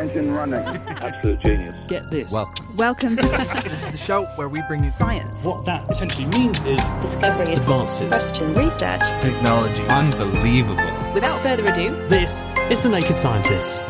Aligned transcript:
engine 0.00 0.32
running. 0.32 0.60
Absolute 0.86 1.40
genius. 1.40 1.76
Get 1.86 2.10
this. 2.10 2.32
Welcome. 2.32 2.76
Welcome. 2.76 3.16
this 3.16 3.86
is 3.86 3.88
the 3.88 3.96
show 3.98 4.24
where 4.36 4.48
we 4.48 4.62
bring 4.62 4.82
you 4.82 4.90
science. 4.90 5.44
What 5.44 5.64
that 5.66 5.90
essentially 5.90 6.26
means 6.26 6.62
is 6.62 6.80
discoveries, 7.00 7.60
advances, 7.60 8.08
questions, 8.08 8.58
research, 8.58 9.00
technology. 9.22 9.82
Unbelievable. 9.84 11.12
Without 11.12 11.42
further 11.42 11.66
ado, 11.66 11.90
this 12.08 12.46
is 12.70 12.82
The 12.82 12.88
Naked 12.88 13.18
Scientists. 13.18 13.80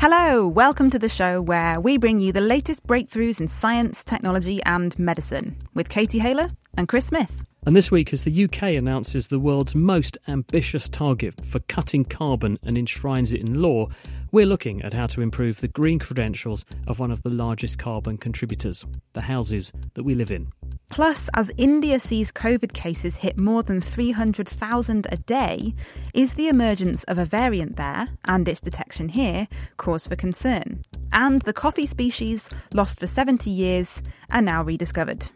Hello, 0.00 0.48
welcome 0.48 0.90
to 0.90 0.98
the 0.98 1.08
show 1.08 1.40
where 1.40 1.80
we 1.80 1.98
bring 1.98 2.18
you 2.18 2.32
the 2.32 2.40
latest 2.40 2.86
breakthroughs 2.86 3.40
in 3.40 3.48
science, 3.48 4.04
technology, 4.04 4.62
and 4.64 4.98
medicine 4.98 5.56
with 5.74 5.88
Katie 5.88 6.18
Haylor 6.18 6.50
and 6.76 6.88
Chris 6.88 7.06
Smith. 7.06 7.44
And 7.66 7.74
this 7.74 7.90
week, 7.90 8.12
as 8.12 8.24
the 8.24 8.44
UK 8.44 8.62
announces 8.74 9.28
the 9.28 9.38
world's 9.38 9.74
most 9.74 10.18
ambitious 10.28 10.86
target 10.90 11.42
for 11.46 11.60
cutting 11.60 12.04
carbon 12.04 12.58
and 12.62 12.76
enshrines 12.76 13.32
it 13.32 13.40
in 13.40 13.62
law, 13.62 13.88
we're 14.34 14.44
looking 14.44 14.82
at 14.82 14.92
how 14.92 15.06
to 15.06 15.20
improve 15.20 15.60
the 15.60 15.68
green 15.68 16.00
credentials 16.00 16.64
of 16.88 16.98
one 16.98 17.12
of 17.12 17.22
the 17.22 17.30
largest 17.30 17.78
carbon 17.78 18.18
contributors, 18.18 18.84
the 19.12 19.20
houses 19.20 19.70
that 19.94 20.02
we 20.02 20.12
live 20.16 20.32
in. 20.32 20.48
Plus, 20.88 21.30
as 21.34 21.52
India 21.56 22.00
sees 22.00 22.32
COVID 22.32 22.72
cases 22.72 23.14
hit 23.14 23.38
more 23.38 23.62
than 23.62 23.80
300,000 23.80 25.06
a 25.12 25.16
day, 25.18 25.72
is 26.14 26.34
the 26.34 26.48
emergence 26.48 27.04
of 27.04 27.16
a 27.16 27.24
variant 27.24 27.76
there 27.76 28.08
and 28.24 28.48
its 28.48 28.60
detection 28.60 29.08
here 29.08 29.46
cause 29.76 30.08
for 30.08 30.16
concern? 30.16 30.82
And 31.12 31.40
the 31.42 31.52
coffee 31.52 31.86
species, 31.86 32.50
lost 32.72 32.98
for 32.98 33.06
70 33.06 33.50
years, 33.50 34.02
are 34.30 34.42
now 34.42 34.64
rediscovered. 34.64 35.30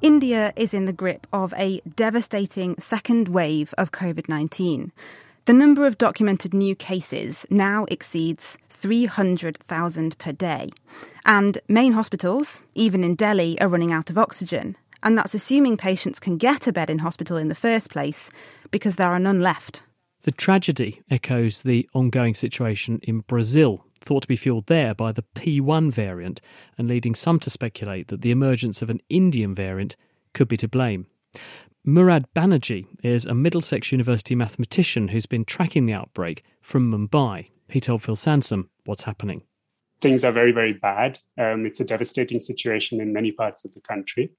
India 0.02 0.50
is 0.56 0.72
in 0.72 0.86
the 0.86 0.94
grip 0.94 1.26
of 1.30 1.52
a 1.58 1.82
devastating 1.94 2.74
second 2.80 3.28
wave 3.28 3.74
of 3.76 3.92
COVID 3.92 4.30
19. 4.30 4.92
The 5.44 5.52
number 5.52 5.86
of 5.86 5.98
documented 5.98 6.54
new 6.54 6.74
cases 6.74 7.44
now 7.50 7.84
exceeds 7.90 8.56
300,000 8.70 10.16
per 10.16 10.32
day. 10.32 10.70
And 11.26 11.58
main 11.68 11.92
hospitals, 11.92 12.62
even 12.74 13.04
in 13.04 13.14
Delhi, 13.14 13.60
are 13.60 13.68
running 13.68 13.92
out 13.92 14.08
of 14.08 14.16
oxygen. 14.16 14.74
And 15.02 15.18
that's 15.18 15.34
assuming 15.34 15.76
patients 15.76 16.18
can 16.18 16.38
get 16.38 16.66
a 16.66 16.72
bed 16.72 16.88
in 16.88 17.00
hospital 17.00 17.36
in 17.36 17.48
the 17.48 17.54
first 17.54 17.90
place 17.90 18.30
because 18.70 18.96
there 18.96 19.10
are 19.10 19.18
none 19.18 19.42
left. 19.42 19.82
The 20.22 20.32
tragedy 20.32 21.02
echoes 21.10 21.60
the 21.60 21.86
ongoing 21.94 22.34
situation 22.34 23.00
in 23.02 23.20
Brazil, 23.20 23.84
thought 24.00 24.22
to 24.22 24.28
be 24.28 24.36
fueled 24.36 24.66
there 24.66 24.94
by 24.94 25.12
the 25.12 25.24
P1 25.34 25.92
variant, 25.92 26.40
and 26.78 26.88
leading 26.88 27.14
some 27.14 27.38
to 27.40 27.50
speculate 27.50 28.08
that 28.08 28.22
the 28.22 28.30
emergence 28.30 28.82
of 28.82 28.90
an 28.90 29.00
Indian 29.08 29.54
variant 29.54 29.96
could 30.32 30.48
be 30.48 30.56
to 30.56 30.68
blame. 30.68 31.06
Murad 31.84 32.26
Banaji 32.34 32.86
is 33.02 33.24
a 33.24 33.34
Middlesex 33.34 33.90
University 33.90 34.34
mathematician 34.34 35.08
who's 35.08 35.26
been 35.26 35.44
tracking 35.44 35.86
the 35.86 35.94
outbreak 35.94 36.44
from 36.60 36.90
Mumbai. 36.90 37.48
He 37.68 37.80
told 37.80 38.02
Phil 38.02 38.16
Sansom 38.16 38.68
what's 38.84 39.04
happening. 39.04 39.42
Things 40.00 40.24
are 40.24 40.32
very, 40.32 40.52
very 40.52 40.74
bad. 40.74 41.18
Um, 41.38 41.66
it's 41.66 41.80
a 41.80 41.84
devastating 41.84 42.40
situation 42.40 43.00
in 43.00 43.12
many 43.12 43.32
parts 43.32 43.64
of 43.64 43.72
the 43.72 43.80
country. 43.80 44.32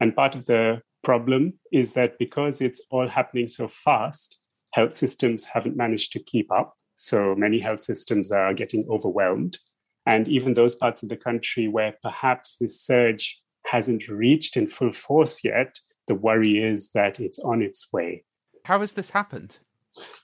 And 0.00 0.14
part 0.14 0.34
of 0.34 0.46
the 0.46 0.82
problem 1.02 1.54
is 1.72 1.92
that 1.92 2.18
because 2.18 2.60
it's 2.60 2.84
all 2.90 3.08
happening 3.08 3.48
so 3.48 3.68
fast, 3.68 4.40
health 4.72 4.96
systems 4.96 5.44
haven't 5.44 5.76
managed 5.76 6.12
to 6.12 6.18
keep 6.18 6.50
up. 6.50 6.76
So 6.96 7.34
many 7.36 7.60
health 7.60 7.82
systems 7.82 8.32
are 8.32 8.54
getting 8.54 8.86
overwhelmed. 8.90 9.58
And 10.06 10.28
even 10.28 10.54
those 10.54 10.74
parts 10.74 11.02
of 11.02 11.08
the 11.08 11.16
country 11.16 11.68
where 11.68 11.94
perhaps 12.02 12.56
this 12.60 12.80
surge 12.80 13.40
hasn't 13.66 14.08
reached 14.08 14.56
in 14.56 14.66
full 14.66 14.92
force 14.92 15.44
yet, 15.44 15.78
the 16.06 16.14
worry 16.14 16.62
is 16.62 16.90
that 16.90 17.20
it's 17.20 17.38
on 17.40 17.62
its 17.62 17.92
way. 17.92 18.24
How 18.64 18.80
has 18.80 18.94
this 18.94 19.10
happened? 19.10 19.58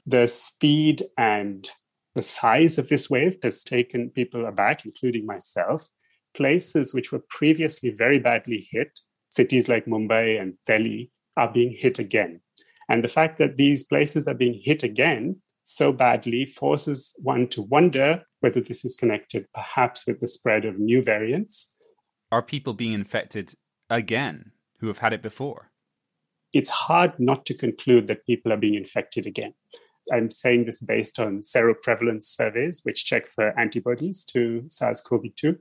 The 0.06 0.26
speed 0.26 1.02
and 1.18 1.68
the 2.14 2.22
size 2.22 2.78
of 2.78 2.88
this 2.88 3.10
wave 3.10 3.36
has 3.42 3.64
taken 3.64 4.10
people 4.10 4.46
aback, 4.46 4.84
including 4.84 5.26
myself. 5.26 5.86
Places 6.34 6.94
which 6.94 7.12
were 7.12 7.24
previously 7.28 7.90
very 7.90 8.18
badly 8.18 8.66
hit, 8.70 9.00
cities 9.30 9.68
like 9.68 9.86
Mumbai 9.86 10.40
and 10.40 10.54
Delhi, 10.66 11.10
are 11.36 11.52
being 11.52 11.74
hit 11.78 11.98
again. 11.98 12.40
And 12.88 13.02
the 13.02 13.08
fact 13.08 13.38
that 13.38 13.56
these 13.56 13.84
places 13.84 14.28
are 14.28 14.34
being 14.34 14.60
hit 14.62 14.82
again 14.82 15.40
so 15.64 15.92
badly 15.92 16.44
forces 16.44 17.14
one 17.18 17.48
to 17.48 17.62
wonder 17.62 18.22
whether 18.40 18.60
this 18.60 18.84
is 18.84 18.96
connected 18.96 19.46
perhaps 19.54 20.06
with 20.06 20.20
the 20.20 20.28
spread 20.28 20.64
of 20.64 20.78
new 20.78 21.02
variants. 21.02 21.68
Are 22.30 22.42
people 22.42 22.74
being 22.74 22.92
infected 22.92 23.54
again 23.88 24.52
who 24.80 24.88
have 24.88 24.98
had 24.98 25.12
it 25.12 25.22
before? 25.22 25.70
It's 26.52 26.68
hard 26.68 27.12
not 27.18 27.46
to 27.46 27.54
conclude 27.54 28.08
that 28.08 28.26
people 28.26 28.52
are 28.52 28.58
being 28.58 28.74
infected 28.74 29.26
again. 29.26 29.54
I'm 30.12 30.30
saying 30.30 30.64
this 30.64 30.80
based 30.80 31.18
on 31.18 31.40
seroprevalence 31.40 32.24
surveys, 32.24 32.80
which 32.82 33.04
check 33.04 33.28
for 33.28 33.58
antibodies 33.58 34.24
to 34.26 34.64
SARS 34.66 35.00
CoV 35.00 35.22
2. 35.36 35.56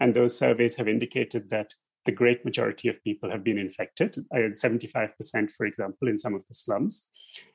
And 0.00 0.14
those 0.14 0.36
surveys 0.36 0.76
have 0.76 0.88
indicated 0.88 1.50
that 1.50 1.72
the 2.04 2.12
great 2.12 2.44
majority 2.44 2.88
of 2.88 3.02
people 3.02 3.30
have 3.30 3.44
been 3.44 3.58
infected, 3.58 4.16
uh, 4.34 4.50
75%, 4.52 5.50
for 5.52 5.64
example, 5.64 6.08
in 6.08 6.18
some 6.18 6.34
of 6.34 6.46
the 6.46 6.54
slums. 6.54 7.06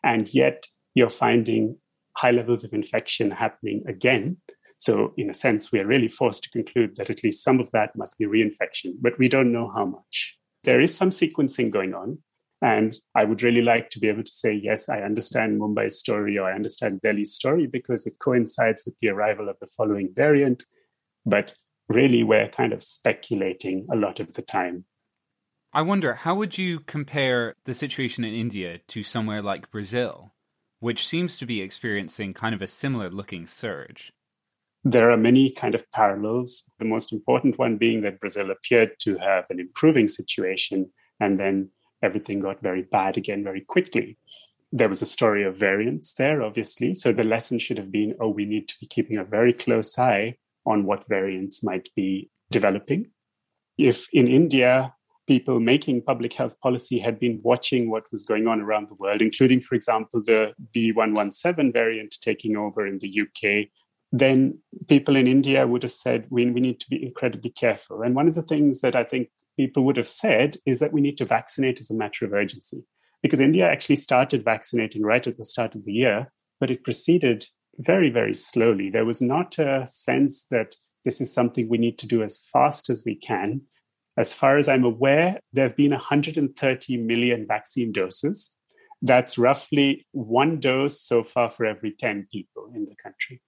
And 0.03 0.33
yet 0.33 0.66
you're 0.95 1.09
finding 1.09 1.77
high 2.19 2.31
levels 2.31 2.63
of 2.63 2.74
infection 2.74 3.31
happening 3.31 3.84
again. 3.88 4.38
So, 4.78 5.13
in 5.18 5.30
a 5.30 5.34
sense, 5.34 5.72
we 5.72 5.80
are 5.80 5.88
really 5.88 6.07
forced 6.07 6.44
to 6.44 6.50
conclude 6.50 6.96
that 6.96 7.09
at 7.09 7.24
least 7.24 7.44
some 7.44 7.59
of 7.59 7.72
that 7.72 7.96
must 7.96 8.18
be 8.18 8.25
reinfection, 8.25 8.94
but 9.02 9.18
we 9.19 9.28
don't 9.28 9.52
know 9.52 9.72
how 9.75 9.85
much. 9.85 10.38
There 10.63 10.81
is 10.81 10.96
some 10.96 11.09
sequencing 11.09 11.69
going 11.69 11.94
on. 11.94 12.19
And 12.62 12.94
I 13.16 13.24
would 13.24 13.41
really 13.41 13.62
like 13.62 13.90
to 13.91 14.00
be 14.00 14.09
able 14.09 14.24
to 14.24 14.31
say, 14.31 14.53
yes, 14.53 14.90
I 14.90 15.00
understand 15.02 15.62
Mumbai's 15.62 15.97
story 15.97 16.38
or 16.38 16.50
I 16.50 16.56
understand 16.56 17.00
Delhi's 17.02 17.34
story 17.34 17.68
because 17.68 18.06
it 18.06 18.19
coincides 18.19 18.84
with 18.85 18.97
the 18.97 19.09
arrival 19.12 19.47
of 19.47 19.56
the 19.62 19.68
following 19.78 20.09
variant. 20.13 20.63
But 21.25 21.56
really, 21.88 22.24
we're 22.24 22.50
kind 22.50 22.74
of 22.74 22.84
speculating 22.84 23.88
a 23.91 23.96
lot 23.96 24.19
of 24.19 24.34
the 24.34 24.41
time. 24.41 24.84
I 25.72 25.84
wonder, 25.84 26.16
how 26.16 26.35
would 26.35 26.58
you 26.58 26.79
compare 26.81 27.56
the 27.63 27.74
situation 27.74 28.25
in 28.25 28.34
India 28.34 28.79
to 28.90 29.03
somewhere 29.03 29.41
like 29.41 29.72
Brazil? 29.72 30.34
Which 30.79 31.07
seems 31.07 31.38
to 31.38 31.45
be 31.45 31.62
experiencing 31.62 32.34
kind 32.34 32.56
of 32.56 32.62
a 32.62 32.67
similar 32.67 33.09
looking 33.09 33.47
surge. 33.47 34.12
There 34.84 35.12
are 35.12 35.17
many 35.17 35.51
kind 35.51 35.75
of 35.75 35.90
parallels. 35.91 36.63
The 36.79 36.85
most 36.85 37.12
important 37.12 37.59
one 37.59 37.78
being 37.78 38.01
that 38.01 38.19
Brazil 38.19 38.50
appeared 38.50 38.91
to 39.00 39.17
have 39.17 39.45
an 39.50 39.59
improving 39.59 40.07
situation, 40.07 40.90
and 41.19 41.38
then 41.38 41.69
everything 42.01 42.40
got 42.40 42.62
very 42.62 42.84
bad 42.84 43.17
again 43.17 43.44
very 43.44 43.62
quickly. 43.62 44.17
There 44.72 44.88
was 44.88 45.01
a 45.01 45.06
story 45.06 45.44
of 45.44 45.57
variants 45.57 46.13
there, 46.13 46.41
obviously. 46.41 46.93
So 46.93 47.11
the 47.11 47.23
lesson 47.23 47.59
should 47.59 47.78
have 47.78 47.91
been 47.91 48.16
oh, 48.20 48.29
we 48.29 48.46
need 48.46 48.67
to 48.70 48.76
be 48.79 48.87
keeping 48.87 49.17
a 49.17 49.23
very 49.23 49.52
close 49.52 49.97
eye 49.99 50.37
on 50.66 50.85
what 50.85 51.09
variants 51.09 51.64
might 51.64 51.90
be 51.96 52.29
developing. 52.52 53.08
If 53.78 54.08
in 54.14 54.28
India 54.28 54.93
people 55.29 55.59
making 55.59 56.02
public 56.02 56.34
health 56.34 56.59
policy 56.59 56.97
had 56.97 57.20
been 57.20 57.40
watching 57.43 57.91
what 57.91 58.11
was 58.11 58.23
going 58.23 58.47
on 58.47 58.59
around 58.59 58.90
the 58.90 58.96
world, 58.96 59.22
including, 59.22 59.61
for 59.61 59.76
example, 59.76 60.20
the 60.26 60.52
B117 60.76 61.72
variant 61.72 62.16
taking 62.20 62.58
over 62.58 62.87
in 62.87 62.97
the 62.97 63.22
UK, 63.22 63.67
then 64.11 64.58
people 64.87 65.16
in 65.16 65.28
India 65.28 65.67
would 65.67 65.84
have 65.84 65.91
said, 65.91 66.26
we, 66.31 66.49
we 66.49 66.59
need 66.59 66.79
to 66.79 66.90
be 66.90 67.05
incredibly 67.05 67.52
careful. 67.52 68.02
And 68.02 68.16
one 68.16 68.28
of 68.28 68.34
the 68.34 68.41
things 68.41 68.81
that 68.81 68.96
I 68.96 69.03
think 69.03 69.29
people 69.55 69.84
would 69.84 69.97
have 69.97 70.08
said 70.08 70.58
is 70.66 70.79
that 70.79 70.93
we 70.93 70.99
need 70.99 71.20
to 71.20 71.26
vaccinate 71.26 71.79
as 71.79 71.91
a 71.91 71.96
matter 71.96 72.26
of 72.26 72.34
urgency. 72.34 72.84
Because 73.22 73.40
India 73.40 73.70
actually 73.70 73.97
started 73.97 74.43
vaccinating 74.43 75.03
right 75.03 75.28
at 75.28 75.37
the 75.37 75.43
start 75.43 75.76
of 75.76 75.84
the 75.84 75.93
year, 75.93 76.31
but 76.59 76.72
it 76.72 76.84
proceeded 76.84 77.46
very, 77.78 78.09
very 78.09 78.34
slowly. 78.34 78.90
There 78.90 79.05
was 79.05 79.22
not 79.22 79.59
a 79.59 79.85
sense 79.85 80.47
that 80.49 80.76
this 81.05 81.22
is 81.22 81.31
something 81.31 81.70
we 81.70 81.78
need 81.78 81.99
to 81.99 82.08
do 82.08 82.23
as 82.23 82.40
fast 82.52 82.90
as 82.90 83.03
we 83.05 83.14
can 83.14 83.61
as 84.19 84.33
far 84.33 84.57
as 84.57 84.67
I'm 84.67 84.83
aware, 84.83 85.39
there 85.53 85.66
have 85.66 85.77
been 85.77 85.91
130 85.91 86.97
million 86.97 87.47
vaccine 87.47 87.93
doses. 87.93 88.53
That's 89.01 89.37
roughly 89.37 90.05
one 90.11 90.59
dose 90.59 91.01
so 91.01 91.23
far 91.23 91.49
for 91.49 91.66
every 91.66 91.93
10 91.93 92.27
people 92.29 92.69
in 92.75 92.83
the 92.83 92.97
country. 93.01 93.41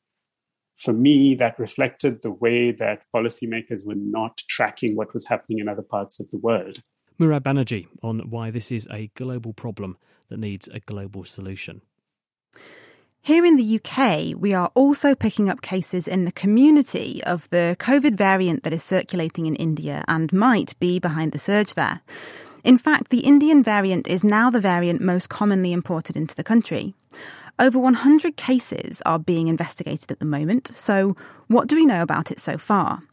For 0.77 0.93
me, 0.93 1.35
that 1.35 1.59
reflected 1.59 2.21
the 2.21 2.31
way 2.31 2.71
that 2.71 3.03
policymakers 3.13 3.85
were 3.85 3.95
not 3.95 4.37
tracking 4.47 4.95
what 4.95 5.13
was 5.13 5.27
happening 5.27 5.59
in 5.59 5.67
other 5.67 5.81
parts 5.81 6.21
of 6.21 6.31
the 6.31 6.37
world. 6.37 6.81
Murad 7.19 7.43
Banaji 7.43 7.87
on 8.01 8.29
why 8.29 8.49
this 8.49 8.71
is 8.71 8.87
a 8.89 9.11
global 9.15 9.51
problem 9.51 9.97
that 10.29 10.39
needs 10.39 10.69
a 10.69 10.79
global 10.79 11.25
solution. 11.25 11.81
Here 13.23 13.45
in 13.45 13.55
the 13.55 13.79
UK, 13.79 14.35
we 14.35 14.55
are 14.55 14.71
also 14.73 15.13
picking 15.13 15.47
up 15.47 15.61
cases 15.61 16.07
in 16.07 16.25
the 16.25 16.31
community 16.31 17.23
of 17.23 17.47
the 17.51 17.77
COVID 17.79 18.15
variant 18.15 18.63
that 18.63 18.73
is 18.73 18.83
circulating 18.83 19.45
in 19.45 19.55
India 19.57 20.03
and 20.07 20.33
might 20.33 20.77
be 20.79 20.97
behind 20.97 21.31
the 21.31 21.37
surge 21.37 21.75
there. 21.75 22.01
In 22.63 22.79
fact, 22.79 23.11
the 23.11 23.19
Indian 23.19 23.61
variant 23.61 24.07
is 24.07 24.23
now 24.23 24.49
the 24.49 24.59
variant 24.59 25.01
most 25.01 25.29
commonly 25.29 25.71
imported 25.71 26.17
into 26.17 26.33
the 26.35 26.43
country. 26.43 26.95
Over 27.59 27.77
100 27.77 28.37
cases 28.37 29.03
are 29.05 29.19
being 29.19 29.47
investigated 29.49 30.11
at 30.11 30.17
the 30.17 30.25
moment, 30.25 30.71
so 30.73 31.15
what 31.45 31.67
do 31.67 31.75
we 31.75 31.85
know 31.85 32.01
about 32.01 32.31
it 32.31 32.39
so 32.39 32.57
far? 32.57 33.03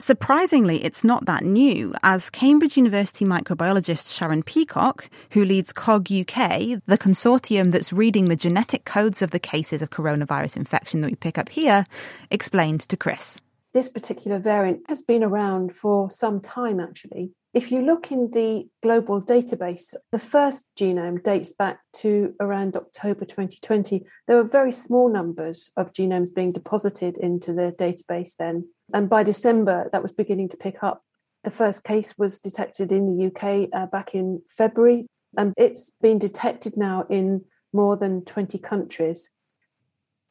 Surprisingly, 0.00 0.84
it's 0.84 1.02
not 1.02 1.26
that 1.26 1.42
new, 1.44 1.92
as 2.04 2.30
Cambridge 2.30 2.76
University 2.76 3.24
microbiologist 3.24 4.16
Sharon 4.16 4.44
Peacock, 4.44 5.10
who 5.32 5.44
leads 5.44 5.72
COG 5.72 6.12
UK, 6.12 6.80
the 6.86 6.96
consortium 6.96 7.72
that's 7.72 7.92
reading 7.92 8.26
the 8.26 8.36
genetic 8.36 8.84
codes 8.84 9.22
of 9.22 9.32
the 9.32 9.40
cases 9.40 9.82
of 9.82 9.90
coronavirus 9.90 10.56
infection 10.56 11.00
that 11.00 11.10
we 11.10 11.16
pick 11.16 11.36
up 11.36 11.48
here, 11.48 11.84
explained 12.30 12.82
to 12.82 12.96
Chris. 12.96 13.40
This 13.74 13.88
particular 13.88 14.38
variant 14.38 14.82
has 14.88 15.02
been 15.02 15.24
around 15.24 15.74
for 15.74 16.12
some 16.12 16.40
time, 16.40 16.78
actually. 16.78 17.32
If 17.54 17.72
you 17.72 17.80
look 17.80 18.12
in 18.12 18.30
the 18.32 18.68
global 18.82 19.22
database, 19.22 19.94
the 20.12 20.18
first 20.18 20.66
genome 20.78 21.22
dates 21.22 21.52
back 21.52 21.80
to 21.96 22.34
around 22.40 22.76
October 22.76 23.24
2020. 23.24 24.04
There 24.26 24.36
were 24.36 24.42
very 24.42 24.72
small 24.72 25.10
numbers 25.10 25.70
of 25.74 25.94
genomes 25.94 26.34
being 26.34 26.52
deposited 26.52 27.16
into 27.16 27.54
the 27.54 27.74
database 27.78 28.32
then. 28.38 28.68
And 28.92 29.08
by 29.08 29.22
December, 29.22 29.88
that 29.92 30.02
was 30.02 30.12
beginning 30.12 30.50
to 30.50 30.58
pick 30.58 30.82
up. 30.82 31.02
The 31.42 31.50
first 31.50 31.84
case 31.84 32.14
was 32.18 32.38
detected 32.38 32.92
in 32.92 33.16
the 33.16 33.26
UK 33.26 33.70
uh, 33.72 33.86
back 33.86 34.14
in 34.14 34.42
February, 34.50 35.06
and 35.36 35.54
it's 35.56 35.90
been 36.02 36.18
detected 36.18 36.76
now 36.76 37.06
in 37.08 37.44
more 37.72 37.96
than 37.96 38.24
20 38.24 38.58
countries. 38.58 39.30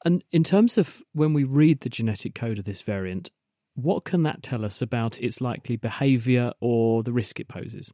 And 0.05 0.23
in 0.31 0.43
terms 0.43 0.77
of 0.77 1.01
when 1.13 1.33
we 1.33 1.43
read 1.43 1.81
the 1.81 1.89
genetic 1.89 2.35
code 2.35 2.59
of 2.59 2.65
this 2.65 2.83
variant, 2.83 3.31
what 3.77 4.06
can 4.06 4.24
that 4.24 4.41
tell 4.41 4.65
us 4.65 4.81
about 4.81 5.21
its 5.21 5.39
likely 5.39 5.75
behaviour 5.75 6.51
or 6.59 7.03
the 7.03 7.13
risk 7.13 7.39
it 7.39 7.47
poses? 7.47 7.94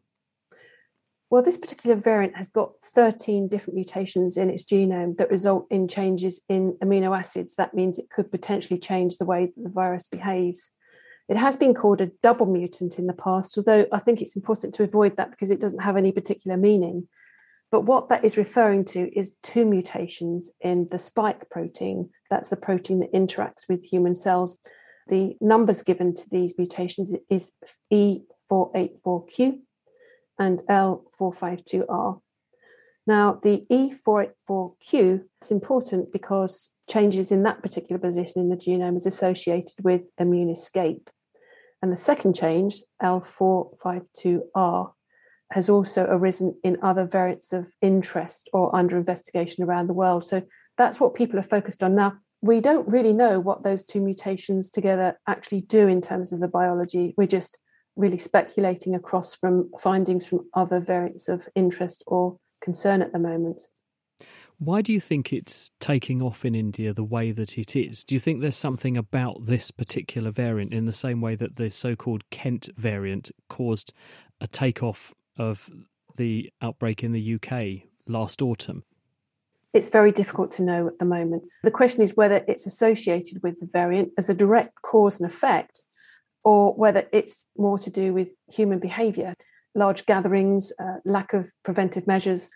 Well, 1.30 1.42
this 1.42 1.58
particular 1.58 1.98
variant 1.98 2.38
has 2.38 2.50
got 2.50 2.72
13 2.96 3.50
different 3.50 3.76
mutations 3.76 4.38
in 4.38 4.50
its 4.50 4.64
genome 4.64 5.18
that 5.18 5.30
result 5.30 5.68
in 5.70 5.90
changes 5.90 6.40
in 6.48 6.78
amino 6.82 7.18
acids. 7.18 7.56
That 7.56 7.74
means 7.74 8.00
it 8.00 8.10
could 8.10 8.32
potentially 8.32 8.80
change 8.80 9.18
the 9.18 9.26
way 9.26 9.48
that 9.48 9.62
the 9.62 9.70
virus 9.70 10.08
behaves. 10.08 10.70
It 11.28 11.36
has 11.36 11.58
been 11.58 11.74
called 11.74 12.00
a 12.00 12.12
double 12.22 12.46
mutant 12.46 12.98
in 12.98 13.08
the 13.08 13.14
past, 13.14 13.58
although 13.58 13.86
I 13.92 14.00
think 14.00 14.22
it's 14.22 14.38
important 14.38 14.76
to 14.76 14.84
avoid 14.84 15.18
that 15.18 15.32
because 15.32 15.52
it 15.52 15.60
doesn't 15.60 15.84
have 15.84 15.98
any 15.98 16.14
particular 16.14 16.56
meaning. 16.56 17.10
But 17.72 17.82
what 17.82 18.08
that 18.08 18.24
is 18.24 18.38
referring 18.38 18.86
to 18.86 19.12
is 19.18 19.34
two 19.42 19.66
mutations 19.66 20.50
in 20.62 20.88
the 20.92 21.00
spike 21.00 21.50
protein. 21.50 22.12
That's 22.30 22.50
the 22.50 22.56
protein 22.56 23.00
that 23.00 23.12
interacts 23.12 23.68
with 23.68 23.84
human 23.84 24.16
cells. 24.16 24.60
The 25.08 25.36
numbers 25.42 25.84
given 25.84 26.16
to 26.16 26.24
these 26.30 26.54
mutations 26.58 27.14
is 27.30 27.52
E484Q 27.92 29.60
and 30.40 30.60
L452R. 30.70 32.22
Now, 33.06 33.40
the 33.44 33.66
E484Q 33.70 35.24
is 35.42 35.52
important 35.52 36.14
because 36.14 36.70
changes 36.90 37.32
in 37.32 37.44
that 37.44 37.62
particular 37.62 38.00
position 38.00 38.42
in 38.42 38.50
the 38.50 38.56
genome 38.56 38.98
is 38.98 39.06
associated 39.06 39.76
with 39.84 40.02
immune 40.18 40.50
escape. 40.50 41.10
And 41.82 41.92
the 41.92 41.98
second 41.98 42.34
change, 42.34 42.82
L452R, 43.02 44.94
has 45.52 45.70
also 45.70 46.08
arisen 46.10 46.58
in 46.64 46.78
other 46.82 47.06
variants 47.06 47.52
of 47.52 47.68
interest 47.82 48.50
or 48.54 48.74
under 48.76 48.98
investigation 48.98 49.64
around 49.64 49.88
the 49.88 49.94
world. 49.94 50.26
So 50.26 50.44
that's 50.78 51.00
what 51.00 51.14
people 51.14 51.38
are 51.38 51.44
focused 51.44 51.84
on 51.84 51.96
now 51.96 52.14
we 52.44 52.60
don't 52.60 52.86
really 52.90 53.14
know 53.14 53.40
what 53.40 53.64
those 53.64 53.86
two 53.86 54.02
mutations 54.02 54.70
together 54.70 55.18
actually 55.26 55.62
do 55.62 55.88
in 55.88 56.02
terms 56.02 56.34
of 56.34 56.42
the 56.42 56.48
biology. 56.48 57.14
We're 57.16 57.26
just 57.26 57.58
really 57.96 58.18
speculating 58.18 58.94
across 58.94 59.34
from 59.34 59.72
findings 59.82 60.26
from 60.26 60.50
other 60.54 60.82
variants 60.82 61.30
of 61.30 61.48
interest 61.56 62.04
or 62.06 62.38
concern 62.62 63.02
at 63.02 63.14
the 63.14 63.20
moment. 63.20 63.62
Why 64.58 64.82
do 64.82 64.92
you 64.92 65.00
think 65.00 65.32
it's 65.32 65.72
taking 65.80 66.22
off 66.22 66.44
in 66.44 66.54
India 66.54 66.94
the 66.94 67.04
way 67.06 67.32
that 67.32 67.58
it 67.58 67.78
is? 67.78 68.04
Do 68.04 68.14
you 68.14 68.20
think 68.20 68.42
there's 68.42 68.58
something 68.58 68.98
about 68.98 69.46
this 69.46 69.72
particular 69.72 70.30
variant 70.30 70.74
in 70.74 70.86
the 70.86 70.92
same 70.92 71.22
way 71.22 71.36
that 71.36 71.56
the 71.56 71.72
so 71.72 71.96
called 71.96 72.30
Kent 72.30 72.68
variant 72.76 73.32
caused 73.48 73.94
a 74.42 74.48
takeoff 74.48 75.14
of 75.38 75.70
the 76.18 76.52
outbreak 76.62 77.06
in 77.06 77.14
the 77.14 77.36
UK 77.36 77.88
last 78.06 78.42
autumn? 78.42 78.84
It's 79.74 79.90
very 79.90 80.12
difficult 80.12 80.52
to 80.54 80.62
know 80.62 80.88
at 80.88 81.00
the 81.00 81.06
moment. 81.06 81.44
The 81.64 81.72
question 81.72 82.04
is 82.04 82.16
whether 82.16 82.44
it's 82.48 82.68
associated 82.68 83.42
with 83.42 83.60
the 83.60 83.66
variant 83.66 84.12
as 84.18 84.30
a 84.30 84.36
direct 84.36 84.82
cause 84.84 85.20
and 85.20 85.30
effect, 85.30 85.82
or 86.44 86.74
whether 86.74 87.08
it's 87.12 87.46
more 87.58 87.80
to 87.80 87.90
do 87.90 88.14
with 88.14 88.30
human 88.52 88.80
behavior, 88.80 89.34
large 89.74 90.06
gatherings, 90.06 90.72
uh, 90.80 90.98
lack 91.06 91.34
of 91.34 91.52
preventive 91.64 92.06
measures. 92.06 92.52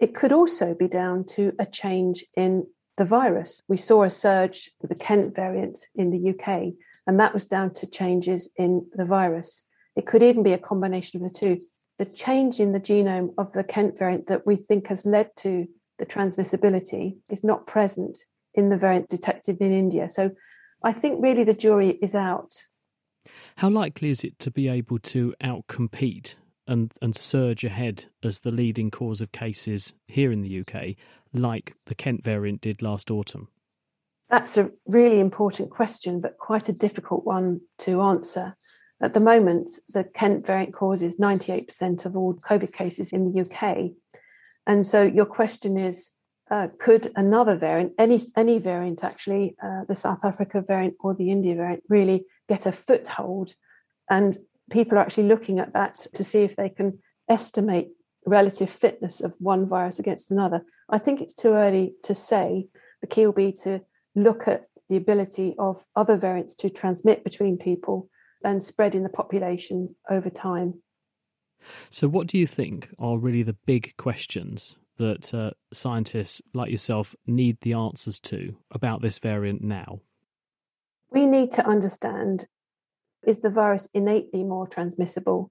It 0.00 0.14
could 0.14 0.32
also 0.32 0.74
be 0.74 0.88
down 0.88 1.24
to 1.36 1.52
a 1.58 1.66
change 1.66 2.24
in 2.36 2.66
the 2.96 3.04
virus. 3.04 3.62
We 3.68 3.76
saw 3.76 4.02
a 4.02 4.10
surge 4.10 4.70
with 4.80 4.88
the 4.88 4.96
Kent 4.96 5.36
variant 5.36 5.78
in 5.94 6.10
the 6.10 6.30
UK, 6.30 6.74
and 7.06 7.20
that 7.20 7.34
was 7.34 7.44
down 7.44 7.74
to 7.74 7.86
changes 7.86 8.48
in 8.56 8.86
the 8.92 9.04
virus. 9.04 9.62
It 9.94 10.06
could 10.06 10.22
even 10.22 10.42
be 10.42 10.52
a 10.52 10.58
combination 10.58 11.22
of 11.22 11.32
the 11.32 11.38
two. 11.38 11.60
The 11.98 12.04
change 12.04 12.58
in 12.58 12.72
the 12.72 12.80
genome 12.80 13.34
of 13.38 13.52
the 13.52 13.64
Kent 13.64 13.98
variant 13.98 14.26
that 14.26 14.46
we 14.46 14.56
think 14.56 14.88
has 14.88 15.06
led 15.06 15.30
to 15.38 15.68
the 15.98 16.06
transmissibility 16.06 17.16
is 17.30 17.42
not 17.42 17.66
present 17.66 18.18
in 18.54 18.68
the 18.68 18.76
variant 18.76 19.08
detected 19.08 19.60
in 19.60 19.72
India. 19.72 20.08
So 20.10 20.32
I 20.82 20.92
think 20.92 21.22
really 21.22 21.44
the 21.44 21.54
jury 21.54 21.98
is 22.02 22.14
out. 22.14 22.50
How 23.56 23.68
likely 23.68 24.10
is 24.10 24.24
it 24.24 24.38
to 24.40 24.50
be 24.50 24.68
able 24.68 24.98
to 25.00 25.34
outcompete 25.42 26.36
and, 26.66 26.92
and 27.00 27.16
surge 27.16 27.64
ahead 27.64 28.06
as 28.22 28.40
the 28.40 28.50
leading 28.50 28.90
cause 28.90 29.20
of 29.20 29.32
cases 29.32 29.94
here 30.06 30.32
in 30.32 30.42
the 30.42 30.60
UK, 30.60 30.96
like 31.32 31.74
the 31.86 31.94
Kent 31.94 32.24
variant 32.24 32.60
did 32.60 32.82
last 32.82 33.10
autumn? 33.10 33.48
That's 34.28 34.56
a 34.56 34.70
really 34.86 35.20
important 35.20 35.70
question, 35.70 36.20
but 36.20 36.38
quite 36.38 36.68
a 36.68 36.72
difficult 36.72 37.24
one 37.24 37.60
to 37.80 38.00
answer. 38.02 38.56
At 39.00 39.12
the 39.12 39.20
moment, 39.20 39.70
the 39.92 40.04
Kent 40.04 40.46
variant 40.46 40.74
causes 40.74 41.16
98% 41.16 42.04
of 42.04 42.16
all 42.16 42.34
COVID 42.34 42.72
cases 42.72 43.12
in 43.12 43.30
the 43.30 43.42
UK. 43.42 43.92
And 44.66 44.84
so 44.84 45.02
your 45.02 45.26
question 45.26 45.78
is, 45.78 46.12
uh, 46.50 46.68
could 46.78 47.12
another 47.16 47.56
variant, 47.56 47.92
any 47.98 48.20
any 48.36 48.58
variant 48.58 49.02
actually, 49.02 49.56
uh, 49.62 49.82
the 49.88 49.96
South 49.96 50.24
Africa 50.24 50.62
variant 50.66 50.94
or 51.00 51.14
the 51.14 51.30
India 51.30 51.54
variant, 51.54 51.82
really 51.88 52.24
get 52.48 52.66
a 52.66 52.72
foothold? 52.72 53.54
And 54.08 54.38
people 54.70 54.98
are 54.98 55.00
actually 55.00 55.28
looking 55.28 55.58
at 55.58 55.72
that 55.72 56.06
to 56.14 56.22
see 56.22 56.42
if 56.42 56.56
they 56.56 56.68
can 56.68 57.00
estimate 57.28 57.88
relative 58.24 58.70
fitness 58.70 59.20
of 59.20 59.34
one 59.38 59.68
virus 59.68 59.98
against 59.98 60.30
another. 60.30 60.64
I 60.88 60.98
think 60.98 61.20
it's 61.20 61.34
too 61.34 61.52
early 61.52 61.94
to 62.04 62.14
say. 62.14 62.68
The 63.00 63.06
key 63.06 63.26
will 63.26 63.32
be 63.32 63.52
to 63.64 63.80
look 64.14 64.48
at 64.48 64.68
the 64.88 64.96
ability 64.96 65.54
of 65.58 65.84
other 65.94 66.16
variants 66.16 66.54
to 66.56 66.70
transmit 66.70 67.24
between 67.24 67.58
people 67.58 68.08
and 68.44 68.62
spread 68.62 68.94
in 68.94 69.02
the 69.02 69.08
population 69.08 69.96
over 70.10 70.30
time. 70.30 70.82
So, 71.90 72.08
what 72.08 72.26
do 72.26 72.38
you 72.38 72.46
think 72.46 72.88
are 72.98 73.18
really 73.18 73.42
the 73.42 73.56
big 73.66 73.94
questions 73.96 74.76
that 74.98 75.32
uh, 75.34 75.50
scientists 75.72 76.40
like 76.54 76.70
yourself 76.70 77.14
need 77.26 77.58
the 77.60 77.74
answers 77.74 78.18
to 78.20 78.56
about 78.70 79.02
this 79.02 79.18
variant 79.18 79.62
now? 79.62 80.00
We 81.10 81.26
need 81.26 81.52
to 81.52 81.66
understand 81.66 82.46
is 83.26 83.40
the 83.40 83.50
virus 83.50 83.88
innately 83.92 84.44
more 84.44 84.68
transmissible 84.68 85.50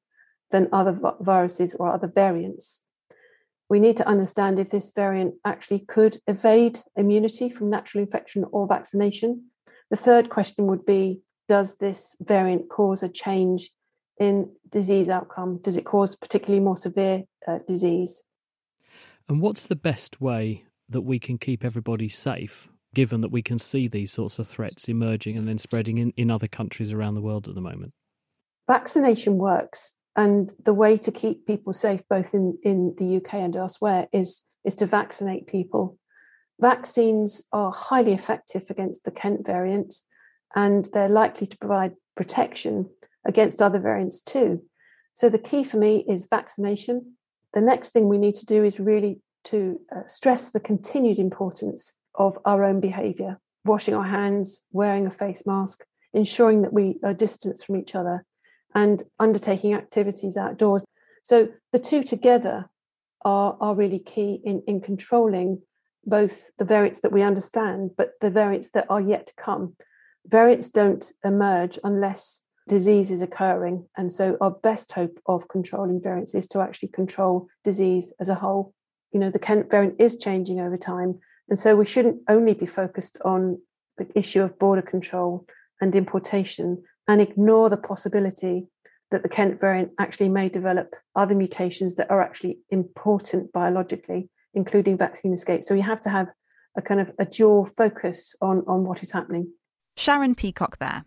than 0.51 0.69
other 0.71 0.97
viruses 1.19 1.75
or 1.77 1.91
other 1.93 2.07
variants? 2.07 2.79
We 3.67 3.79
need 3.79 3.97
to 3.97 4.07
understand 4.07 4.59
if 4.59 4.69
this 4.69 4.91
variant 4.95 5.35
actually 5.43 5.79
could 5.79 6.19
evade 6.27 6.79
immunity 6.95 7.49
from 7.49 7.69
natural 7.69 8.03
infection 8.03 8.45
or 8.51 8.67
vaccination. 8.67 9.49
The 9.89 9.97
third 9.97 10.29
question 10.29 10.67
would 10.67 10.85
be 10.85 11.21
Does 11.49 11.77
this 11.77 12.15
variant 12.21 12.69
cause 12.69 13.03
a 13.03 13.09
change 13.09 13.71
in 14.19 14.51
disease 14.69 15.09
outcome? 15.09 15.59
Does 15.63 15.77
it 15.77 15.85
cause 15.85 16.15
particularly 16.15 16.63
more 16.63 16.77
severe 16.77 17.23
uh, 17.47 17.59
disease? 17.67 18.23
And 19.27 19.41
what's 19.41 19.65
the 19.65 19.75
best 19.75 20.21
way 20.21 20.65
that 20.89 21.01
we 21.01 21.19
can 21.19 21.37
keep 21.37 21.65
everybody 21.65 22.09
safe, 22.09 22.67
given 22.93 23.21
that 23.21 23.31
we 23.31 23.41
can 23.41 23.59
see 23.59 23.87
these 23.87 24.11
sorts 24.11 24.37
of 24.39 24.47
threats 24.47 24.87
emerging 24.87 25.37
and 25.37 25.47
then 25.47 25.57
spreading 25.57 25.97
in, 25.97 26.13
in 26.15 26.29
other 26.29 26.47
countries 26.47 26.91
around 26.91 27.15
the 27.15 27.21
world 27.21 27.47
at 27.47 27.55
the 27.55 27.61
moment? 27.61 27.93
Vaccination 28.67 29.37
works. 29.37 29.93
And 30.15 30.53
the 30.63 30.73
way 30.73 30.97
to 30.97 31.11
keep 31.11 31.45
people 31.45 31.73
safe, 31.73 32.01
both 32.09 32.33
in, 32.33 32.57
in 32.63 32.95
the 32.97 33.17
UK 33.17 33.33
and 33.35 33.55
elsewhere, 33.55 34.07
is 34.13 34.41
is 34.63 34.75
to 34.75 34.85
vaccinate 34.85 35.45
people. 35.45 35.97
Vaccines 36.59 37.41
are 37.51 37.71
highly 37.71 38.13
effective 38.13 38.63
against 38.69 39.03
the 39.03 39.11
Kent 39.11 39.45
variant, 39.45 39.95
and 40.55 40.89
they're 40.93 41.09
likely 41.09 41.47
to 41.47 41.57
provide 41.57 41.93
protection 42.15 42.89
against 43.25 43.61
other 43.61 43.79
variants 43.79 44.21
too. 44.21 44.63
So 45.13 45.29
the 45.29 45.39
key 45.39 45.63
for 45.63 45.77
me 45.77 46.05
is 46.07 46.27
vaccination. 46.29 47.15
The 47.53 47.61
next 47.61 47.89
thing 47.89 48.07
we 48.07 48.17
need 48.17 48.35
to 48.35 48.45
do 48.45 48.63
is 48.63 48.79
really 48.79 49.21
to 49.45 49.79
uh, 49.95 50.01
stress 50.07 50.51
the 50.51 50.59
continued 50.59 51.19
importance 51.19 51.93
of 52.15 52.37
our 52.45 52.63
own 52.63 52.79
behavior, 52.79 53.39
washing 53.63 53.93
our 53.93 54.05
hands, 54.05 54.61
wearing 54.71 55.05
a 55.05 55.11
face 55.11 55.43
mask, 55.45 55.85
ensuring 56.13 56.61
that 56.63 56.73
we 56.73 56.97
are 57.03 57.13
distanced 57.13 57.65
from 57.65 57.77
each 57.77 57.95
other, 57.95 58.25
and 58.73 59.03
undertaking 59.19 59.73
activities 59.73 60.35
outdoors. 60.35 60.83
So 61.23 61.49
the 61.71 61.79
two 61.79 62.03
together 62.03 62.69
are, 63.23 63.57
are 63.59 63.75
really 63.75 63.99
key 63.99 64.41
in, 64.43 64.61
in 64.67 64.81
controlling 64.81 65.61
both 66.05 66.51
the 66.59 66.65
variants 66.65 66.99
that 67.01 67.11
we 67.11 67.23
understand, 67.23 67.91
but 67.97 68.11
the 68.21 68.29
variants 68.29 68.69
that 68.73 68.85
are 68.89 69.01
yet 69.01 69.27
to 69.27 69.33
come. 69.37 69.75
Variants 70.27 70.69
don't 70.69 71.05
emerge 71.23 71.79
unless 71.83 72.41
disease 72.67 73.11
is 73.11 73.21
occurring. 73.21 73.87
And 73.95 74.11
so 74.11 74.37
our 74.41 74.51
best 74.51 74.91
hope 74.91 75.19
of 75.25 75.47
controlling 75.47 76.01
variants 76.01 76.33
is 76.33 76.47
to 76.49 76.59
actually 76.59 76.89
control 76.89 77.47
disease 77.63 78.11
as 78.19 78.29
a 78.29 78.35
whole. 78.35 78.73
You 79.11 79.19
know, 79.19 79.29
the 79.29 79.39
Kent 79.39 79.69
variant 79.69 79.95
is 79.99 80.17
changing 80.17 80.59
over 80.59 80.77
time. 80.77 81.19
And 81.47 81.59
so 81.59 81.75
we 81.75 81.85
shouldn't 81.85 82.21
only 82.27 82.53
be 82.53 82.65
focused 82.65 83.17
on 83.23 83.61
the 83.97 84.07
issue 84.15 84.41
of 84.41 84.59
border 84.59 84.81
control 84.81 85.45
and 85.79 85.95
importation 85.95 86.83
and 87.07 87.21
ignore 87.21 87.69
the 87.69 87.77
possibility 87.77 88.67
that 89.11 89.21
the 89.21 89.29
Kent 89.29 89.59
variant 89.59 89.91
actually 89.99 90.29
may 90.29 90.49
develop 90.49 90.95
other 91.15 91.35
mutations 91.35 91.95
that 91.95 92.09
are 92.09 92.21
actually 92.21 92.57
important 92.69 93.51
biologically, 93.53 94.29
including 94.53 94.97
vaccine 94.97 95.33
escape. 95.33 95.63
So 95.63 95.75
you 95.75 95.83
have 95.83 96.01
to 96.01 96.09
have 96.09 96.27
a 96.75 96.81
kind 96.81 96.99
of 96.99 97.11
a 97.19 97.25
dual 97.25 97.65
focus 97.77 98.35
on, 98.41 98.63
on 98.67 98.83
what 98.83 99.03
is 99.03 99.11
happening. 99.11 99.53
Sharon 99.95 100.35
Peacock 100.35 100.79
there. 100.79 101.05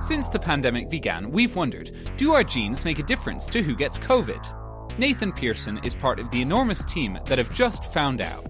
Since 0.00 0.28
the 0.28 0.38
pandemic 0.38 0.88
began, 0.88 1.30
we've 1.30 1.56
wondered 1.56 1.90
do 2.16 2.32
our 2.32 2.44
genes 2.44 2.84
make 2.84 3.00
a 3.00 3.02
difference 3.02 3.46
to 3.48 3.62
who 3.62 3.74
gets 3.74 3.98
COVID? 3.98 4.96
Nathan 4.96 5.32
Pearson 5.32 5.78
is 5.84 5.94
part 5.94 6.20
of 6.20 6.30
the 6.30 6.40
enormous 6.40 6.84
team 6.84 7.18
that 7.26 7.38
have 7.38 7.52
just 7.52 7.84
found 7.92 8.20
out. 8.20 8.46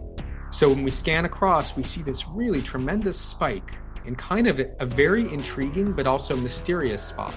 So 0.50 0.68
when 0.68 0.82
we 0.82 0.90
scan 0.90 1.24
across, 1.24 1.74
we 1.74 1.84
see 1.84 2.02
this 2.02 2.28
really 2.28 2.60
tremendous 2.60 3.18
spike 3.18 3.72
in 4.04 4.14
kind 4.14 4.46
of 4.46 4.60
a 4.60 4.86
very 4.86 5.32
intriguing 5.32 5.92
but 5.92 6.06
also 6.06 6.36
mysterious 6.36 7.02
spot. 7.02 7.34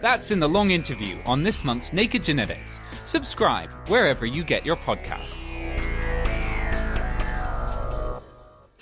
That's 0.00 0.30
in 0.30 0.38
the 0.38 0.48
long 0.48 0.70
interview 0.70 1.18
on 1.26 1.42
this 1.42 1.64
month's 1.64 1.92
Naked 1.92 2.24
Genetics. 2.24 2.80
Subscribe 3.04 3.70
wherever 3.88 4.26
you 4.26 4.44
get 4.44 4.64
your 4.64 4.76
podcasts. 4.76 5.93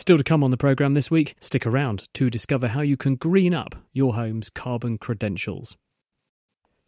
Still 0.02 0.18
to 0.18 0.24
come 0.24 0.42
on 0.42 0.50
the 0.50 0.56
programme 0.56 0.94
this 0.94 1.12
week, 1.12 1.36
stick 1.38 1.64
around 1.64 2.08
to 2.14 2.28
discover 2.28 2.66
how 2.66 2.80
you 2.80 2.96
can 2.96 3.14
green 3.14 3.54
up 3.54 3.76
your 3.92 4.16
home's 4.16 4.50
carbon 4.50 4.98
credentials. 4.98 5.76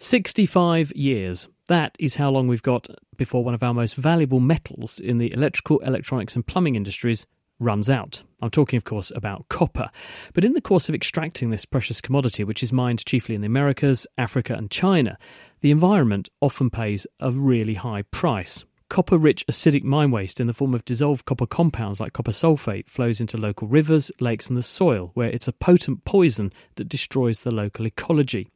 65 0.01 0.91
years. 0.97 1.47
That 1.69 1.95
is 2.01 2.17
how 2.17 2.31
long 2.31 2.49
we've 2.49 2.61
got 2.61 2.89
before 3.17 3.45
one 3.45 3.55
of 3.55 3.63
our 3.63 3.73
most 3.73 3.95
valuable 3.95 4.41
metals 4.41 4.99
in 4.99 5.19
the 5.19 5.33
electrical, 5.33 5.79
electronics, 5.79 6.35
and 6.35 6.45
plumbing 6.45 6.75
industries 6.75 7.25
runs 7.61 7.89
out. 7.89 8.21
I'm 8.43 8.51
talking, 8.51 8.79
of 8.79 8.83
course, 8.83 9.13
about 9.15 9.49
copper. 9.49 9.91
But 10.33 10.45
in 10.45 10.55
the 10.55 10.61
course 10.61 10.89
of 10.89 10.95
extracting 10.97 11.51
this 11.51 11.65
precious 11.65 12.01
commodity, 12.01 12.43
which 12.43 12.65
is 12.65 12.73
mined 12.73 13.07
chiefly 13.07 13.37
in 13.37 13.43
the 13.43 13.47
Americas, 13.47 14.09
Africa, 14.19 14.55
and 14.55 14.73
China, 14.73 15.17
the 15.61 15.71
environment 15.71 16.31
often 16.41 16.69
pays 16.69 17.07
a 17.21 17.31
really 17.31 17.75
high 17.75 18.03
price. 18.11 18.65
Copper 18.91 19.17
rich 19.17 19.45
acidic 19.47 19.83
mine 19.83 20.11
waste 20.11 20.41
in 20.41 20.47
the 20.47 20.53
form 20.53 20.75
of 20.75 20.85
dissolved 20.85 21.25
copper 21.25 21.47
compounds 21.47 22.01
like 22.01 22.13
copper 22.13 22.33
sulfate 22.33 22.87
flows 22.87 23.19
into 23.19 23.39
local 23.39 23.67
rivers, 23.67 24.13
lakes, 24.21 24.49
and 24.49 24.59
the 24.59 24.63
soil, 24.63 25.11
where 25.15 25.31
it's 25.31 25.49
a 25.49 25.53
potent 25.53 26.05
poison 26.05 26.53
that 26.77 26.89
destroys 26.89 27.41
the 27.41 27.51
local 27.51 27.87
ecology. 27.87 28.51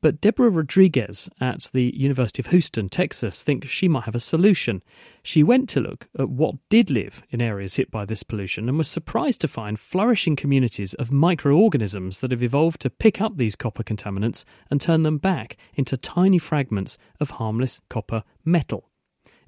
But 0.00 0.20
Debora 0.20 0.54
Rodrigues 0.54 1.30
at 1.40 1.70
the 1.72 1.96
University 1.96 2.42
of 2.42 2.48
Houston, 2.48 2.88
Texas, 2.88 3.44
thinks 3.44 3.68
she 3.68 3.86
might 3.86 4.04
have 4.04 4.14
a 4.16 4.20
solution. 4.20 4.82
She 5.22 5.44
went 5.44 5.68
to 5.70 5.80
look 5.80 6.08
at 6.18 6.28
what 6.28 6.56
did 6.68 6.90
live 6.90 7.22
in 7.30 7.40
areas 7.40 7.76
hit 7.76 7.92
by 7.92 8.04
this 8.04 8.24
pollution 8.24 8.68
and 8.68 8.76
was 8.76 8.88
surprised 8.88 9.40
to 9.42 9.48
find 9.48 9.78
flourishing 9.78 10.34
communities 10.34 10.94
of 10.94 11.12
microorganisms 11.12 12.18
that 12.18 12.32
have 12.32 12.42
evolved 12.42 12.80
to 12.82 12.90
pick 12.90 13.20
up 13.20 13.36
these 13.36 13.56
copper 13.56 13.84
contaminants 13.84 14.44
and 14.68 14.80
turn 14.80 15.04
them 15.04 15.18
back 15.18 15.56
into 15.74 15.96
tiny 15.96 16.38
fragments 16.38 16.98
of 17.20 17.30
harmless 17.30 17.80
copper 17.88 18.24
metal. 18.44 18.89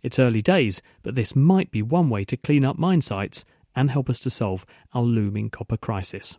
It's 0.03 0.19
early 0.19 0.43
days, 0.43 0.83
but 1.03 1.15
this 1.15 1.37
might 1.37 1.71
be 1.71 1.83
one 1.83 2.11
way 2.11 2.25
to 2.25 2.37
clean 2.37 2.65
up 2.65 2.77
mine 2.77 3.03
sites 3.03 3.45
and 3.75 3.91
help 3.91 4.11
us 4.11 4.21
to 4.21 4.31
solve 4.31 4.67
our 4.93 5.03
looming 5.03 5.49
copper 5.49 5.77
crisis. 5.77 6.37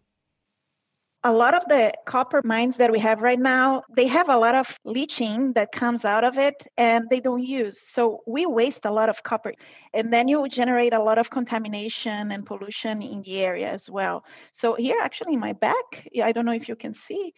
A 1.25 1.31
lot 1.31 1.53
of 1.53 1.63
the 1.69 1.93
copper 2.05 2.41
mines 2.43 2.75
that 2.75 2.91
we 2.91 2.99
have 2.99 3.21
right 3.21 3.39
now, 3.39 3.83
they 3.95 4.07
have 4.07 4.27
a 4.27 4.35
lot 4.37 4.55
of 4.55 4.67
leaching 4.83 5.53
that 5.53 5.71
comes 5.71 6.03
out 6.03 6.25
of 6.25 6.37
it 6.37 6.55
and 6.77 7.09
they 7.09 7.21
don't 7.21 7.41
use. 7.41 7.79
So 7.93 8.19
we 8.27 8.45
waste 8.45 8.83
a 8.83 8.91
lot 8.91 9.07
of 9.07 9.23
copper. 9.23 9.53
And 9.93 10.11
then 10.11 10.27
you 10.27 10.45
generate 10.49 10.91
a 10.91 11.01
lot 11.01 11.17
of 11.17 11.29
contamination 11.29 12.33
and 12.33 12.45
pollution 12.45 13.01
in 13.01 13.21
the 13.21 13.37
area 13.39 13.71
as 13.71 13.89
well. 13.89 14.25
So 14.51 14.75
here 14.75 14.97
actually 15.01 15.35
in 15.35 15.39
my 15.39 15.53
back, 15.53 16.09
I 16.21 16.33
don't 16.33 16.45
know 16.45 16.51
if 16.51 16.67
you 16.67 16.75
can 16.75 16.93
see, 16.93 17.33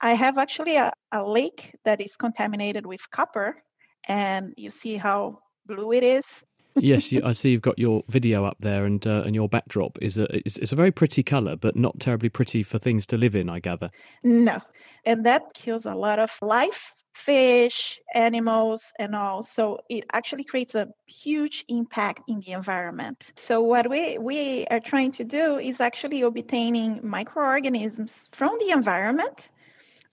I 0.00 0.14
have 0.14 0.38
actually 0.38 0.76
a, 0.76 0.94
a 1.12 1.22
lake 1.22 1.74
that 1.84 2.00
is 2.00 2.16
contaminated 2.16 2.86
with 2.86 3.02
copper. 3.10 3.62
And 4.08 4.54
you 4.56 4.70
see 4.70 4.96
how 4.96 5.40
blue 5.66 5.92
it 5.92 6.02
is. 6.02 6.24
yes, 6.76 7.12
I 7.24 7.32
see 7.32 7.50
you've 7.50 7.62
got 7.62 7.78
your 7.78 8.02
video 8.08 8.44
up 8.44 8.58
there, 8.60 8.84
and 8.84 9.06
uh, 9.06 9.22
and 9.24 9.34
your 9.34 9.48
backdrop 9.48 9.98
is 10.02 10.18
a 10.18 10.24
it's, 10.36 10.56
it's 10.58 10.72
a 10.72 10.76
very 10.76 10.90
pretty 10.92 11.22
color, 11.22 11.56
but 11.56 11.74
not 11.74 11.98
terribly 12.00 12.28
pretty 12.28 12.62
for 12.62 12.78
things 12.78 13.06
to 13.06 13.16
live 13.16 13.34
in. 13.34 13.48
I 13.48 13.60
gather. 13.60 13.90
No, 14.22 14.60
and 15.04 15.24
that 15.24 15.54
kills 15.54 15.86
a 15.86 15.94
lot 15.94 16.18
of 16.18 16.30
life, 16.42 16.92
fish, 17.14 17.98
animals, 18.14 18.82
and 18.98 19.14
all. 19.14 19.42
So 19.42 19.78
it 19.88 20.04
actually 20.12 20.44
creates 20.44 20.74
a 20.74 20.88
huge 21.06 21.64
impact 21.68 22.20
in 22.28 22.40
the 22.40 22.52
environment. 22.52 23.24
So 23.36 23.62
what 23.62 23.88
we 23.88 24.18
we 24.18 24.66
are 24.70 24.80
trying 24.80 25.12
to 25.12 25.24
do 25.24 25.58
is 25.58 25.80
actually 25.80 26.22
obtaining 26.22 27.00
microorganisms 27.02 28.12
from 28.32 28.56
the 28.60 28.70
environment 28.70 29.48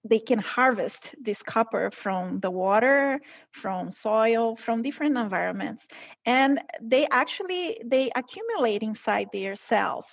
they 0.04 0.20
can 0.20 0.40
harvest 0.40 1.16
this 1.22 1.42
copper 1.42 1.92
from 1.92 2.40
the 2.42 2.52
water 2.52 3.22
from 3.52 3.92
soil 3.92 4.58
from 4.58 4.82
different 4.82 5.18
environments. 5.18 5.84
And 6.26 6.60
they 6.82 7.08
actually 7.10 7.82
they 7.86 8.12
accumulate 8.16 8.84
inside 8.84 9.28
their 9.32 9.56
cells. 9.56 10.06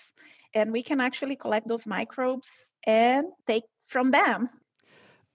And 0.55 0.73
we 0.73 0.83
can 0.83 1.01
actually 1.01 1.37
collect 1.37 1.69
those 1.69 1.87
microbes 1.87 2.49
and 2.87 3.27
take 3.47 3.65
from 3.89 4.11
them. 4.11 4.49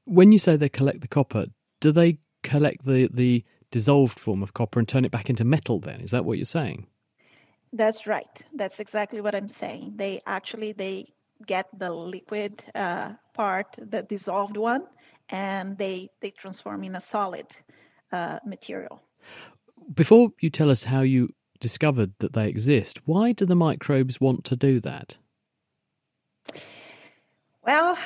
When 0.05 0.31
you 0.31 0.39
say 0.39 0.55
they 0.55 0.69
collect 0.69 1.01
the 1.01 1.07
copper 1.07 1.47
do 1.81 1.91
they 1.91 2.17
collect 2.43 2.85
the 2.85 3.09
the 3.13 3.43
dissolved 3.71 4.19
form 4.19 4.41
of 4.41 4.53
copper 4.53 4.79
and 4.79 4.87
turn 4.87 5.05
it 5.05 5.11
back 5.11 5.29
into 5.29 5.43
metal 5.43 5.79
then? 5.79 5.99
Is 6.01 6.11
that 6.11 6.23
what 6.25 6.37
you're 6.37 6.45
saying? 6.45 6.87
That's 7.73 8.07
right. 8.07 8.29
That's 8.53 8.79
exactly 8.79 9.19
what 9.19 9.35
i'm 9.35 9.49
saying. 9.49 9.93
They 9.97 10.21
actually 10.25 10.71
they 10.71 11.13
get 11.45 11.67
the 11.77 11.91
liquid 11.91 12.63
uh, 12.73 13.13
part, 13.33 13.67
the 13.77 14.03
dissolved 14.03 14.57
one, 14.57 14.83
and 15.29 15.77
they 15.77 16.09
they 16.21 16.31
transform 16.31 16.83
in 16.83 16.95
a 16.95 17.01
solid 17.01 17.47
uh, 18.11 18.39
material. 18.45 19.01
Before 19.93 20.29
you 20.39 20.49
tell 20.49 20.71
us 20.71 20.83
how 20.83 21.01
you 21.01 21.29
discovered 21.59 22.13
that 22.19 22.33
they 22.33 22.47
exist, 22.47 22.99
why 23.05 23.31
do 23.31 23.45
the 23.45 23.55
microbes 23.55 24.19
want 24.19 24.43
to 24.45 24.55
do 24.55 24.79
that? 24.81 25.17
Well, 27.65 27.97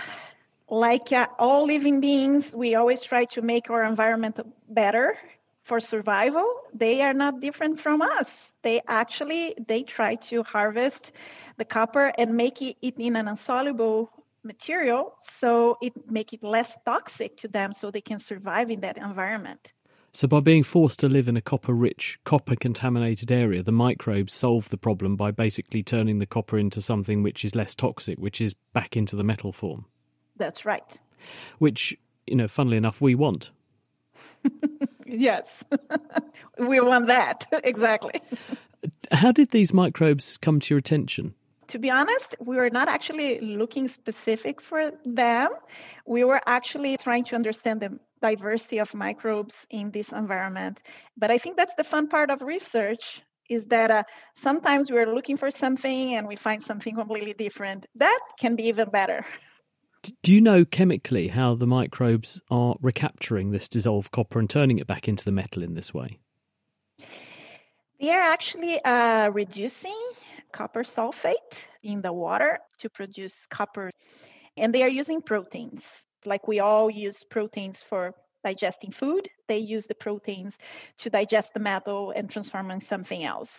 like 0.69 1.11
uh, 1.11 1.27
all 1.37 1.65
living 1.65 1.99
beings, 1.99 2.51
we 2.53 2.75
always 2.75 3.01
try 3.01 3.25
to 3.25 3.41
make 3.41 3.69
our 3.69 3.83
environment 3.83 4.39
better 4.69 5.17
for 5.63 5.79
survival. 5.79 6.47
They 6.73 7.01
are 7.01 7.13
not 7.13 7.41
different 7.41 7.79
from 7.81 8.01
us. 8.01 8.29
They 8.63 8.81
actually 8.87 9.55
they 9.67 9.83
try 9.83 10.15
to 10.29 10.43
harvest 10.43 11.11
the 11.59 11.65
copper 11.65 12.11
and 12.17 12.35
make 12.35 12.61
it 12.61 12.77
in 12.81 13.15
an 13.15 13.27
insoluble 13.27 14.09
material 14.43 15.13
so 15.39 15.77
it 15.81 15.93
make 16.09 16.33
it 16.33 16.43
less 16.43 16.71
toxic 16.85 17.37
to 17.37 17.47
them 17.47 17.73
so 17.73 17.91
they 17.91 18.01
can 18.01 18.17
survive 18.17 18.71
in 18.71 18.79
that 18.79 18.97
environment. 18.97 19.71
So 20.11 20.27
by 20.27 20.39
being 20.39 20.63
forced 20.63 20.99
to 20.99 21.09
live 21.09 21.27
in 21.27 21.37
a 21.37 21.41
copper 21.41 21.73
rich, 21.73 22.19
copper 22.23 22.55
contaminated 22.55 23.31
area, 23.31 23.61
the 23.61 23.71
microbes 23.71 24.33
solve 24.33 24.69
the 24.69 24.77
problem 24.77 25.15
by 25.15 25.29
basically 25.29 25.83
turning 25.83 26.17
the 26.17 26.25
copper 26.25 26.57
into 26.57 26.81
something 26.81 27.21
which 27.21 27.45
is 27.45 27.55
less 27.55 27.75
toxic, 27.75 28.17
which 28.17 28.41
is 28.41 28.55
back 28.73 28.97
into 28.97 29.15
the 29.15 29.23
metal 29.23 29.53
form. 29.53 29.85
That's 30.37 30.65
right. 30.65 30.97
Which, 31.59 31.95
you 32.25 32.35
know, 32.35 32.47
funnily 32.47 32.77
enough, 32.77 33.01
we 33.01 33.13
want. 33.13 33.51
yes. 35.05 35.45
we 36.57 36.79
want 36.79 37.07
that. 37.07 37.45
exactly. 37.63 38.19
How 39.11 39.31
did 39.31 39.51
these 39.51 39.73
microbes 39.73 40.37
come 40.37 40.59
to 40.61 40.73
your 40.73 40.79
attention? 40.79 41.35
To 41.69 41.79
be 41.79 41.89
honest, 41.89 42.35
we 42.39 42.55
were 42.55 42.69
not 42.69 42.87
actually 42.87 43.39
looking 43.39 43.87
specific 43.87 44.61
for 44.61 44.91
them. 45.05 45.49
We 46.05 46.23
were 46.23 46.41
actually 46.45 46.97
trying 46.97 47.25
to 47.25 47.35
understand 47.35 47.81
them 47.81 47.99
diversity 48.21 48.79
of 48.79 48.93
microbes 48.93 49.55
in 49.69 49.91
this 49.91 50.09
environment. 50.09 50.79
But 51.17 51.31
I 51.31 51.37
think 51.37 51.55
that's 51.55 51.73
the 51.77 51.83
fun 51.83 52.07
part 52.07 52.29
of 52.29 52.41
research 52.41 53.21
is 53.49 53.65
that 53.65 53.89
uh, 53.89 54.03
sometimes 54.41 54.91
we're 54.91 55.13
looking 55.13 55.37
for 55.37 55.49
something 55.49 56.15
and 56.15 56.27
we 56.27 56.35
find 56.35 56.61
something 56.61 56.95
completely 56.95 57.33
different. 57.33 57.85
That 57.95 58.19
can 58.39 58.55
be 58.55 58.63
even 58.63 58.89
better. 58.89 59.25
Do 60.23 60.33
you 60.33 60.41
know 60.41 60.65
chemically 60.65 61.29
how 61.29 61.55
the 61.55 61.67
microbes 61.67 62.41
are 62.49 62.75
recapturing 62.81 63.51
this 63.51 63.67
dissolved 63.67 64.11
copper 64.11 64.39
and 64.39 64.49
turning 64.49 64.79
it 64.79 64.87
back 64.87 65.07
into 65.07 65.25
the 65.25 65.31
metal 65.31 65.63
in 65.63 65.73
this 65.73 65.93
way? 65.93 66.19
They 67.99 68.11
are 68.11 68.21
actually 68.21 68.81
uh, 68.83 69.29
reducing 69.29 69.99
copper 70.51 70.83
sulfate 70.83 71.33
in 71.83 72.01
the 72.01 72.13
water 72.13 72.59
to 72.79 72.89
produce 72.89 73.33
copper, 73.49 73.89
and 74.57 74.73
they 74.73 74.83
are 74.83 74.89
using 74.89 75.21
proteins. 75.21 75.83
Like 76.25 76.47
we 76.47 76.59
all 76.59 76.89
use 76.89 77.23
proteins 77.29 77.79
for 77.89 78.13
digesting 78.43 78.91
food, 78.91 79.29
they 79.47 79.57
use 79.57 79.85
the 79.85 79.95
proteins 79.95 80.55
to 80.99 81.09
digest 81.09 81.53
the 81.53 81.59
metal 81.59 82.11
and 82.15 82.29
transform 82.29 82.71
in 82.71 82.81
something 82.81 83.23
else. 83.23 83.51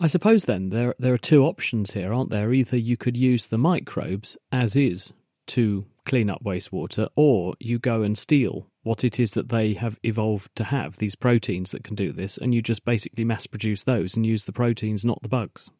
I 0.00 0.06
suppose 0.06 0.44
then 0.44 0.70
there 0.70 0.94
there 0.98 1.14
are 1.14 1.18
two 1.18 1.44
options 1.44 1.92
here, 1.92 2.12
aren't 2.12 2.30
there? 2.30 2.52
Either 2.52 2.76
you 2.76 2.96
could 2.96 3.16
use 3.16 3.46
the 3.46 3.58
microbes 3.58 4.36
as 4.52 4.76
is 4.76 5.12
to 5.48 5.86
clean 6.04 6.30
up 6.30 6.42
wastewater, 6.44 7.08
or 7.16 7.54
you 7.60 7.78
go 7.78 8.02
and 8.02 8.16
steal 8.16 8.66
what 8.82 9.04
it 9.04 9.20
is 9.20 9.32
that 9.32 9.50
they 9.50 9.74
have 9.74 9.98
evolved 10.02 10.54
to 10.56 10.64
have, 10.64 10.96
these 10.96 11.14
proteins 11.14 11.72
that 11.72 11.84
can 11.84 11.94
do 11.94 12.12
this, 12.12 12.38
and 12.38 12.54
you 12.54 12.62
just 12.62 12.84
basically 12.84 13.24
mass 13.24 13.46
produce 13.46 13.82
those 13.82 14.16
and 14.16 14.24
use 14.24 14.44
the 14.44 14.52
proteins, 14.52 15.04
not 15.04 15.22
the 15.22 15.28
bugs. 15.28 15.70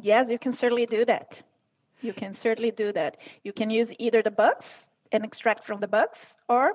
Yes, 0.00 0.28
you 0.30 0.38
can 0.38 0.52
certainly 0.52 0.86
do 0.86 1.04
that. 1.04 1.42
You 2.02 2.12
can 2.12 2.34
certainly 2.34 2.70
do 2.70 2.92
that. 2.92 3.16
You 3.42 3.52
can 3.52 3.70
use 3.70 3.90
either 3.98 4.22
the 4.22 4.30
bugs 4.30 4.66
and 5.12 5.24
extract 5.24 5.64
from 5.64 5.80
the 5.80 5.88
bugs, 5.88 6.18
or 6.48 6.72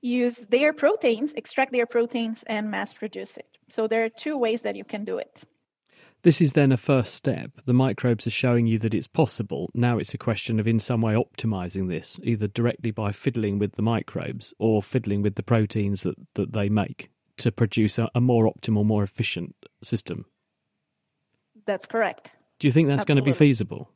use 0.00 0.36
their 0.48 0.72
proteins, 0.72 1.32
extract 1.34 1.72
their 1.72 1.86
proteins, 1.86 2.44
and 2.46 2.70
mass 2.70 2.92
produce 2.92 3.36
it. 3.36 3.46
So 3.68 3.88
there 3.88 4.04
are 4.04 4.08
two 4.08 4.38
ways 4.38 4.62
that 4.62 4.76
you 4.76 4.84
can 4.84 5.04
do 5.04 5.18
it. 5.18 5.42
This 6.22 6.40
is 6.40 6.52
then 6.52 6.72
a 6.72 6.76
first 6.76 7.14
step. 7.14 7.52
The 7.64 7.72
microbes 7.72 8.26
are 8.26 8.30
showing 8.30 8.66
you 8.66 8.78
that 8.80 8.94
it's 8.94 9.06
possible. 9.06 9.70
Now 9.72 9.98
it's 9.98 10.14
a 10.14 10.18
question 10.18 10.58
of 10.58 10.66
in 10.66 10.80
some 10.80 11.00
way 11.00 11.14
optimizing 11.14 11.88
this, 11.88 12.18
either 12.22 12.48
directly 12.48 12.90
by 12.90 13.12
fiddling 13.12 13.58
with 13.58 13.72
the 13.76 13.82
microbes 13.82 14.52
or 14.58 14.82
fiddling 14.82 15.22
with 15.22 15.36
the 15.36 15.44
proteins 15.44 16.02
that, 16.02 16.16
that 16.34 16.52
they 16.52 16.68
make 16.68 17.10
to 17.38 17.52
produce 17.52 17.98
a, 17.98 18.08
a 18.16 18.20
more 18.20 18.52
optimal, 18.52 18.84
more 18.84 19.04
efficient 19.04 19.54
system. 19.82 20.24
That's 21.68 21.84
correct. 21.84 22.30
Do 22.58 22.66
you 22.66 22.72
think 22.72 22.88
that's 22.88 23.02
Absolutely. 23.02 23.20
going 23.20 23.34
to 23.34 23.38
be 23.38 23.46
feasible? 23.46 23.90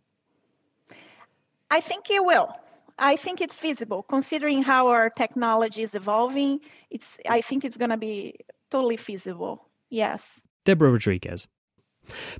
I 1.70 1.80
think 1.80 2.10
it 2.10 2.22
will. 2.22 2.50
I 2.98 3.16
think 3.16 3.40
it's 3.40 3.56
feasible 3.56 4.02
considering 4.02 4.62
how 4.62 4.88
our 4.88 5.08
technology 5.08 5.82
is 5.82 5.94
evolving. 5.94 6.60
It's 6.90 7.06
I 7.26 7.40
think 7.40 7.64
it's 7.64 7.78
going 7.78 7.90
to 7.90 7.96
be 7.96 8.36
totally 8.70 8.98
feasible. 8.98 9.64
Yes. 9.88 10.22
Debora 10.66 10.92
Rodrigues. 10.92 11.48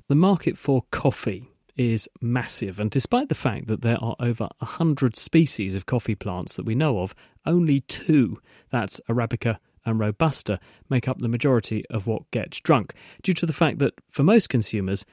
The 0.07 0.15
market 0.15 0.55
for 0.55 0.83
coffee 0.91 1.49
is 1.75 2.07
massive, 2.21 2.79
and 2.79 2.91
despite 2.91 3.29
the 3.29 3.35
fact 3.35 3.65
that 3.65 3.81
there 3.81 3.97
are 4.03 4.15
over 4.19 4.47
100 4.59 5.15
species 5.15 5.73
of 5.73 5.87
coffee 5.87 6.13
plants 6.13 6.53
that 6.55 6.65
we 6.65 6.75
know 6.75 6.99
of, 6.99 7.15
only 7.47 7.79
two, 7.81 8.39
that's 8.69 9.01
Arabica 9.09 9.57
and 9.83 9.99
Robusta, 9.99 10.59
make 10.89 11.07
up 11.07 11.19
the 11.19 11.27
majority 11.27 11.83
of 11.87 12.05
what 12.05 12.29
gets 12.29 12.59
drunk, 12.59 12.93
due 13.23 13.33
to 13.33 13.47
the 13.47 13.53
fact 13.53 13.79
that 13.79 13.93
for 14.11 14.23
most 14.23 14.49
consumers, 14.49 15.05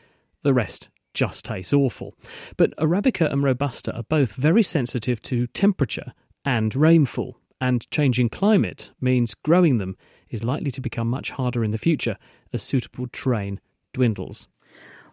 the 0.43 0.55
rest 0.55 0.89
just 1.15 1.45
tastes 1.45 1.73
awful. 1.73 2.15
But 2.57 2.77
Arabica 2.77 3.31
and 3.33 3.43
Robusta 3.43 3.93
are 3.95 4.05
both 4.05 4.33
very 4.33 4.63
sensitive 4.63 5.21
to 5.23 5.47
temperature 5.49 6.13
and 6.45 6.75
rainfall, 6.75 7.39
and 7.61 7.91
changing 7.91 8.31
climate 8.31 8.93
means 9.01 9.35
growing 9.35 9.79
them 9.79 9.97
is 10.31 10.45
likely 10.45 10.71
to 10.71 10.81
become 10.81 11.09
much 11.09 11.31
harder 11.33 11.65
in 11.65 11.73
the 11.73 11.79
future 11.79 12.17
as 12.53 12.63
suitable 12.63 13.07
terrain 13.13 13.61
dwindles. 13.93 14.49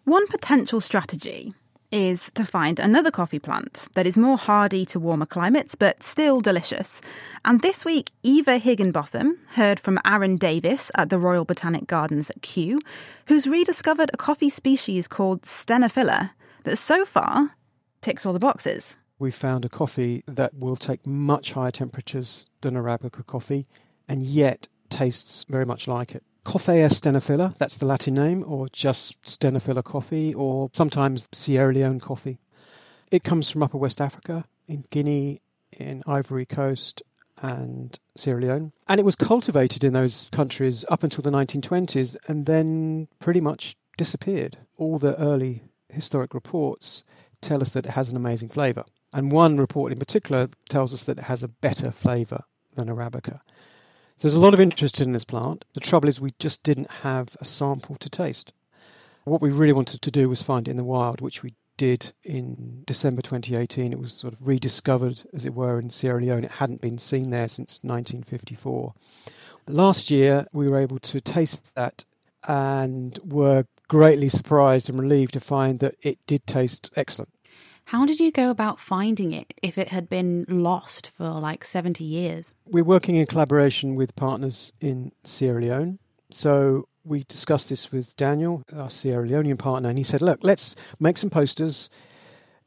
One 0.04 0.28
potential 0.28 0.80
strategy 0.80 1.54
is 1.92 2.32
to 2.34 2.44
find 2.44 2.80
another 2.80 3.12
coffee 3.12 3.40
plant 3.40 3.88
that 3.94 4.06
is 4.06 4.18
more 4.18 4.38
hardy 4.38 4.86
to 4.86 5.00
warmer 5.00 5.26
climates 5.26 5.76
but 5.76 6.04
still 6.04 6.42
delicious. 6.42 7.02
And 7.46 7.62
this 7.62 7.86
week, 7.86 8.12
Eva 8.24 8.58
Higginbotham 8.58 9.38
heard 9.52 9.80
from 9.80 10.00
Aaron 10.06 10.36
Davis 10.36 10.92
at 10.96 11.10
the 11.10 11.20
Royal 11.20 11.46
Botanic 11.46 11.88
Gardens 11.88 12.30
at 12.30 12.42
Kew, 12.42 12.82
who's 13.28 13.48
rediscovered 13.48 14.12
a 14.14 14.18
coffee 14.18 14.50
species 14.50 15.08
called 15.08 15.44
Stenophylla 15.44 16.32
that 16.64 16.78
so 16.78 17.06
far 17.06 17.56
ticks 18.02 18.26
all 18.26 18.34
the 18.34 18.40
boxes. 18.40 18.98
We 19.20 19.32
found 19.32 19.66
a 19.66 19.70
coffee 19.70 20.24
that 20.28 20.54
will 20.54 20.76
take 20.76 21.08
much 21.08 21.54
higher 21.54 21.72
temperatures 21.72 22.46
than 22.62 22.76
Arabica 22.76 23.26
coffee 23.26 23.66
and 24.08 24.24
yet 24.24 24.68
tastes 24.90 25.46
very 25.50 25.66
much 25.66 25.88
like 25.88 26.14
it. 26.14 26.24
Coffea 26.48 26.88
stenophylla, 26.90 27.58
that's 27.58 27.76
the 27.76 27.86
Latin 27.86 28.14
name, 28.14 28.42
or 28.48 28.70
just 28.70 29.22
stenophylla 29.24 29.84
coffee, 29.84 30.34
or 30.34 30.70
sometimes 30.72 31.28
Sierra 31.34 31.74
Leone 31.74 32.00
coffee. 32.00 32.40
It 33.12 33.26
comes 33.26 33.52
from 33.52 33.64
Upper 33.64 33.78
West 33.78 34.00
Africa, 34.00 34.46
in 34.66 34.86
Guinea, 34.90 35.42
in 35.74 36.04
Ivory 36.08 36.46
Coast, 36.46 37.02
and 37.42 38.00
Sierra 38.16 38.40
Leone. 38.40 38.72
And 38.88 38.98
it 38.98 39.06
was 39.06 39.18
cultivated 39.18 39.84
in 39.84 39.92
those 39.92 40.30
countries 40.32 40.86
up 40.88 41.04
until 41.04 41.22
the 41.22 41.32
1920s 41.32 42.16
and 42.30 42.46
then 42.46 43.10
pretty 43.20 43.42
much 43.42 43.76
disappeared. 43.98 44.58
All 44.78 45.00
the 45.00 45.20
early 45.20 45.64
historic 45.90 46.34
reports 46.34 47.04
tell 47.42 47.62
us 47.62 47.72
that 47.72 47.86
it 47.86 47.92
has 47.92 48.10
an 48.10 48.16
amazing 48.16 48.48
flavour. 48.48 48.86
And 49.12 49.34
one 49.34 49.58
report 49.58 49.92
in 49.92 50.00
particular 50.00 50.48
tells 50.70 50.94
us 50.94 51.04
that 51.04 51.18
it 51.18 51.26
has 51.26 51.44
a 51.44 51.50
better 51.50 51.92
flavour 51.92 52.46
than 52.76 52.88
Arabica. 52.88 53.42
So 54.18 54.28
there's 54.28 54.34
a 54.34 54.40
lot 54.40 54.56
of 54.56 54.62
interest 54.62 55.00
in 55.00 55.12
this 55.12 55.24
plant. 55.24 55.64
The 55.74 55.80
trouble 55.80 56.10
is, 56.10 56.20
we 56.20 56.34
just 56.40 56.64
didn't 56.64 56.90
have 56.90 57.38
a 57.40 57.46
sample 57.46 57.98
to 57.98 58.10
taste. 58.10 58.52
What 59.26 59.44
we 59.44 59.52
really 59.52 59.74
wanted 59.74 60.02
to 60.02 60.10
do 60.10 60.28
was 60.28 60.42
find 60.42 60.68
it 60.68 60.72
in 60.72 60.78
the 60.78 60.84
wild, 60.84 61.22
which 61.22 61.44
we 61.44 61.54
did 61.78 62.14
in 62.24 62.82
December 62.88 63.22
2018. 63.22 63.94
It 63.94 64.00
was 64.00 64.14
sort 64.14 64.34
of 64.34 64.40
rediscovered, 64.42 65.22
as 65.36 65.46
it 65.46 65.54
were, 65.54 65.78
in 65.80 65.92
Sierra 65.92 66.20
Leone. 66.20 66.46
It 66.46 66.52
hadn't 66.52 66.82
been 66.82 66.98
seen 66.98 67.30
there 67.30 67.48
since 67.48 67.80
1954. 67.84 68.94
Last 69.68 70.10
year, 70.10 70.48
we 70.52 70.68
were 70.68 70.80
able 70.80 70.98
to 70.98 71.22
taste 71.22 71.76
that 71.76 72.04
and 72.48 73.20
were 73.24 73.66
greatly 73.88 74.30
surprised 74.30 74.90
and 74.90 75.00
relieved 75.00 75.34
to 75.34 75.40
find 75.40 75.80
that 75.80 75.96
it 76.02 76.18
did 76.26 76.48
taste 76.48 76.90
excellent. 76.96 77.30
How 77.88 78.06
did 78.06 78.20
you 78.20 78.34
go 78.34 78.50
about 78.50 78.82
finding 78.82 79.32
it 79.32 79.54
if 79.64 79.78
it 79.78 79.88
had 79.88 80.10
been 80.10 80.44
lost 80.50 81.12
for 81.16 81.30
like 81.30 81.64
70 81.64 82.04
years? 82.04 82.54
We're 82.66 82.84
working 82.84 83.16
in 83.16 83.26
collaboration 83.26 83.96
with 83.96 84.14
partners 84.18 84.74
in 84.82 85.14
Sierra 85.24 85.62
Leone. 85.62 85.98
So 86.30 86.90
we 87.06 87.24
discussed 87.30 87.70
this 87.70 87.90
with 87.90 88.14
Daniel, 88.18 88.62
our 88.76 88.90
Sierra 88.90 89.26
Leonean 89.26 89.58
partner, 89.58 89.88
and 89.88 89.98
he 89.98 90.04
said, 90.04 90.22
Look, 90.22 90.40
let's 90.42 90.76
make 91.00 91.18
some 91.18 91.30
posters, 91.30 91.90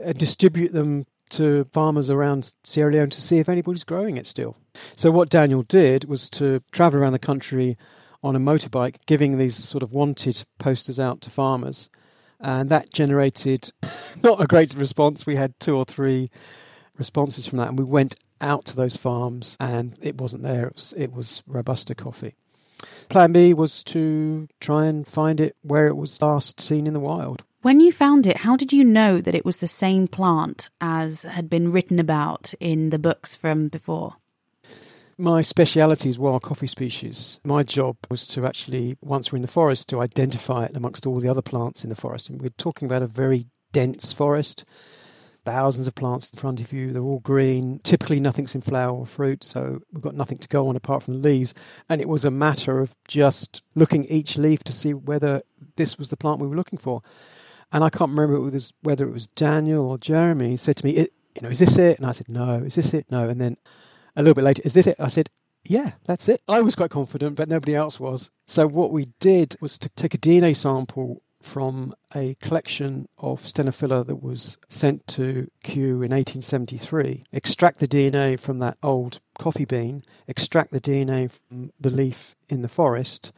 and 0.02 0.16
distribute 0.16 0.72
them 0.72 1.04
to 1.32 1.66
farmers 1.74 2.08
around 2.08 2.54
Sierra 2.64 2.90
Leone 2.90 3.10
to 3.10 3.20
see 3.20 3.36
if 3.36 3.50
anybody's 3.50 3.84
growing 3.84 4.16
it 4.16 4.26
still. 4.26 4.56
So 4.96 5.10
what 5.10 5.28
Daniel 5.28 5.64
did 5.64 6.04
was 6.04 6.30
to 6.30 6.62
travel 6.72 6.98
around 6.98 7.12
the 7.12 7.18
country 7.18 7.76
on 8.22 8.36
a 8.36 8.40
motorbike, 8.40 8.96
giving 9.04 9.36
these 9.36 9.56
sort 9.56 9.82
of 9.82 9.92
wanted 9.92 10.44
posters 10.58 10.98
out 10.98 11.20
to 11.20 11.28
farmers 11.28 11.90
and 12.40 12.68
that 12.70 12.92
generated 12.92 13.72
not 14.22 14.42
a 14.42 14.46
great 14.46 14.74
response. 14.74 15.26
We 15.26 15.36
had 15.36 15.58
two 15.60 15.76
or 15.76 15.84
three 15.84 16.30
responses 16.96 17.46
from 17.46 17.58
that, 17.58 17.68
and 17.68 17.78
we 17.78 17.84
went 17.84 18.16
out 18.40 18.64
to 18.66 18.76
those 18.76 18.96
farms, 18.96 19.56
and 19.60 19.96
it 20.00 20.18
wasn't 20.18 20.42
there. 20.42 20.68
It 20.68 20.74
was, 20.74 20.94
it 20.96 21.12
was 21.12 21.42
Robusta 21.46 21.94
coffee. 21.94 22.34
Plan 23.08 23.32
B 23.32 23.52
was 23.52 23.84
to 23.84 24.48
try 24.60 24.86
and 24.86 25.06
find 25.06 25.40
it 25.40 25.56
where 25.62 25.86
it 25.86 25.96
was 25.96 26.20
last 26.22 26.60
seen 26.60 26.86
in 26.86 26.94
the 26.94 27.00
wild. 27.00 27.42
When 27.62 27.80
you 27.80 27.92
found 27.92 28.26
it, 28.26 28.38
how 28.38 28.56
did 28.56 28.72
you 28.72 28.84
know 28.84 29.20
that 29.20 29.34
it 29.34 29.44
was 29.44 29.56
the 29.56 29.68
same 29.68 30.08
plant 30.08 30.70
as 30.80 31.24
had 31.24 31.50
been 31.50 31.70
written 31.70 31.98
about 31.98 32.54
in 32.58 32.88
the 32.88 32.98
books 32.98 33.34
from 33.34 33.68
before? 33.68 34.16
My 35.20 35.42
speciality 35.42 36.08
is 36.08 36.18
wild 36.18 36.40
coffee 36.40 36.66
species. 36.66 37.40
My 37.44 37.62
job 37.62 37.98
was 38.08 38.26
to 38.28 38.46
actually, 38.46 38.96
once 39.02 39.30
we're 39.30 39.36
in 39.36 39.42
the 39.42 39.48
forest, 39.48 39.90
to 39.90 40.00
identify 40.00 40.64
it 40.64 40.74
amongst 40.74 41.04
all 41.04 41.20
the 41.20 41.28
other 41.28 41.42
plants 41.42 41.84
in 41.84 41.90
the 41.90 41.94
forest. 41.94 42.30
And 42.30 42.40
we're 42.40 42.48
talking 42.56 42.86
about 42.86 43.02
a 43.02 43.06
very 43.06 43.46
dense 43.72 44.14
forest, 44.14 44.64
thousands 45.44 45.86
of 45.86 45.94
plants 45.94 46.30
in 46.32 46.38
front 46.38 46.58
of 46.58 46.72
you. 46.72 46.90
They're 46.90 47.02
all 47.02 47.18
green. 47.18 47.80
Typically, 47.80 48.18
nothing's 48.18 48.54
in 48.54 48.62
flower 48.62 48.96
or 48.96 49.04
fruit, 49.04 49.44
so 49.44 49.82
we've 49.92 50.02
got 50.02 50.14
nothing 50.14 50.38
to 50.38 50.48
go 50.48 50.68
on 50.68 50.74
apart 50.74 51.02
from 51.02 51.20
the 51.20 51.28
leaves. 51.28 51.52
And 51.90 52.00
it 52.00 52.08
was 52.08 52.24
a 52.24 52.30
matter 52.30 52.80
of 52.80 52.94
just 53.06 53.60
looking 53.74 54.06
each 54.06 54.38
leaf 54.38 54.64
to 54.64 54.72
see 54.72 54.94
whether 54.94 55.42
this 55.76 55.98
was 55.98 56.08
the 56.08 56.16
plant 56.16 56.40
we 56.40 56.48
were 56.48 56.56
looking 56.56 56.78
for. 56.78 57.02
And 57.72 57.84
I 57.84 57.90
can't 57.90 58.10
remember 58.10 58.40
whether 58.80 59.06
it 59.06 59.12
was 59.12 59.26
Daniel 59.26 59.84
or 59.84 59.98
Jeremy 59.98 60.56
said 60.56 60.78
to 60.78 60.86
me, 60.86 60.96
"You 60.96 61.42
know, 61.42 61.50
is 61.50 61.58
this 61.58 61.76
it?" 61.76 61.98
And 61.98 62.06
I 62.06 62.12
said, 62.12 62.30
"No." 62.30 62.62
Is 62.62 62.76
this 62.76 62.94
it? 62.94 63.04
No. 63.10 63.28
And 63.28 63.38
then 63.38 63.58
a 64.16 64.22
little 64.22 64.34
bit 64.34 64.44
later, 64.44 64.62
is 64.64 64.74
this 64.74 64.86
it? 64.86 64.96
I 64.98 65.08
said, 65.08 65.30
yeah, 65.64 65.92
that's 66.06 66.28
it. 66.28 66.40
I 66.48 66.60
was 66.60 66.74
quite 66.74 66.90
confident, 66.90 67.36
but 67.36 67.48
nobody 67.48 67.74
else 67.74 68.00
was. 68.00 68.30
So 68.46 68.66
what 68.66 68.92
we 68.92 69.08
did 69.20 69.56
was 69.60 69.78
to 69.80 69.88
take 69.90 70.14
a 70.14 70.18
DNA 70.18 70.56
sample 70.56 71.22
from 71.42 71.94
a 72.14 72.34
collection 72.40 73.08
of 73.18 73.42
Stenophylla 73.42 74.06
that 74.06 74.22
was 74.22 74.58
sent 74.68 75.06
to 75.08 75.50
Kew 75.62 76.02
in 76.02 76.10
1873, 76.10 77.24
extract 77.32 77.80
the 77.80 77.88
DNA 77.88 78.38
from 78.38 78.58
that 78.58 78.76
old 78.82 79.20
coffee 79.38 79.64
bean, 79.64 80.04
extract 80.28 80.72
the 80.72 80.80
DNA 80.80 81.30
from 81.30 81.72
the 81.80 81.90
leaf 81.90 82.36
in 82.48 82.62
the 82.62 82.68
forest, 82.68 83.32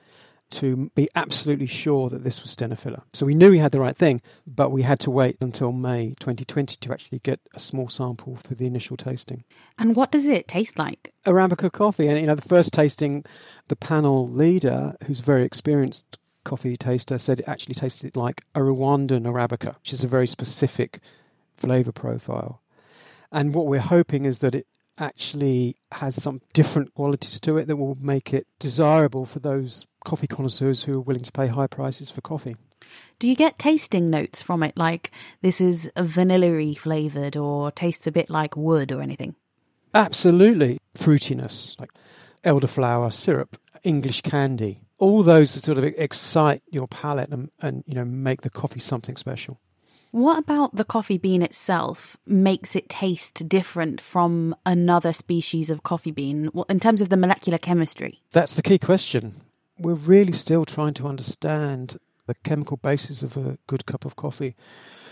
to 0.53 0.91
be 0.95 1.09
absolutely 1.15 1.67
sure 1.67 2.09
that 2.09 2.25
this 2.25 2.43
was 2.43 2.55
Stenophylla. 2.55 3.03
So 3.13 3.27
we 3.27 3.35
knew 3.35 3.51
we 3.51 3.59
had 3.59 3.73
the 3.73 3.81
right 3.81 3.97
thing, 3.97 4.21
but 4.47 4.71
we 4.71 4.83
had 4.83 5.01
to 5.01 5.11
wait 5.11 5.37
until 5.41 5.73
May 5.73 6.15
2020 6.21 6.77
to 6.77 6.93
actually 6.93 7.19
get 7.21 7.41
a 7.55 7.61
small 7.61 7.89
sample 7.89 8.39
for 8.45 8.55
the 8.55 8.67
initial 8.67 8.97
tasting. 8.97 9.45
And 9.79 9.97
what 9.97 10.13
does 10.13 10.27
it 10.27 10.49
taste 10.49 10.79
like? 10.79 11.13
Arabica 11.27 11.73
coffee. 11.73 12.09
And, 12.09 12.21
you 12.21 12.27
know, 12.27 12.35
the 12.35 12.43
first 12.43 12.73
tasting, 12.73 13.25
the 13.69 13.77
panel 13.77 14.29
leader, 14.29 14.97
who's 15.05 15.21
a 15.21 15.25
very 15.25 15.45
experienced 15.45 16.19
coffee 16.45 16.77
taster, 16.77 17.19
said 17.19 17.41
it 17.41 17.49
actually 17.49 17.75
tasted 17.75 18.17
like 18.17 18.45
a 18.55 18.61
Rwandan 18.61 19.23
Arabica, 19.23 19.77
which 19.77 19.93
is 19.93 20.05
a 20.05 20.09
very 20.09 20.27
specific 20.27 21.01
flavour 21.57 21.93
profile. 21.93 22.61
And 23.31 23.55
what 23.55 23.67
we're 23.67 23.81
hoping 23.81 24.27
is 24.27 24.39
that 24.39 24.55
it 24.55 24.67
actually 24.99 25.77
has 25.93 26.21
some 26.21 26.41
different 26.53 26.95
qualities 26.95 27.41
to 27.41 27.59
it 27.59 27.67
that 27.67 27.77
will 27.77 27.97
make 28.01 28.33
it 28.33 28.47
desirable 28.59 29.25
for 29.27 29.39
those 29.39 29.87
coffee 30.05 30.27
connoisseurs 30.27 30.83
who 30.83 30.95
are 30.95 31.01
willing 31.01 31.23
to 31.23 31.33
pay 31.33 31.47
high 31.47 31.67
prices 31.67 32.11
for 32.11 32.21
coffee. 32.21 32.57
Do 33.19 33.29
you 33.29 33.37
get 33.37 33.59
tasting 33.59 34.11
notes 34.11 34.43
from 34.43 34.63
it, 34.63 34.77
like 34.77 35.11
this 35.41 35.61
is 35.61 35.91
vanilla 35.97 36.75
flavoured 36.75 37.37
or 37.37 37.71
tastes 37.71 38.07
a 38.07 38.13
bit 38.13 38.29
like 38.29 38.57
wood 38.57 38.93
or 38.93 39.01
anything? 39.01 39.37
Absolutely. 39.95 40.79
Fruitiness, 40.97 41.79
like 41.79 41.91
elderflower 42.45 43.13
syrup, 43.13 43.57
English 43.85 44.23
candy. 44.23 44.81
All 44.99 45.23
those 45.23 45.51
sort 45.51 45.79
of 45.79 45.85
excite 45.85 46.63
your 46.71 46.87
palate 46.89 47.31
and, 47.31 47.51
and 47.61 47.85
you 47.87 47.95
know 47.95 48.05
make 48.05 48.43
the 48.43 48.51
coffee 48.51 48.81
something 48.81 49.17
special. 49.17 49.59
What 50.13 50.39
about 50.39 50.77
the 50.77 50.85
coffee 50.85 51.17
bean 51.17 51.41
itself 51.41 52.19
makes 52.27 52.77
it 52.77 52.91
taste 52.91 53.49
different 53.49 53.99
from 53.99 54.55
another 54.67 55.15
species 55.15 55.71
of 55.71 55.85
coffee 55.85 56.11
bean 56.11 56.51
in 56.69 56.81
terms 56.81 57.01
of 57.01 57.09
the 57.09 57.17
molecular 57.17 57.57
chemistry? 57.57 58.21
That's 58.33 58.53
the 58.53 58.61
key 58.61 58.79
question. 58.79 59.41
We're 59.79 59.95
really 59.95 60.35
still 60.35 60.67
trying 60.67 60.93
to 60.95 61.09
understand 61.09 61.99
the 62.27 62.35
chemical 62.45 62.77
basis 62.77 63.23
of 63.23 63.39
a 63.39 63.57
good 63.67 63.87
cup 63.87 64.05
of 64.05 64.17
coffee. 64.17 64.55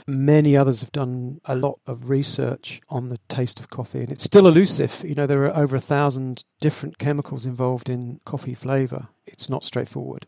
Many 0.07 0.55
others 0.55 0.83
have 0.83 0.93
done 0.93 1.41
a 1.47 1.57
lot 1.57 1.81
of 1.87 2.11
research 2.11 2.83
on 2.91 3.09
the 3.09 3.19
taste 3.31 3.59
of 3.59 3.71
coffee, 3.71 4.01
and 4.01 4.13
it's 4.13 4.25
still 4.25 4.47
elusive. 4.47 5.03
You 5.03 5.15
know, 5.15 5.27
there 5.27 5.47
are 5.47 5.57
over 5.57 5.77
a 5.77 5.81
thousand 5.81 6.45
different 6.61 6.99
chemicals 6.99 7.47
involved 7.47 7.89
in 7.89 8.21
coffee 8.27 8.55
flavour. 8.55 9.09
It's 9.27 9.49
not 9.49 9.65
straightforward. 9.65 10.27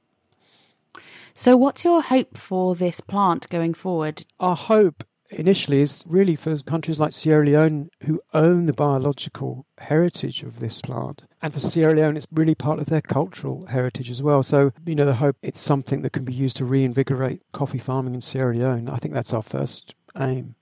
So, 1.35 1.57
what's 1.57 1.85
your 1.85 2.03
hope 2.03 2.37
for 2.37 2.75
this 2.75 3.01
plant 3.01 3.49
going 3.49 3.75
forward? 3.75 4.25
Our 4.39 4.57
hope 4.57 5.05
initially 5.31 5.81
is 5.81 6.05
really 6.07 6.37
for 6.37 6.57
countries 6.59 6.99
like 6.99 7.13
Sierra 7.13 7.45
Leone 7.45 7.89
who 8.05 8.21
own 8.35 8.67
the 8.67 8.73
biological 8.73 9.67
heritage 9.79 10.43
of 10.43 10.61
this 10.61 10.81
plant. 10.83 11.23
And 11.41 11.53
for 11.55 11.61
Sierra 11.61 11.95
Leone, 11.95 12.17
it's 12.17 12.27
really 12.31 12.55
part 12.55 12.79
of 12.79 12.87
their 12.87 13.01
cultural 13.01 13.67
heritage 13.67 14.11
as 14.11 14.23
well. 14.23 14.43
So, 14.43 14.73
you 14.85 14.95
know, 14.95 15.07
the 15.07 15.15
hope 15.15 15.37
it's 15.43 15.59
something 15.59 16.03
that 16.03 16.13
can 16.13 16.25
be 16.25 16.35
used 16.35 16.59
to 16.59 16.65
reinvigorate 16.65 17.43
coffee 17.53 17.79
farming 17.79 18.15
in 18.15 18.21
Sierra 18.21 18.55
Leone. 18.55 18.89
I 18.89 18.97
think 18.97 19.15
that's 19.15 19.33
our 19.33 19.43
first 19.43 19.95
aim. 20.19 20.55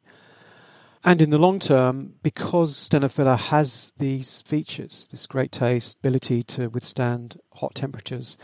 And 1.02 1.22
in 1.22 1.30
the 1.30 1.38
long 1.38 1.58
term, 1.58 2.14
because 2.22 2.76
Stenophylla 2.76 3.38
has 3.38 3.92
these 3.96 4.42
features, 4.42 5.08
this 5.10 5.26
great 5.26 5.50
taste, 5.50 5.98
ability 5.98 6.42
to 6.44 6.68
withstand 6.68 7.40
hot 7.54 7.74
temperatures, 7.74 8.36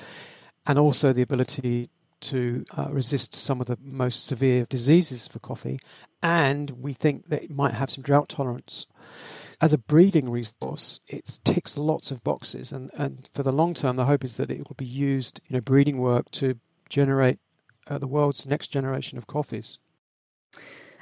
and 0.67 0.79
also 0.79 1.12
the 1.12 1.23
ability 1.23 1.91
to 2.21 2.65
uh, 2.77 2.89
resist 2.91 3.35
some 3.35 3.61
of 3.61 3.67
the 3.67 3.79
most 3.83 4.27
severe 4.27 4.67
diseases 4.69 5.27
for 5.27 5.39
coffee, 5.39 5.79
and 6.23 6.71
we 6.71 6.93
think 6.93 7.29
that 7.29 7.45
it 7.45 7.51
might 7.51 7.75
have 7.75 7.91
some 7.91 8.03
drought 8.03 8.29
tolerance. 8.29 8.87
As 9.61 9.73
a 9.73 9.79
breeding 9.79 10.29
resource, 10.29 11.01
it 11.09 11.39
ticks 11.45 11.79
lots 11.79 12.11
of 12.11 12.23
boxes, 12.23 12.73
and, 12.73 12.91
and 12.95 13.29
for 13.33 13.43
the 13.43 13.53
long 13.53 13.75
term, 13.75 13.97
the 13.97 14.05
hope 14.05 14.25
is 14.25 14.37
that 14.37 14.51
it 14.51 14.69
will 14.69 14.77
be 14.77 14.85
used, 14.85 15.41
you 15.49 15.55
know, 15.55 15.61
breeding 15.61 15.99
work 15.99 16.31
to 16.33 16.59
generate 16.89 17.39
uh, 17.87 17.99
the 17.99 18.07
world's 18.07 18.47
next 18.47 18.69
generation 18.69 19.19
of 19.19 19.27
coffees. 19.27 19.79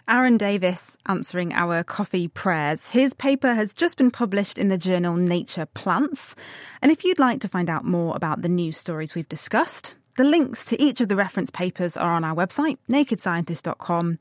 Aaron 0.07 0.37
Davis 0.37 0.99
answering 1.07 1.55
our 1.55 1.83
coffee 1.83 2.29
prayers. 2.29 2.91
His 2.91 3.15
paper 3.15 3.55
has 3.55 3.73
just 3.73 3.97
been 3.97 4.11
published 4.11 4.59
in 4.59 4.69
the 4.69 4.77
journal 4.77 5.17
Nature 5.17 5.65
Plants. 5.65 6.35
And 6.83 6.93
if 6.93 7.05
you'd 7.05 7.19
like 7.19 7.41
to 7.41 7.49
find 7.49 7.71
out 7.71 7.87
more 7.87 8.15
about 8.15 8.43
the 8.43 8.49
news 8.51 8.77
stories 8.77 9.15
we've 9.15 9.29
discussed, 9.29 9.95
the 10.17 10.25
links 10.25 10.65
to 10.67 10.81
each 10.81 11.01
of 11.01 11.09
the 11.09 11.17
reference 11.17 11.51
papers 11.51 11.97
are 11.97 12.13
on 12.13 12.25
our 12.25 12.35
website, 12.35 12.79
nakedscientist.com, 12.89 14.19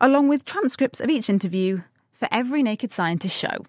along 0.00 0.28
with 0.28 0.44
transcripts 0.44 1.00
of 1.00 1.08
each 1.08 1.30
interview 1.30 1.82
for 2.12 2.28
every 2.30 2.62
Naked 2.62 2.92
Scientist 2.92 3.34
show. 3.34 3.64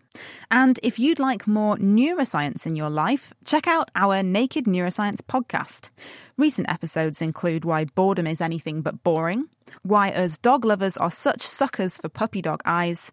And 0.52 0.78
if 0.84 1.00
you'd 1.00 1.20
like 1.20 1.48
more 1.48 1.78
neuroscience 1.78 2.66
in 2.66 2.76
your 2.76 2.90
life, 2.90 3.34
check 3.46 3.68
out 3.68 3.90
our 3.96 4.22
Naked 4.22 4.66
Neuroscience 4.66 5.22
podcast. 5.22 5.90
Recent 6.38 6.70
episodes 6.70 7.22
include 7.22 7.64
why 7.64 7.86
boredom 7.86 8.28
is 8.28 8.42
anything 8.42 8.82
but 8.82 9.04
boring, 9.04 9.48
why 9.84 10.10
us 10.10 10.38
dog 10.38 10.66
lovers 10.66 10.98
are 10.98 11.10
such 11.10 11.42
suckers 11.42 11.98
for 11.98 12.10
puppy 12.10 12.42
dog 12.42 12.62
eyes, 12.66 13.12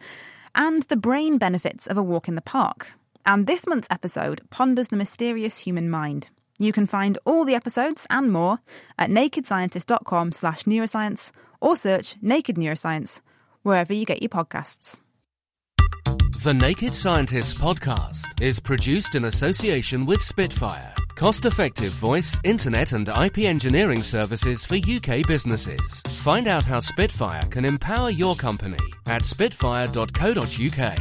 and 0.57 0.83
the 0.85 0.97
brain 0.97 1.39
benefits 1.39 1.87
of 1.87 1.97
a 1.97 2.03
walk 2.03 2.27
in 2.27 2.35
the 2.35 2.43
park. 2.43 2.95
And 3.25 3.47
this 3.47 3.67
month's 3.67 3.89
episode 3.91 4.41
ponders 4.51 4.89
the 4.89 4.97
mysterious 4.97 5.59
human 5.59 5.89
mind. 5.89 6.29
You 6.59 6.73
can 6.73 6.87
find 6.87 7.19
all 7.25 7.45
the 7.45 7.55
episodes 7.55 8.07
and 8.11 8.33
more 8.33 8.59
at 8.99 9.11
nakedscientist.com 9.11 10.33
slash 10.33 10.65
neuroscience 10.65 11.31
or 11.61 11.77
search 11.77 12.17
Naked 12.21 12.57
Neuroscience 12.57 13.21
wherever 13.63 13.93
you 13.93 14.05
get 14.05 14.23
your 14.23 14.29
podcasts. 14.29 14.99
The 16.43 16.55
Naked 16.55 16.95
Scientists 16.95 17.55
podcast 17.55 18.41
is 18.41 18.61
produced 18.61 19.15
in 19.17 19.25
association 19.25 20.07
with 20.07 20.23
Spitfire, 20.23 20.95
cost 21.17 21.47
effective 21.47 21.91
voice, 21.91 22.39
internet, 22.45 22.93
and 22.93 23.09
IP 23.09 23.39
engineering 23.39 24.05
services 24.05 24.65
for 24.65 24.77
UK 24.77 25.27
businesses. 25.27 26.01
Find 26.23 26.47
out 26.47 26.65
how 26.65 26.79
Spitfire 26.79 27.43
can 27.51 27.65
empower 27.65 28.11
your 28.11 28.37
company 28.37 28.79
at 29.07 29.25
spitfire.co.uk. 29.25 30.99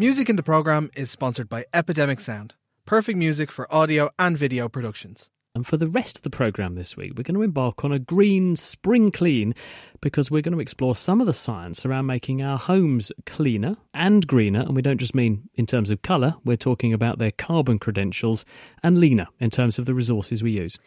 Music 0.00 0.30
in 0.30 0.36
the 0.36 0.42
program 0.42 0.90
is 0.96 1.10
sponsored 1.10 1.46
by 1.46 1.66
Epidemic 1.74 2.20
Sound, 2.20 2.54
perfect 2.86 3.18
music 3.18 3.52
for 3.52 3.70
audio 3.70 4.08
and 4.18 4.38
video 4.38 4.66
productions. 4.66 5.28
And 5.54 5.66
for 5.66 5.76
the 5.76 5.88
rest 5.88 6.16
of 6.16 6.22
the 6.22 6.30
programme 6.30 6.74
this 6.74 6.96
week, 6.96 7.12
we're 7.14 7.22
going 7.22 7.34
to 7.34 7.42
embark 7.42 7.84
on 7.84 7.92
a 7.92 7.98
green 7.98 8.56
spring 8.56 9.10
clean 9.10 9.54
because 10.00 10.30
we're 10.30 10.40
going 10.40 10.54
to 10.54 10.60
explore 10.60 10.96
some 10.96 11.20
of 11.20 11.26
the 11.26 11.34
science 11.34 11.84
around 11.84 12.06
making 12.06 12.40
our 12.40 12.56
homes 12.56 13.12
cleaner 13.26 13.76
and 13.92 14.26
greener. 14.26 14.60
And 14.60 14.74
we 14.74 14.80
don't 14.80 14.96
just 14.96 15.14
mean 15.14 15.50
in 15.56 15.66
terms 15.66 15.90
of 15.90 16.00
colour, 16.00 16.34
we're 16.46 16.56
talking 16.56 16.94
about 16.94 17.18
their 17.18 17.32
carbon 17.32 17.78
credentials 17.78 18.46
and 18.82 19.00
leaner 19.00 19.26
in 19.38 19.50
terms 19.50 19.78
of 19.78 19.84
the 19.84 19.92
resources 19.92 20.42
we 20.42 20.52
use. 20.52 20.78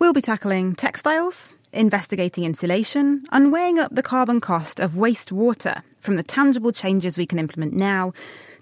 We'll 0.00 0.12
be 0.12 0.20
tackling 0.20 0.74
textiles, 0.74 1.54
investigating 1.72 2.44
insulation, 2.44 3.24
and 3.32 3.52
weighing 3.52 3.78
up 3.78 3.94
the 3.94 4.02
carbon 4.02 4.40
cost 4.40 4.80
of 4.80 4.92
wastewater 4.92 5.82
from 6.00 6.16
the 6.16 6.22
tangible 6.22 6.72
changes 6.72 7.18
we 7.18 7.26
can 7.26 7.38
implement 7.38 7.72
now 7.72 8.12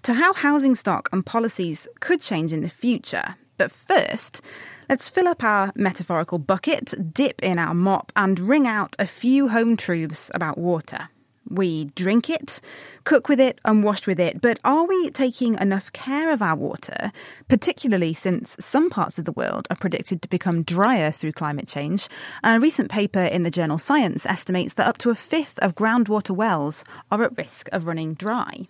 to 0.02 0.14
how 0.14 0.32
housing 0.32 0.74
stock 0.74 1.08
and 1.12 1.26
policies 1.26 1.88
could 2.00 2.20
change 2.20 2.52
in 2.52 2.62
the 2.62 2.68
future. 2.68 3.36
But 3.58 3.72
first, 3.72 4.42
let's 4.88 5.08
fill 5.08 5.28
up 5.28 5.42
our 5.42 5.72
metaphorical 5.74 6.38
bucket, 6.38 6.94
dip 7.12 7.42
in 7.42 7.58
our 7.58 7.74
mop, 7.74 8.12
and 8.14 8.38
wring 8.38 8.66
out 8.66 8.94
a 8.98 9.06
few 9.06 9.48
home 9.48 9.76
truths 9.76 10.30
about 10.34 10.58
water. 10.58 11.08
We 11.48 11.86
drink 11.94 12.28
it, 12.28 12.60
cook 13.04 13.28
with 13.28 13.40
it, 13.40 13.60
and 13.64 13.84
wash 13.84 14.06
with 14.06 14.18
it, 14.18 14.40
but 14.40 14.58
are 14.64 14.86
we 14.86 15.10
taking 15.10 15.58
enough 15.58 15.92
care 15.92 16.32
of 16.32 16.42
our 16.42 16.56
water, 16.56 17.12
particularly 17.48 18.14
since 18.14 18.56
some 18.58 18.90
parts 18.90 19.18
of 19.18 19.24
the 19.24 19.32
world 19.32 19.66
are 19.70 19.76
predicted 19.76 20.22
to 20.22 20.28
become 20.28 20.62
drier 20.62 21.10
through 21.10 21.32
climate 21.32 21.68
change? 21.68 22.08
A 22.42 22.58
recent 22.58 22.90
paper 22.90 23.20
in 23.20 23.42
the 23.42 23.50
journal 23.50 23.78
Science 23.78 24.26
estimates 24.26 24.74
that 24.74 24.88
up 24.88 24.98
to 24.98 25.10
a 25.10 25.14
fifth 25.14 25.58
of 25.60 25.74
groundwater 25.74 26.34
wells 26.34 26.84
are 27.10 27.22
at 27.22 27.36
risk 27.36 27.68
of 27.72 27.86
running 27.86 28.14
dry. 28.14 28.66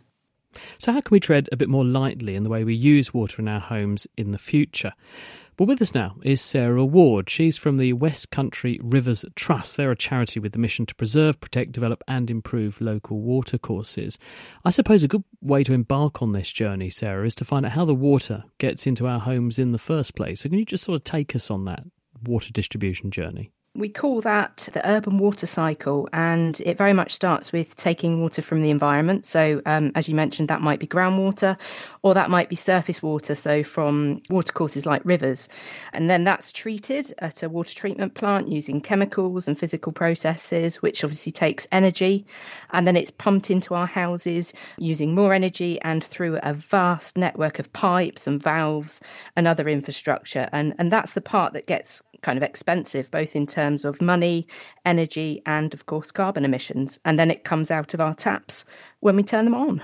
So, 0.79 0.93
how 0.93 1.01
can 1.01 1.15
we 1.15 1.21
tread 1.21 1.49
a 1.53 1.57
bit 1.57 1.69
more 1.69 1.85
lightly 1.85 2.35
in 2.35 2.43
the 2.43 2.51
way 2.51 2.65
we 2.65 2.75
use 2.75 3.13
water 3.13 3.41
in 3.43 3.49
our 3.49 3.61
homes 3.61 4.07
in 4.17 4.33
the 4.33 4.39
future? 4.39 4.93
Well, 5.59 5.67
with 5.67 5.81
us 5.81 5.95
now 5.95 6.17
is 6.23 6.43
Sarah 6.43 6.85
Ward. 6.85 7.31
She's 7.31 7.57
from 7.57 7.79
the 7.79 7.95
West 7.95 8.31
Country 8.31 8.79
Rivers 8.83 9.25
Trust. 9.37 9.79
They're 9.79 9.91
a 9.91 9.97
charity 9.97 10.39
with 10.39 10.53
the 10.53 10.59
mission 10.59 10.85
to 10.85 10.95
preserve, 10.95 11.41
protect, 11.41 11.73
develop, 11.73 12.05
and 12.07 12.31
improve 12.31 12.79
local 12.79 13.23
watercourses. 13.23 14.19
I 14.67 14.71
suppose 14.71 15.03
a 15.03 15.09
good 15.09 15.25
way 15.41 15.65
to 15.65 15.73
embark 15.73 16.21
on 16.21 16.33
this 16.33 16.53
journey, 16.53 16.91
Sarah, 16.91 17.25
is 17.25 17.35
to 17.37 17.47
find 17.47 17.65
out 17.65 17.73
how 17.73 17.87
the 17.87 17.95
water 17.95 18.45
gets 18.59 18.87
into 18.87 19.07
our 19.07 19.19
homes 19.19 19.59
in 19.59 19.73
the 19.73 19.79
first 19.79 20.15
place. 20.15 20.43
So, 20.43 20.51
can 20.51 20.59
you 20.59 20.67
just 20.67 20.85
sort 20.85 20.97
of 20.97 21.05
take 21.05 21.35
us 21.35 21.51
on 21.51 21.65
that 21.65 21.85
water 22.23 22.53
distribution 22.53 23.11
journey? 23.11 23.51
We 23.77 23.91
call 23.91 24.23
that 24.23 24.69
the 24.73 24.89
urban 24.89 25.19
water 25.19 25.47
cycle, 25.47 26.09
and 26.11 26.59
it 26.61 26.79
very 26.79 26.95
much 26.95 27.13
starts 27.13 27.53
with 27.53 27.77
taking 27.77 28.23
water 28.23 28.41
from 28.41 28.63
the 28.63 28.71
environment. 28.71 29.27
So, 29.27 29.61
um, 29.67 29.93
as 29.95 30.09
you 30.09 30.15
mentioned, 30.15 30.49
that 30.49 30.63
might 30.63 30.81
be 30.81 30.87
groundwater 30.87 31.59
or 32.03 32.15
that 32.15 32.31
might 32.31 32.49
be 32.49 32.57
surface 32.57 33.03
water, 33.03 33.35
so 33.35 33.63
from 33.63 34.23
watercourses 34.31 34.87
like 34.87 35.03
rivers. 35.05 35.51
And 35.93 36.09
then 36.09 36.25
that's 36.25 36.53
treated 36.53 37.13
at 37.19 37.43
a 37.43 37.49
water 37.51 37.75
treatment 37.75 38.15
plant 38.15 38.49
using 38.49 38.81
chemicals 38.81 39.47
and 39.47 39.59
physical 39.59 39.93
processes, 39.93 40.81
which 40.81 41.05
obviously 41.05 41.33
takes 41.33 41.67
energy. 41.71 42.27
And 42.71 42.87
then 42.87 42.97
it's 42.97 43.11
pumped 43.11 43.51
into 43.51 43.75
our 43.75 43.87
houses 43.87 44.55
using 44.79 45.15
more 45.15 45.35
energy 45.35 45.81
and 45.83 46.03
through 46.03 46.39
a 46.43 46.55
vast 46.55 47.19
network 47.19 47.59
of 47.59 47.73
pipes 47.73 48.27
and 48.27 48.43
valves 48.43 49.03
and 49.35 49.47
other 49.47 49.69
infrastructure. 49.69 50.49
And, 50.51 50.75
and 50.79 50.91
that's 50.91 51.13
the 51.13 51.21
part 51.21 51.53
that 51.53 51.67
gets 51.67 52.03
kind 52.23 52.39
of 52.39 52.43
expensive, 52.43 53.11
both 53.11 53.37
in 53.37 53.47
terms 53.47 53.66
of 53.85 54.01
money, 54.01 54.47
energy, 54.85 55.43
and 55.47 55.75
of 55.75 55.87
course 55.87 56.13
carbon 56.13 56.45
emissions. 56.45 56.99
And 57.05 57.19
then 57.19 57.31
it 57.31 57.45
comes 57.45 57.71
out 57.71 57.95
of 57.95 58.01
our 58.01 58.15
taps 58.15 58.65
when 59.01 59.17
we 59.17 59.23
turn 59.23 59.45
them 59.45 59.55
on. 59.55 59.83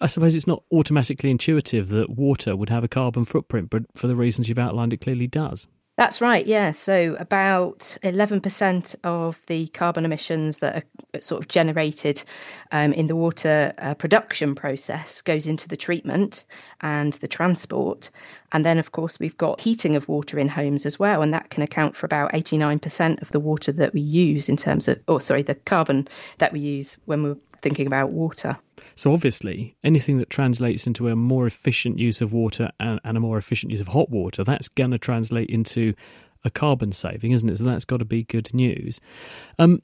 I 0.00 0.06
suppose 0.06 0.34
it's 0.34 0.46
not 0.46 0.62
automatically 0.72 1.30
intuitive 1.30 1.88
that 1.90 2.10
water 2.10 2.56
would 2.56 2.68
have 2.68 2.84
a 2.84 2.88
carbon 2.88 3.24
footprint, 3.24 3.70
but 3.70 3.84
for 3.94 4.06
the 4.06 4.16
reasons 4.16 4.48
you've 4.48 4.58
outlined, 4.58 4.92
it 4.92 5.00
clearly 5.00 5.26
does. 5.26 5.66
That's 5.98 6.22
right, 6.22 6.46
yeah. 6.46 6.72
So 6.72 7.16
about 7.18 7.80
11% 8.02 8.96
of 9.04 9.38
the 9.46 9.66
carbon 9.68 10.06
emissions 10.06 10.58
that 10.58 10.84
are 11.14 11.20
sort 11.20 11.42
of 11.42 11.48
generated 11.48 12.22
um, 12.70 12.94
in 12.94 13.08
the 13.08 13.14
water 13.14 13.74
uh, 13.76 13.92
production 13.94 14.54
process 14.54 15.20
goes 15.20 15.46
into 15.46 15.68
the 15.68 15.76
treatment 15.76 16.46
and 16.80 17.12
the 17.14 17.28
transport. 17.28 18.10
And 18.52 18.64
then, 18.64 18.78
of 18.78 18.90
course, 18.90 19.20
we've 19.20 19.36
got 19.36 19.60
heating 19.60 19.94
of 19.96 20.08
water 20.08 20.38
in 20.38 20.48
homes 20.48 20.86
as 20.86 20.98
well, 20.98 21.20
and 21.20 21.34
that 21.34 21.50
can 21.50 21.62
account 21.62 21.94
for 21.94 22.06
about 22.06 22.32
89% 22.32 23.20
of 23.20 23.30
the 23.30 23.40
water 23.40 23.72
that 23.72 23.92
we 23.92 24.00
use 24.00 24.48
in 24.48 24.56
terms 24.56 24.88
of, 24.88 24.98
oh, 25.08 25.18
sorry, 25.18 25.42
the 25.42 25.54
carbon 25.54 26.08
that 26.38 26.54
we 26.54 26.60
use 26.60 26.96
when 27.04 27.22
we're 27.22 27.36
thinking 27.60 27.86
about 27.86 28.10
water. 28.12 28.56
So, 28.94 29.12
obviously, 29.12 29.76
anything 29.82 30.18
that 30.18 30.30
translates 30.30 30.86
into 30.86 31.08
a 31.08 31.16
more 31.16 31.46
efficient 31.46 31.98
use 31.98 32.20
of 32.20 32.32
water 32.32 32.70
and, 32.80 33.00
and 33.04 33.16
a 33.16 33.20
more 33.20 33.38
efficient 33.38 33.72
use 33.72 33.80
of 33.80 33.88
hot 33.88 34.10
water, 34.10 34.44
that's 34.44 34.68
going 34.68 34.90
to 34.90 34.98
translate 34.98 35.50
into 35.50 35.94
a 36.44 36.50
carbon 36.50 36.92
saving, 36.92 37.32
isn't 37.32 37.48
it? 37.48 37.58
So, 37.58 37.64
that's 37.64 37.84
got 37.84 37.98
to 37.98 38.04
be 38.04 38.24
good 38.24 38.52
news. 38.52 39.00
Um, 39.58 39.82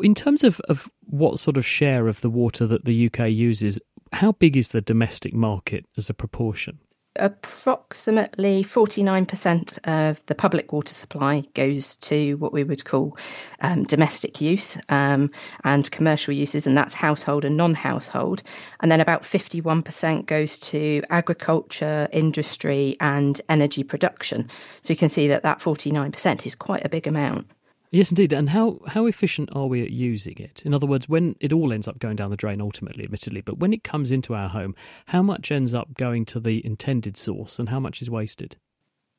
in 0.00 0.14
terms 0.14 0.44
of, 0.44 0.60
of 0.68 0.88
what 1.04 1.38
sort 1.38 1.56
of 1.56 1.66
share 1.66 2.08
of 2.08 2.20
the 2.20 2.30
water 2.30 2.66
that 2.66 2.84
the 2.84 3.06
UK 3.06 3.30
uses, 3.30 3.78
how 4.12 4.32
big 4.32 4.56
is 4.56 4.68
the 4.68 4.80
domestic 4.80 5.34
market 5.34 5.84
as 5.96 6.08
a 6.08 6.14
proportion? 6.14 6.78
Approximately 7.16 8.64
49% 8.64 9.78
of 9.84 10.24
the 10.26 10.34
public 10.34 10.72
water 10.72 10.92
supply 10.92 11.44
goes 11.54 11.96
to 11.98 12.34
what 12.34 12.52
we 12.52 12.64
would 12.64 12.84
call 12.84 13.18
um, 13.60 13.84
domestic 13.84 14.40
use 14.40 14.78
um, 14.88 15.30
and 15.62 15.90
commercial 15.90 16.32
uses, 16.32 16.66
and 16.66 16.76
that's 16.76 16.94
household 16.94 17.44
and 17.44 17.56
non 17.56 17.74
household. 17.74 18.42
And 18.80 18.90
then 18.90 19.00
about 19.00 19.22
51% 19.22 20.26
goes 20.26 20.58
to 20.58 21.02
agriculture, 21.10 22.08
industry, 22.12 22.96
and 23.00 23.40
energy 23.48 23.84
production. 23.84 24.48
So 24.82 24.92
you 24.92 24.96
can 24.96 25.10
see 25.10 25.28
that 25.28 25.42
that 25.42 25.58
49% 25.58 26.46
is 26.46 26.54
quite 26.54 26.84
a 26.84 26.88
big 26.88 27.06
amount. 27.06 27.46
Yes, 27.92 28.10
indeed. 28.10 28.32
And 28.32 28.48
how, 28.48 28.80
how 28.86 29.04
efficient 29.04 29.50
are 29.52 29.66
we 29.66 29.82
at 29.82 29.90
using 29.90 30.38
it? 30.38 30.62
In 30.64 30.72
other 30.72 30.86
words, 30.86 31.10
when 31.10 31.36
it 31.40 31.52
all 31.52 31.74
ends 31.74 31.86
up 31.86 31.98
going 31.98 32.16
down 32.16 32.30
the 32.30 32.38
drain 32.38 32.62
ultimately, 32.62 33.04
admittedly, 33.04 33.42
but 33.42 33.58
when 33.58 33.74
it 33.74 33.84
comes 33.84 34.10
into 34.10 34.34
our 34.34 34.48
home, 34.48 34.74
how 35.06 35.22
much 35.22 35.50
ends 35.50 35.74
up 35.74 35.92
going 35.92 36.24
to 36.24 36.40
the 36.40 36.64
intended 36.64 37.18
source 37.18 37.58
and 37.58 37.68
how 37.68 37.78
much 37.78 38.00
is 38.00 38.08
wasted? 38.08 38.56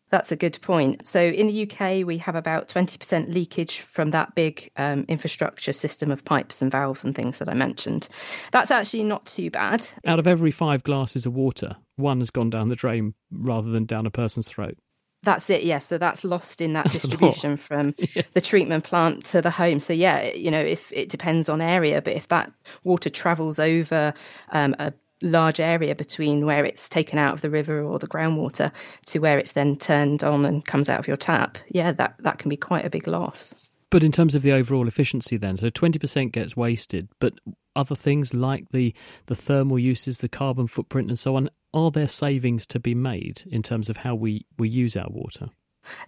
That's 0.09 0.31
a 0.31 0.36
good 0.36 0.59
point. 0.62 1.05
So 1.05 1.21
in 1.21 1.47
the 1.47 1.69
UK, 1.69 2.05
we 2.05 2.17
have 2.17 2.36
about 2.36 2.67
20% 2.67 3.31
leakage 3.31 3.79
from 3.81 4.09
that 4.12 4.33
big 4.33 4.71
um, 4.75 5.05
infrastructure 5.07 5.73
system 5.73 6.09
of 6.09 6.25
pipes 6.25 6.63
and 6.63 6.71
valves 6.71 7.03
and 7.03 7.13
things 7.15 7.39
that 7.39 7.49
I 7.49 7.53
mentioned. 7.53 8.07
That's 8.51 8.71
actually 8.71 9.03
not 9.03 9.27
too 9.27 9.51
bad. 9.51 9.88
Out 10.05 10.19
of 10.19 10.25
every 10.25 10.51
five 10.51 10.83
glasses 10.83 11.27
of 11.27 11.36
water, 11.36 11.75
one 11.95 12.19
has 12.19 12.31
gone 12.31 12.49
down 12.49 12.69
the 12.69 12.75
drain 12.75 13.13
rather 13.31 13.69
than 13.69 13.86
down 13.86 14.07
a 14.07 14.12
person's 14.12 14.47
throat. 14.47 14.77
That's 15.23 15.49
it, 15.49 15.63
yes. 15.63 15.67
Yeah. 15.67 15.79
So 15.79 15.97
that's 15.97 16.23
lost 16.23 16.62
in 16.62 16.73
that 16.73 16.83
that's 16.83 16.99
distribution 16.99 17.57
from 17.57 17.95
yeah. 18.15 18.23
the 18.33 18.41
treatment 18.41 18.83
plant 18.83 19.25
to 19.25 19.41
the 19.41 19.49
home. 19.49 19.79
So 19.79 19.93
yeah, 19.93 20.31
you 20.33 20.51
know, 20.51 20.59
if 20.59 20.91
it 20.91 21.09
depends 21.09 21.49
on 21.49 21.62
area, 21.62 22.01
but 22.01 22.13
if 22.13 22.27
that 22.27 22.51
water 22.83 23.09
travels 23.09 23.57
over 23.57 24.13
um, 24.51 24.75
a 24.79 24.93
large 25.21 25.59
area 25.59 25.95
between 25.95 26.45
where 26.45 26.65
it's 26.65 26.89
taken 26.89 27.17
out 27.17 27.33
of 27.33 27.41
the 27.41 27.49
river 27.49 27.81
or 27.81 27.97
the 27.97 28.07
groundwater 28.07 28.71
to 29.07 29.19
where 29.19 29.39
it's 29.39 29.53
then 29.53 29.77
turned 29.77 30.23
on 30.23 30.45
and 30.45 30.65
comes 30.65 30.89
out 30.89 30.99
of 30.99 31.07
your 31.07 31.17
tap, 31.17 31.57
yeah, 31.69 31.91
that 31.93 32.15
that 32.19 32.38
can 32.38 32.49
be 32.49 32.57
quite 32.57 32.86
a 32.86 32.89
big 32.89 33.07
loss. 33.07 33.55
But 33.89 34.03
in 34.03 34.12
terms 34.12 34.33
of 34.33 34.41
the 34.41 34.51
overall 34.51 34.88
efficiency, 34.88 35.38
then, 35.38 35.55
so 35.55 35.69
20% 35.69 36.31
gets 36.31 36.57
wasted, 36.57 37.09
but 37.19 37.33
other 37.75 37.95
things 37.95 38.33
like 38.33 38.69
the, 38.71 38.93
the 39.27 39.36
thermal 39.36 39.79
uses, 39.79 40.19
the 40.19 40.29
carbon 40.29 40.67
footprint, 40.67 41.09
and 41.09 41.19
so 41.19 41.36
on, 41.36 41.49
are 41.73 41.91
there 41.91 42.07
savings 42.07 42.67
to 42.67 42.79
be 42.79 42.93
made 42.93 43.43
in 43.47 43.63
terms 43.63 43.89
of 43.89 43.97
how 43.97 44.15
we, 44.15 44.45
we 44.57 44.69
use 44.69 44.95
our 44.95 45.09
water? 45.09 45.49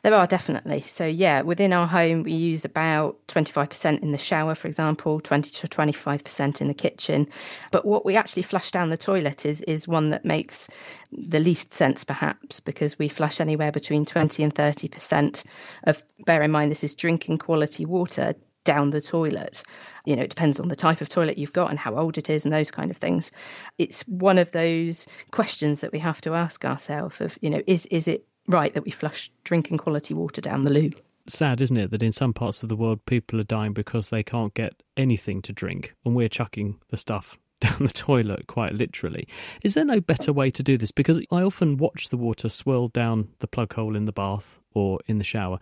There 0.04 0.14
are 0.14 0.28
definitely. 0.28 0.82
So, 0.82 1.06
yeah, 1.06 1.42
within 1.42 1.74
our 1.74 1.88
home, 1.88 2.24
we 2.24 2.32
use 2.32 2.64
about 2.64 3.28
25% 3.28 4.02
in 4.02 4.12
the 4.12 4.18
shower, 4.18 4.56
for 4.56 4.68
example, 4.68 5.20
20 5.20 5.50
to 5.52 5.68
25% 5.68 6.62
in 6.62 6.68
the 6.68 6.74
kitchen. 6.74 7.28
But 7.72 7.86
what 7.86 8.06
we 8.06 8.16
actually 8.16 8.44
flush 8.44 8.72
down 8.72 8.90
the 8.90 8.98
toilet 8.98 9.46
is, 9.46 9.62
is 9.62 9.88
one 9.88 10.12
that 10.12 10.24
makes 10.24 10.70
the 11.12 11.40
least 11.40 11.74
sense, 11.74 12.04
perhaps, 12.04 12.62
because 12.62 12.98
we 12.98 13.10
flush 13.10 13.42
anywhere 13.42 13.72
between 13.72 14.06
20 14.06 14.44
and 14.44 14.56
30% 14.56 15.44
of, 15.84 16.02
bear 16.26 16.42
in 16.42 16.52
mind, 16.52 16.72
this 16.72 16.84
is 16.84 16.96
drinking 16.96 17.40
quality 17.40 17.86
water 17.86 18.34
down 18.66 18.90
the 18.90 19.02
toilet. 19.02 19.64
You 20.04 20.16
know, 20.16 20.24
it 20.24 20.30
depends 20.30 20.60
on 20.60 20.68
the 20.68 20.76
type 20.76 21.00
of 21.00 21.08
toilet 21.08 21.38
you've 21.38 21.54
got 21.54 21.70
and 21.70 21.80
how 21.80 21.96
old 21.96 22.18
it 22.18 22.30
is 22.30 22.44
and 22.44 22.54
those 22.54 22.72
kind 22.72 22.92
of 22.92 22.98
things. 22.98 23.32
It's 23.78 24.02
one 24.08 24.38
of 24.38 24.52
those 24.52 25.08
questions 25.32 25.82
that 25.82 25.94
we 25.94 26.00
have 26.00 26.20
to 26.22 26.34
ask 26.34 26.66
ourselves 26.66 27.22
of, 27.22 27.38
you 27.42 27.50
know, 27.50 27.62
is 27.66 27.86
is 27.86 28.08
it 28.08 28.26
right 28.48 28.74
that 28.74 28.84
we 28.84 28.92
flush 28.92 29.32
drinking 29.44 29.78
quality 29.78 30.14
water 30.14 30.42
down 30.42 30.66
the 30.66 30.72
loo. 30.72 30.92
Sad, 31.28 31.62
isn't 31.62 31.78
it, 31.78 31.90
that 31.90 32.04
in 32.04 32.12
some 32.12 32.34
parts 32.34 32.62
of 32.62 32.70
the 32.70 32.76
world 32.76 33.04
people 33.06 33.40
are 33.40 33.46
dying 33.46 33.74
because 33.74 34.10
they 34.10 34.22
can't 34.22 34.54
get 34.54 34.84
anything 34.96 35.42
to 35.44 35.54
drink 35.54 35.96
and 36.04 36.16
we're 36.16 36.30
chucking 36.30 36.80
the 36.90 36.98
stuff 36.98 37.40
down 37.60 37.78
the 37.80 37.90
toilet 37.90 38.48
quite 38.48 38.74
literally. 38.74 39.28
Is 39.64 39.74
there 39.74 39.86
no 39.86 40.00
better 40.00 40.34
way 40.34 40.52
to 40.52 40.64
do 40.64 40.78
this? 40.78 40.92
Because 40.92 41.20
I 41.32 41.42
often 41.42 41.78
watch 41.78 42.10
the 42.10 42.18
water 42.18 42.50
swirl 42.50 42.90
down 42.90 43.30
the 43.40 43.48
plug 43.48 43.74
hole 43.74 43.96
in 43.96 44.06
the 44.06 44.12
bath 44.12 44.60
or 44.74 45.00
in 45.08 45.18
the 45.18 45.24
shower. 45.24 45.60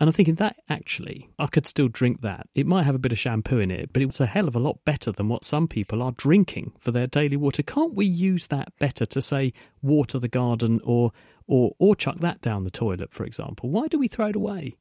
And 0.00 0.08
I'm 0.08 0.12
thinking 0.12 0.36
that 0.36 0.56
actually, 0.68 1.28
I 1.38 1.46
could 1.46 1.66
still 1.66 1.88
drink 1.88 2.20
that. 2.20 2.48
It 2.54 2.66
might 2.66 2.84
have 2.84 2.94
a 2.94 3.00
bit 3.00 3.12
of 3.12 3.18
shampoo 3.18 3.58
in 3.58 3.70
it, 3.70 3.92
but 3.92 4.02
it's 4.02 4.20
a 4.20 4.26
hell 4.26 4.46
of 4.46 4.54
a 4.54 4.60
lot 4.60 4.84
better 4.84 5.10
than 5.10 5.28
what 5.28 5.44
some 5.44 5.66
people 5.66 6.02
are 6.02 6.12
drinking 6.12 6.72
for 6.78 6.92
their 6.92 7.06
daily 7.06 7.36
water. 7.36 7.62
Can't 7.62 7.94
we 7.94 8.06
use 8.06 8.46
that 8.48 8.72
better 8.78 9.06
to 9.06 9.22
say 9.22 9.52
water 9.82 10.18
the 10.18 10.28
garden 10.28 10.80
or 10.84 11.12
or 11.46 11.72
or 11.78 11.96
chuck 11.96 12.20
that 12.20 12.40
down 12.42 12.64
the 12.64 12.70
toilet, 12.70 13.12
for 13.12 13.24
example? 13.24 13.70
Why 13.70 13.88
do 13.88 13.98
we 13.98 14.08
throw 14.08 14.26
it 14.26 14.36
away? 14.36 14.76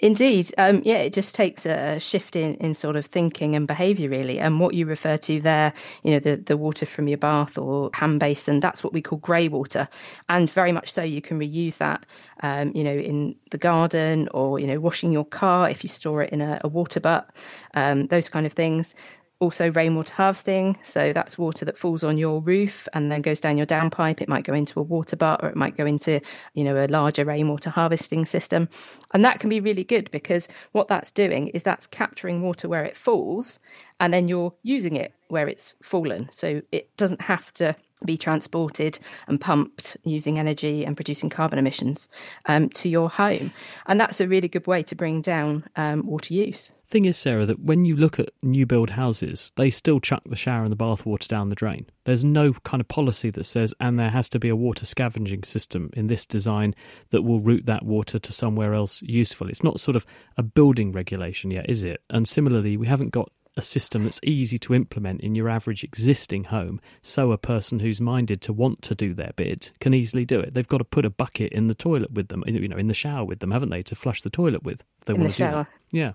Indeed. 0.00 0.52
Um, 0.58 0.82
yeah, 0.84 0.98
it 0.98 1.12
just 1.12 1.34
takes 1.34 1.66
a 1.66 1.98
shift 1.98 2.36
in, 2.36 2.54
in 2.56 2.74
sort 2.74 2.96
of 2.96 3.06
thinking 3.06 3.56
and 3.56 3.66
behaviour, 3.66 4.08
really. 4.08 4.38
And 4.38 4.60
what 4.60 4.74
you 4.74 4.86
refer 4.86 5.16
to 5.16 5.40
there, 5.40 5.72
you 6.02 6.12
know, 6.12 6.18
the, 6.20 6.36
the 6.36 6.56
water 6.56 6.86
from 6.86 7.08
your 7.08 7.18
bath 7.18 7.58
or 7.58 7.90
hand 7.92 8.20
basin, 8.20 8.60
that's 8.60 8.84
what 8.84 8.92
we 8.92 9.02
call 9.02 9.18
grey 9.18 9.48
water. 9.48 9.88
And 10.28 10.50
very 10.50 10.72
much 10.72 10.92
so, 10.92 11.02
you 11.02 11.20
can 11.20 11.38
reuse 11.40 11.78
that, 11.78 12.06
um, 12.42 12.72
you 12.74 12.84
know, 12.84 12.94
in 12.94 13.36
the 13.50 13.58
garden 13.58 14.28
or, 14.32 14.58
you 14.60 14.66
know, 14.66 14.78
washing 14.78 15.10
your 15.12 15.24
car 15.24 15.68
if 15.68 15.82
you 15.82 15.88
store 15.88 16.22
it 16.22 16.30
in 16.30 16.40
a, 16.40 16.60
a 16.62 16.68
water 16.68 17.00
butt, 17.00 17.30
um, 17.74 18.06
those 18.06 18.28
kind 18.28 18.46
of 18.46 18.52
things 18.52 18.94
also 19.40 19.70
rainwater 19.70 20.12
harvesting. 20.12 20.78
So 20.82 21.12
that's 21.12 21.38
water 21.38 21.64
that 21.66 21.78
falls 21.78 22.02
on 22.04 22.18
your 22.18 22.40
roof 22.40 22.88
and 22.92 23.10
then 23.10 23.22
goes 23.22 23.40
down 23.40 23.56
your 23.56 23.66
downpipe. 23.66 24.20
It 24.20 24.28
might 24.28 24.44
go 24.44 24.54
into 24.54 24.80
a 24.80 24.82
water 24.82 25.16
butt 25.16 25.42
or 25.42 25.48
it 25.48 25.56
might 25.56 25.76
go 25.76 25.86
into 25.86 26.20
you 26.54 26.64
know 26.64 26.76
a 26.76 26.88
larger 26.88 27.24
rainwater 27.24 27.70
harvesting 27.70 28.26
system. 28.26 28.68
And 29.12 29.24
that 29.24 29.40
can 29.40 29.50
be 29.50 29.60
really 29.60 29.84
good 29.84 30.10
because 30.10 30.48
what 30.72 30.88
that's 30.88 31.10
doing 31.12 31.48
is 31.48 31.62
that's 31.62 31.86
capturing 31.86 32.42
water 32.42 32.68
where 32.68 32.84
it 32.84 32.96
falls 32.96 33.58
and 34.00 34.12
then 34.12 34.28
you're 34.28 34.54
using 34.62 34.96
it 34.96 35.12
where 35.28 35.48
it's 35.48 35.74
fallen. 35.82 36.28
So 36.30 36.62
it 36.72 36.96
doesn't 36.96 37.20
have 37.20 37.52
to 37.54 37.76
be 38.04 38.16
transported 38.16 38.98
and 39.26 39.40
pumped 39.40 39.96
using 40.04 40.38
energy 40.38 40.84
and 40.84 40.96
producing 40.96 41.30
carbon 41.30 41.58
emissions 41.58 42.08
um, 42.46 42.68
to 42.70 42.88
your 42.88 43.08
home 43.08 43.52
and 43.86 44.00
that's 44.00 44.20
a 44.20 44.28
really 44.28 44.48
good 44.48 44.66
way 44.66 44.82
to 44.82 44.94
bring 44.94 45.20
down 45.20 45.64
um, 45.76 46.06
water 46.06 46.34
use 46.34 46.72
Thing 46.90 47.04
is, 47.04 47.18
Sarah, 47.18 47.44
that 47.44 47.60
when 47.60 47.84
you 47.84 47.96
look 47.96 48.18
at 48.18 48.30
new 48.42 48.64
build 48.64 48.88
houses, 48.88 49.52
they 49.56 49.68
still 49.68 50.00
chuck 50.00 50.22
the 50.24 50.34
shower 50.34 50.62
and 50.62 50.72
the 50.72 50.76
bathwater 50.76 51.28
down 51.28 51.50
the 51.50 51.54
drain. 51.54 51.84
There's 52.04 52.24
no 52.24 52.54
kind 52.64 52.80
of 52.80 52.88
policy 52.88 53.28
that 53.28 53.44
says, 53.44 53.74
and 53.78 53.98
there 53.98 54.08
has 54.08 54.30
to 54.30 54.38
be 54.38 54.48
a 54.48 54.56
water 54.56 54.86
scavenging 54.86 55.42
system 55.44 55.90
in 55.92 56.06
this 56.06 56.24
design 56.24 56.74
that 57.10 57.20
will 57.20 57.40
route 57.40 57.66
that 57.66 57.84
water 57.84 58.18
to 58.18 58.32
somewhere 58.32 58.72
else 58.72 59.02
useful. 59.02 59.50
It's 59.50 59.62
not 59.62 59.80
sort 59.80 59.96
of 59.96 60.06
a 60.38 60.42
building 60.42 60.90
regulation 60.90 61.50
yet, 61.50 61.68
is 61.68 61.84
it? 61.84 62.00
And 62.08 62.26
similarly, 62.26 62.78
we 62.78 62.86
haven't 62.86 63.10
got 63.10 63.30
a 63.58 63.62
system 63.62 64.04
that's 64.04 64.20
easy 64.22 64.56
to 64.56 64.72
implement 64.72 65.20
in 65.20 65.34
your 65.34 65.48
average 65.48 65.82
existing 65.82 66.44
home 66.44 66.80
so 67.02 67.32
a 67.32 67.38
person 67.38 67.80
who's 67.80 68.00
minded 68.00 68.40
to 68.40 68.52
want 68.52 68.80
to 68.82 68.94
do 68.94 69.12
their 69.12 69.32
bit 69.34 69.72
can 69.80 69.92
easily 69.92 70.24
do 70.24 70.38
it. 70.38 70.54
They've 70.54 70.66
got 70.66 70.78
to 70.78 70.84
put 70.84 71.04
a 71.04 71.10
bucket 71.10 71.52
in 71.52 71.66
the 71.66 71.74
toilet 71.74 72.12
with 72.12 72.28
them, 72.28 72.44
you 72.46 72.68
know, 72.68 72.76
in 72.76 72.86
the 72.86 72.94
shower 72.94 73.24
with 73.24 73.40
them, 73.40 73.50
haven't 73.50 73.70
they, 73.70 73.82
to 73.82 73.96
flush 73.96 74.22
the 74.22 74.30
toilet 74.30 74.62
with 74.62 74.80
if 75.00 75.06
they 75.06 75.14
in 75.14 75.20
want 75.20 75.32
the 75.32 75.36
to 75.36 75.38
shower. 75.38 75.64
do 75.64 75.70
that. 75.90 75.96
Yeah. 75.96 76.12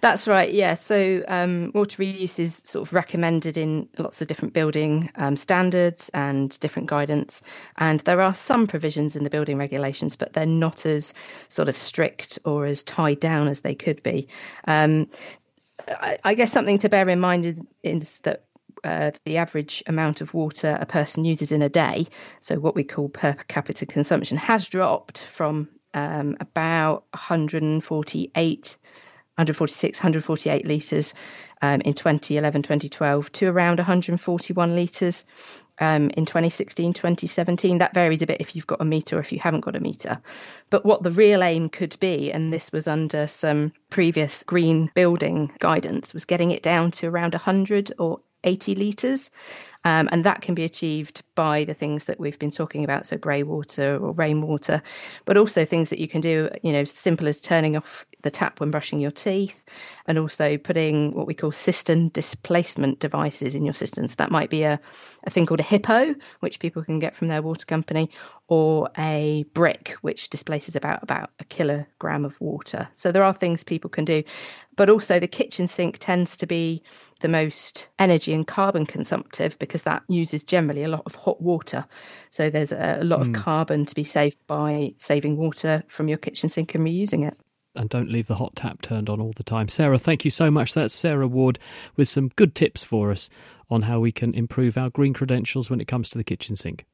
That's 0.00 0.28
right, 0.28 0.52
yeah. 0.52 0.74
So 0.74 1.24
um, 1.26 1.72
water 1.74 2.02
reuse 2.02 2.38
is 2.38 2.62
sort 2.64 2.86
of 2.86 2.94
recommended 2.94 3.58
in 3.58 3.88
lots 3.98 4.22
of 4.22 4.28
different 4.28 4.54
building 4.54 5.10
um, 5.16 5.34
standards 5.34 6.10
and 6.14 6.58
different 6.60 6.88
guidance. 6.88 7.42
And 7.78 8.00
there 8.00 8.20
are 8.20 8.34
some 8.34 8.68
provisions 8.68 9.16
in 9.16 9.24
the 9.24 9.30
building 9.30 9.58
regulations, 9.58 10.14
but 10.14 10.32
they're 10.32 10.46
not 10.46 10.86
as 10.86 11.12
sort 11.48 11.68
of 11.68 11.76
strict 11.76 12.38
or 12.44 12.66
as 12.66 12.84
tied 12.84 13.18
down 13.18 13.48
as 13.48 13.62
they 13.62 13.74
could 13.74 14.00
be. 14.02 14.28
Um, 14.68 15.08
I, 15.88 16.18
I 16.24 16.34
guess 16.34 16.52
something 16.52 16.78
to 16.80 16.88
bear 16.88 17.08
in 17.08 17.20
mind 17.20 17.66
is 17.82 18.18
that 18.20 18.44
uh, 18.82 19.12
the 19.24 19.38
average 19.38 19.82
amount 19.86 20.20
of 20.20 20.34
water 20.34 20.76
a 20.78 20.86
person 20.86 21.24
uses 21.24 21.52
in 21.52 21.62
a 21.62 21.68
day, 21.68 22.06
so 22.40 22.56
what 22.56 22.74
we 22.74 22.84
call 22.84 23.08
per 23.08 23.34
capita 23.48 23.86
consumption, 23.86 24.36
has 24.36 24.68
dropped 24.68 25.18
from 25.18 25.68
um, 25.94 26.36
about 26.40 27.04
148 27.12 28.76
146, 29.36 29.98
148 29.98 30.66
litres 30.66 31.14
um, 31.60 31.80
in 31.80 31.92
2011, 31.92 32.62
2012 32.62 33.32
to 33.32 33.48
around 33.48 33.78
141 33.78 34.76
litres 34.76 35.24
um, 35.80 36.10
in 36.10 36.24
2016, 36.24 36.92
2017. 36.92 37.78
That 37.78 37.94
varies 37.94 38.22
a 38.22 38.26
bit 38.26 38.40
if 38.40 38.54
you've 38.54 38.66
got 38.66 38.80
a 38.80 38.84
metre 38.84 39.16
or 39.16 39.20
if 39.20 39.32
you 39.32 39.40
haven't 39.40 39.62
got 39.62 39.74
a 39.74 39.80
metre. 39.80 40.20
But 40.70 40.84
what 40.84 41.02
the 41.02 41.10
real 41.10 41.42
aim 41.42 41.68
could 41.68 41.96
be, 41.98 42.32
and 42.32 42.52
this 42.52 42.70
was 42.70 42.86
under 42.86 43.26
some 43.26 43.72
previous 43.90 44.44
green 44.44 44.90
building 44.94 45.50
guidance, 45.58 46.14
was 46.14 46.26
getting 46.26 46.52
it 46.52 46.62
down 46.62 46.92
to 46.92 47.08
around 47.08 47.34
100 47.34 47.92
or 47.98 48.20
80 48.44 48.74
litres. 48.76 49.30
Um, 49.86 50.08
and 50.10 50.24
that 50.24 50.40
can 50.40 50.54
be 50.54 50.64
achieved 50.64 51.22
by 51.34 51.64
the 51.64 51.74
things 51.74 52.06
that 52.06 52.18
we've 52.18 52.38
been 52.38 52.50
talking 52.50 52.84
about, 52.84 53.06
so 53.06 53.18
grey 53.18 53.42
water 53.42 53.98
or 54.00 54.12
rainwater, 54.12 54.80
but 55.26 55.36
also 55.36 55.66
things 55.66 55.90
that 55.90 55.98
you 55.98 56.08
can 56.08 56.22
do, 56.22 56.48
you 56.62 56.72
know, 56.72 56.84
simple 56.84 57.28
as 57.28 57.42
turning 57.42 57.76
off 57.76 58.06
the 58.22 58.30
tap 58.30 58.60
when 58.60 58.70
brushing 58.70 58.98
your 58.98 59.10
teeth, 59.10 59.62
and 60.06 60.18
also 60.18 60.56
putting 60.56 61.12
what 61.14 61.26
we 61.26 61.34
call 61.34 61.52
cistern 61.52 62.08
displacement 62.08 62.98
devices 62.98 63.54
in 63.54 63.64
your 63.66 63.74
cisterns. 63.74 64.14
That 64.14 64.30
might 64.30 64.48
be 64.48 64.62
a, 64.62 64.80
a 65.24 65.30
thing 65.30 65.44
called 65.44 65.60
a 65.60 65.64
hippo, 65.64 66.14
which 66.40 66.60
people 66.60 66.82
can 66.82 66.98
get 66.98 67.14
from 67.14 67.28
their 67.28 67.42
water 67.42 67.66
company, 67.66 68.08
or 68.48 68.88
a 68.96 69.44
brick, 69.52 69.96
which 70.00 70.30
displaces 70.30 70.76
about 70.76 71.02
about 71.02 71.30
a 71.40 71.44
kilogram 71.44 72.24
of 72.24 72.40
water. 72.40 72.88
So 72.94 73.12
there 73.12 73.24
are 73.24 73.34
things 73.34 73.64
people 73.64 73.90
can 73.90 74.06
do, 74.06 74.22
but 74.76 74.90
also 74.90 75.20
the 75.20 75.28
kitchen 75.28 75.66
sink 75.68 75.98
tends 75.98 76.36
to 76.38 76.46
be 76.46 76.82
the 77.20 77.28
most 77.28 77.88
energy 77.98 78.32
and 78.32 78.46
carbon 78.46 78.86
consumptive 78.86 79.58
because 79.58 79.84
that 79.84 80.02
uses 80.08 80.44
generally 80.44 80.82
a 80.84 80.88
lot 80.88 81.02
of 81.06 81.14
hot 81.14 81.40
water. 81.40 81.84
So 82.30 82.50
there's 82.50 82.72
a, 82.72 83.00
lot 83.02 83.20
Mm. 83.20 83.28
of 83.28 83.32
carbon 83.32 83.86
to 83.86 83.94
be 83.94 84.04
saved 84.04 84.38
by 84.46 84.94
saving 84.98 85.36
water 85.36 85.82
from 85.88 86.08
your 86.08 86.18
kitchen 86.18 86.48
sink 86.48 86.74
and 86.74 86.84
reusing 86.86 87.26
it. 87.26 87.36
and 87.76 87.90
don't 87.90 88.08
leave 88.10 88.28
the 88.28 88.36
hot 88.36 88.54
tap 88.54 88.82
turned 88.82 89.08
on 89.08 89.20
all 89.20 89.32
the 89.34 89.42
time. 89.42 89.68
Sarah, 89.68 89.98
thank 89.98 90.24
you 90.24 90.30
so 90.30 90.48
much. 90.48 90.74
That's 90.74 90.94
Sarah 90.94 91.26
Ward 91.26 91.58
with 91.96 92.08
some 92.08 92.28
good 92.36 92.54
tips 92.54 92.84
for 92.84 93.10
us 93.10 93.28
on 93.68 93.82
how 93.82 93.98
we 93.98 94.12
can 94.12 94.32
improve 94.32 94.78
our 94.78 94.90
green 94.90 95.12
credentials 95.12 95.70
when 95.70 95.80
it 95.80 95.88
comes 95.88 96.08
to 96.10 96.18
the 96.18 96.22
kitchen 96.22 96.54
sink. 96.54 96.84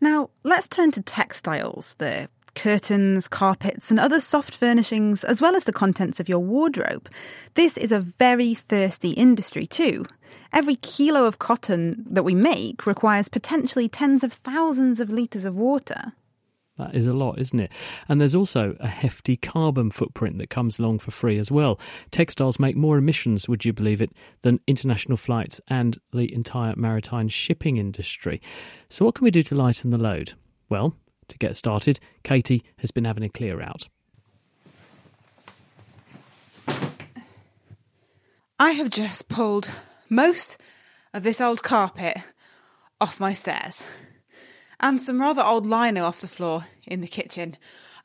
Now, 0.00 0.28
let's 0.44 0.68
turn 0.68 0.90
to 0.92 1.02
textiles, 1.02 1.94
the 1.94 2.28
curtains, 2.58 3.28
carpets, 3.28 3.90
and 3.90 4.00
other 4.00 4.20
soft 4.20 4.54
furnishings, 4.54 5.22
as 5.24 5.40
well 5.40 5.54
as 5.54 5.64
the 5.64 5.72
contents 5.72 6.18
of 6.18 6.28
your 6.28 6.40
wardrobe. 6.40 7.08
This 7.54 7.76
is 7.76 7.92
a 7.92 8.00
very 8.00 8.54
thirsty 8.54 9.10
industry, 9.12 9.66
too. 9.66 10.04
Every 10.52 10.74
kilo 10.76 11.26
of 11.26 11.38
cotton 11.38 12.04
that 12.10 12.24
we 12.24 12.34
make 12.34 12.86
requires 12.86 13.28
potentially 13.28 13.88
tens 13.88 14.24
of 14.24 14.32
thousands 14.32 14.98
of 14.98 15.08
litres 15.08 15.44
of 15.44 15.54
water. 15.54 16.12
That 16.78 16.94
is 16.94 17.06
a 17.06 17.12
lot, 17.12 17.40
isn't 17.40 17.58
it? 17.58 17.72
And 18.08 18.20
there's 18.20 18.36
also 18.36 18.76
a 18.78 18.86
hefty 18.86 19.36
carbon 19.36 19.90
footprint 19.90 20.38
that 20.38 20.48
comes 20.48 20.78
along 20.78 21.00
for 21.00 21.10
free 21.10 21.38
as 21.38 21.50
well. 21.50 21.78
Textiles 22.10 22.60
make 22.60 22.76
more 22.76 22.98
emissions, 22.98 23.48
would 23.48 23.64
you 23.64 23.72
believe 23.72 24.00
it, 24.00 24.12
than 24.42 24.60
international 24.66 25.16
flights 25.16 25.60
and 25.68 25.98
the 26.12 26.32
entire 26.32 26.74
maritime 26.76 27.28
shipping 27.28 27.76
industry. 27.76 28.40
So, 28.88 29.04
what 29.04 29.16
can 29.16 29.24
we 29.24 29.32
do 29.32 29.42
to 29.42 29.56
lighten 29.56 29.90
the 29.90 29.98
load? 29.98 30.34
Well, 30.68 30.94
to 31.28 31.38
get 31.38 31.56
started, 31.56 32.00
Katie 32.24 32.64
has 32.78 32.90
been 32.90 33.04
having 33.04 33.22
a 33.22 33.28
clear 33.28 33.60
out. 33.60 33.88
I 38.58 38.72
have 38.72 38.90
just 38.90 39.28
pulled 39.28 39.70
most 40.08 40.58
of 41.14 41.22
this 41.22 41.40
old 41.40 41.62
carpet 41.62 42.18
off 43.00 43.20
my 43.20 43.32
stairs 43.32 43.84
and 44.80 45.00
some 45.00 45.20
rather 45.20 45.42
old 45.42 45.66
lino 45.66 46.04
off 46.04 46.20
the 46.20 46.28
floor 46.28 46.66
in 46.86 47.00
the 47.00 47.06
kitchen. 47.06 47.56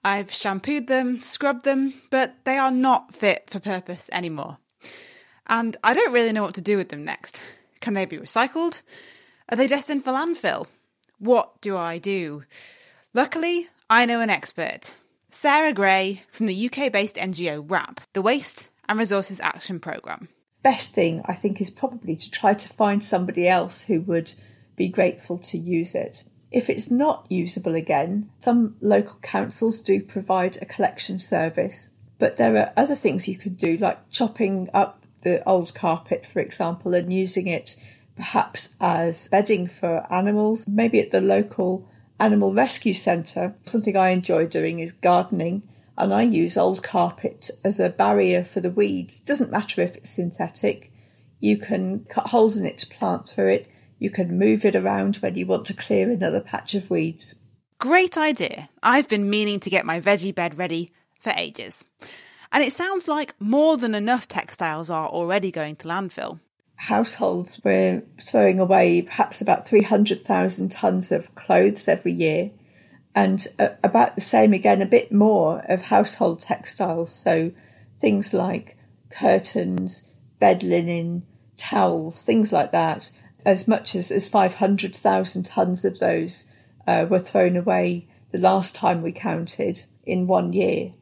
I've 0.03 0.31
shampooed 0.31 0.88
them, 0.88 1.21
scrubbed 1.21 1.65
them, 1.65 1.93
but 2.09 2.36
they 2.43 2.57
are 2.57 2.71
not 2.71 3.15
fit 3.15 3.49
for 3.49 3.59
purpose 3.59 4.09
anymore. 4.12 4.57
And 5.47 5.77
I 5.83 5.93
don't 5.93 6.13
really 6.13 6.33
know 6.33 6.43
what 6.43 6.55
to 6.55 6.62
do 6.62 6.77
with 6.77 6.89
them 6.89 7.03
next. 7.03 7.41
Can 7.79 7.93
they 7.93 8.05
be 8.05 8.17
recycled? 8.17 8.81
Are 9.49 9.57
they 9.57 9.67
destined 9.67 10.03
for 10.03 10.12
landfill? 10.12 10.67
What 11.19 11.62
do 11.62 11.77
I 11.77 11.97
do? 11.97 12.43
Luckily, 13.15 13.67
I 13.91 14.08
know 14.08 14.21
an 14.21 14.32
expert. 14.32 14.95
Sarah 15.30 15.71
Gray 15.71 16.23
from 16.32 16.47
the 16.47 16.65
UK 16.65 16.91
based 16.91 17.15
NGO 17.15 17.63
WRAP, 17.63 17.99
the 18.13 18.23
Waste 18.23 18.71
and 18.89 18.97
Resources 18.97 19.39
Action 19.39 19.80
Programme. 19.80 20.30
best 20.63 20.95
thing 20.95 21.21
I 21.26 21.36
think 21.36 21.62
is 21.62 21.69
probably 21.69 22.15
to 22.15 22.32
try 22.32 22.56
to 22.56 22.69
find 22.69 23.04
somebody 23.04 23.47
else 23.47 23.84
who 23.84 24.02
would 24.02 24.34
be 24.76 24.89
grateful 24.89 25.38
to 25.38 25.60
use 25.60 25.93
it. 25.93 26.23
If 26.49 26.71
it's 26.71 26.89
not 26.89 27.28
usable 27.30 27.76
again, 27.76 28.32
some 28.39 28.78
local 28.82 29.19
councils 29.21 29.80
do 29.80 30.02
provide 30.02 30.58
a 30.58 30.65
collection 30.65 31.19
service, 31.19 31.91
but 32.17 32.38
there 32.38 32.58
are 32.58 32.73
other 32.76 32.95
things 32.95 33.28
you 33.28 33.38
could 33.38 33.58
do, 33.58 33.78
like 33.78 34.10
chopping 34.10 34.69
up 34.73 35.04
the 35.21 35.47
old 35.47 35.76
carpet, 35.76 36.26
for 36.26 36.39
example, 36.39 36.95
and 36.95 37.13
using 37.13 37.45
it 37.45 37.76
perhaps 38.15 38.73
as 38.82 39.28
bedding 39.28 39.67
for 39.67 40.12
animals, 40.12 40.67
maybe 40.67 40.99
at 40.99 41.12
the 41.12 41.21
local 41.21 41.88
animal 42.19 42.54
rescue 42.54 42.93
centre. 42.93 43.56
Something 43.65 43.97
I 43.97 44.10
enjoy 44.10 44.47
doing 44.47 44.80
is 44.80 44.91
gardening 44.91 45.63
and 45.97 46.13
I 46.13 46.23
use 46.23 46.58
old 46.58 46.84
carpet 46.84 47.52
as 47.63 47.80
a 47.80 47.89
barrier 47.89 48.43
for 48.43 48.60
the 48.60 48.69
weeds. 48.69 49.19
Doesn't 49.19 49.52
matter 49.52 49.82
if 49.82 49.95
it's 49.95 50.10
synthetic. 50.10 50.91
You 51.39 51.58
can 51.58 52.06
cut 52.10 52.28
holes 52.28 52.58
in 52.58 52.65
it 52.65 52.80
to 52.80 52.88
plant 52.88 53.28
through 53.28 53.49
it. 53.49 53.67
You 53.99 54.10
can 54.10 54.38
move 54.39 54.65
it 54.65 54.76
around 54.76 55.17
when 55.17 55.36
you 55.36 55.45
want 55.45 55.65
to 55.67 55.73
clear 55.73 56.10
another 56.10 56.39
patch 56.39 56.73
of 56.73 56.89
weeds. 56.89 57.36
Great 57.80 58.17
idea. 58.17 58.69
I've 58.82 59.08
been 59.08 59.30
meaning 59.30 59.60
to 59.60 59.69
get 59.69 59.86
my 59.86 59.99
veggie 59.99 60.34
bed 60.34 60.58
ready 60.58 60.91
for 61.19 61.34
ages. 61.36 61.86
And 62.52 62.63
it 62.63 62.73
sounds 62.73 63.08
like 63.08 63.36
more 63.39 63.78
than 63.78 63.95
enough 63.95 64.28
textiles 64.28 64.89
are 64.89 65.08
already 65.08 65.52
going 65.52 65.76
to 65.78 65.88
landfill. 65.88 66.39
Households 66.75 67.63
were 67.63 68.03
throwing 68.21 68.59
away 68.59 69.01
perhaps 69.01 69.41
about 69.41 69.67
300,000 69.67 70.71
tonnes 70.71 71.12
of 71.12 71.33
clothes 71.36 71.88
every 71.88 72.13
year, 72.13 72.51
and 73.15 73.47
uh, 73.59 73.69
about 73.83 74.15
the 74.15 74.21
same 74.21 74.53
again, 74.53 74.81
a 74.81 74.88
bit 74.88 75.12
more 75.12 75.63
of 75.69 75.81
household 75.81 76.41
textiles. 76.41 77.13
So 77.13 77.51
things 77.99 78.33
like 78.33 78.77
curtains, 79.09 80.12
bed 80.39 80.63
linen, 80.63 81.23
towels, 81.57 82.21
things 82.23 82.51
like 82.51 82.71
that. 82.71 83.12
As 83.45 83.67
much 83.67 83.95
as, 83.95 84.12
as 84.12 84.27
500,000 84.27 85.45
tonnes 85.45 85.86
of 85.86 85.99
those 85.99 86.45
uh, 86.88 87.05
were 87.09 87.19
thrown 87.19 87.55
away 87.55 88.07
the 88.31 88.39
last 88.39 88.73
time 88.73 89.01
we 89.01 89.12
counted 89.12 89.83
in 90.05 90.27
one 90.27 90.53
year. 90.53 90.93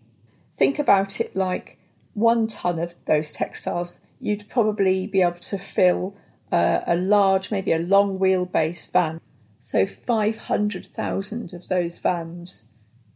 Think 0.53 0.77
about 0.77 1.19
it 1.19 1.36
like 1.36 1.79
one 2.13 2.47
tonne 2.47 2.79
of 2.79 2.93
those 3.05 3.31
textiles, 3.31 3.99
you'd 4.21 4.49
probably 4.49 5.07
be 5.07 5.21
able 5.21 5.39
to 5.39 5.57
fill 5.57 6.15
uh, 6.51 6.81
a 6.86 6.95
large, 6.95 7.51
maybe 7.51 7.73
a 7.73 7.79
long 7.79 8.19
wheelbase 8.19 8.91
van. 8.91 9.19
So 9.60 9.86
500,000 9.86 11.53
of 11.53 11.67
those 11.67 11.99
vans, 11.99 12.65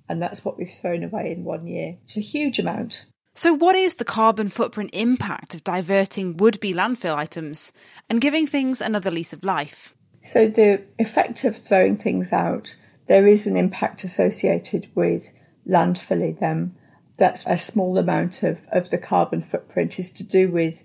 and 0.07 0.21
that's 0.21 0.43
what 0.43 0.57
we've 0.57 0.69
thrown 0.69 1.03
away 1.03 1.31
in 1.31 1.43
one 1.43 1.67
year. 1.67 1.97
It's 2.03 2.17
a 2.17 2.21
huge 2.21 2.59
amount. 2.59 3.05
So, 3.37 3.53
what 3.53 3.75
is 3.75 3.95
the 3.95 4.05
carbon 4.05 4.47
footprint 4.47 4.91
impact 4.93 5.55
of 5.55 5.63
diverting 5.63 6.37
would 6.37 6.59
be 6.61 6.73
landfill 6.73 7.15
items 7.15 7.73
and 8.09 8.21
giving 8.21 8.47
things 8.47 8.79
another 8.79 9.11
lease 9.11 9.33
of 9.33 9.43
life? 9.43 9.93
So, 10.23 10.47
the 10.47 10.81
effect 10.99 11.43
of 11.43 11.57
throwing 11.57 11.97
things 11.97 12.31
out, 12.31 12.77
there 13.07 13.27
is 13.27 13.45
an 13.45 13.57
impact 13.57 14.05
associated 14.05 14.87
with 14.95 15.33
landfilling 15.67 16.39
them. 16.39 16.75
That's 17.17 17.43
a 17.45 17.57
small 17.57 17.97
amount 17.97 18.41
of, 18.43 18.59
of 18.71 18.89
the 18.89 18.97
carbon 18.97 19.43
footprint 19.43 19.99
is 19.99 20.11
to 20.11 20.23
do 20.23 20.49
with 20.49 20.83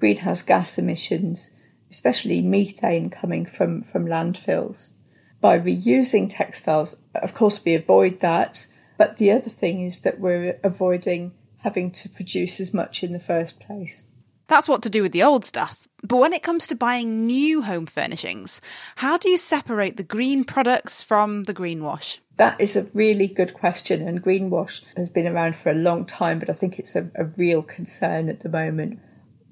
greenhouse 0.00 0.42
gas 0.42 0.78
emissions, 0.78 1.54
especially 1.90 2.40
methane 2.40 3.10
coming 3.10 3.46
from, 3.46 3.82
from 3.82 4.06
landfills. 4.06 4.92
By 5.40 5.58
reusing 5.58 6.28
textiles, 6.28 6.96
of 7.14 7.34
course, 7.34 7.64
we 7.64 7.74
avoid 7.74 8.20
that. 8.20 8.66
But 8.98 9.18
the 9.18 9.30
other 9.30 9.48
thing 9.48 9.86
is 9.86 10.00
that 10.00 10.20
we're 10.20 10.58
avoiding 10.64 11.32
having 11.58 11.90
to 11.90 12.08
produce 12.08 12.60
as 12.60 12.74
much 12.74 13.02
in 13.02 13.12
the 13.12 13.20
first 13.20 13.60
place. 13.60 14.04
That's 14.48 14.68
what 14.68 14.82
to 14.82 14.90
do 14.90 15.02
with 15.02 15.12
the 15.12 15.22
old 15.22 15.44
stuff. 15.44 15.86
But 16.02 16.16
when 16.16 16.32
it 16.32 16.42
comes 16.42 16.66
to 16.66 16.74
buying 16.74 17.24
new 17.26 17.62
home 17.62 17.86
furnishings, 17.86 18.60
how 18.96 19.16
do 19.16 19.30
you 19.30 19.38
separate 19.38 19.96
the 19.96 20.02
green 20.02 20.42
products 20.42 21.02
from 21.02 21.44
the 21.44 21.54
greenwash? 21.54 22.18
That 22.36 22.60
is 22.60 22.74
a 22.74 22.88
really 22.92 23.28
good 23.28 23.54
question, 23.54 24.06
and 24.08 24.24
greenwash 24.24 24.82
has 24.96 25.08
been 25.08 25.28
around 25.28 25.54
for 25.54 25.70
a 25.70 25.74
long 25.74 26.04
time, 26.04 26.40
but 26.40 26.50
I 26.50 26.54
think 26.54 26.78
it's 26.78 26.96
a, 26.96 27.08
a 27.14 27.24
real 27.24 27.62
concern 27.62 28.28
at 28.28 28.40
the 28.40 28.48
moment. 28.48 28.98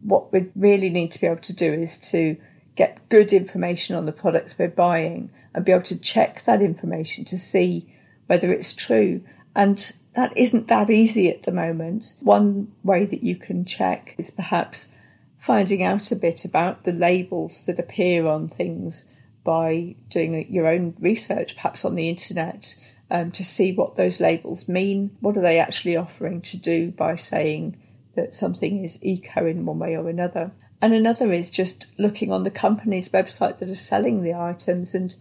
What 0.03 0.33
we 0.33 0.51
really 0.55 0.91
need 0.91 1.13
to 1.13 1.21
be 1.21 1.27
able 1.27 1.43
to 1.43 1.53
do 1.53 1.73
is 1.73 1.97
to 2.11 2.37
get 2.77 3.09
good 3.09 3.33
information 3.33 3.97
on 3.97 4.07
the 4.07 4.13
products 4.13 4.57
we're 4.59 4.69
buying 4.69 5.31
and 5.55 5.65
be 5.65 5.73
able 5.73 5.83
to 5.83 5.99
check 5.99 6.45
that 6.45 6.63
information 6.63 7.25
to 7.27 7.39
see 7.39 7.93
whether 8.27 8.53
it's 8.53 8.73
true. 8.73 9.21
And 9.57 9.93
that 10.15 10.37
isn't 10.37 10.69
that 10.69 10.91
easy 10.91 11.29
at 11.29 11.43
the 11.43 11.53
moment. 11.53 12.15
One 12.21 12.73
way 12.85 13.05
that 13.07 13.23
you 13.23 13.37
can 13.37 13.65
check 13.65 14.15
is 14.19 14.31
perhaps 14.31 14.91
finding 15.39 15.83
out 15.83 16.13
a 16.13 16.17
bit 16.17 16.45
about 16.45 16.85
the 16.85 16.93
labels 16.93 17.63
that 17.67 17.79
appear 17.79 18.27
on 18.27 18.49
things 18.49 19.05
by 19.45 19.95
doing 20.11 20.53
your 20.53 20.67
own 20.67 20.95
research, 21.01 21.57
perhaps 21.57 21.85
on 21.85 21.95
the 21.95 22.09
internet, 22.09 22.75
um, 23.11 23.31
to 23.33 23.45
see 23.45 23.73
what 23.73 23.97
those 23.97 24.21
labels 24.21 24.69
mean. 24.69 25.17
What 25.21 25.37
are 25.37 25.43
they 25.43 25.59
actually 25.59 25.97
offering 25.97 26.43
to 26.43 26.57
do 26.59 26.91
by 26.91 27.15
saying 27.15 27.77
that 28.19 28.35
something 28.35 28.85
is 28.85 28.99
eco 29.01 29.47
in 29.47 29.65
one 29.65 29.79
way 29.79 29.97
or 29.97 30.09
another? 30.09 30.51
And 30.83 30.93
another 30.93 31.33
is 31.33 31.51
just 31.51 31.87
looking 31.99 32.33
on 32.33 32.43
the 32.43 32.51
company's 32.51 33.09
website 33.09 33.59
that 33.59 33.69
are 33.69 33.75
selling 33.75 34.23
the 34.23 34.35
items 34.35 34.95
and 34.95 35.15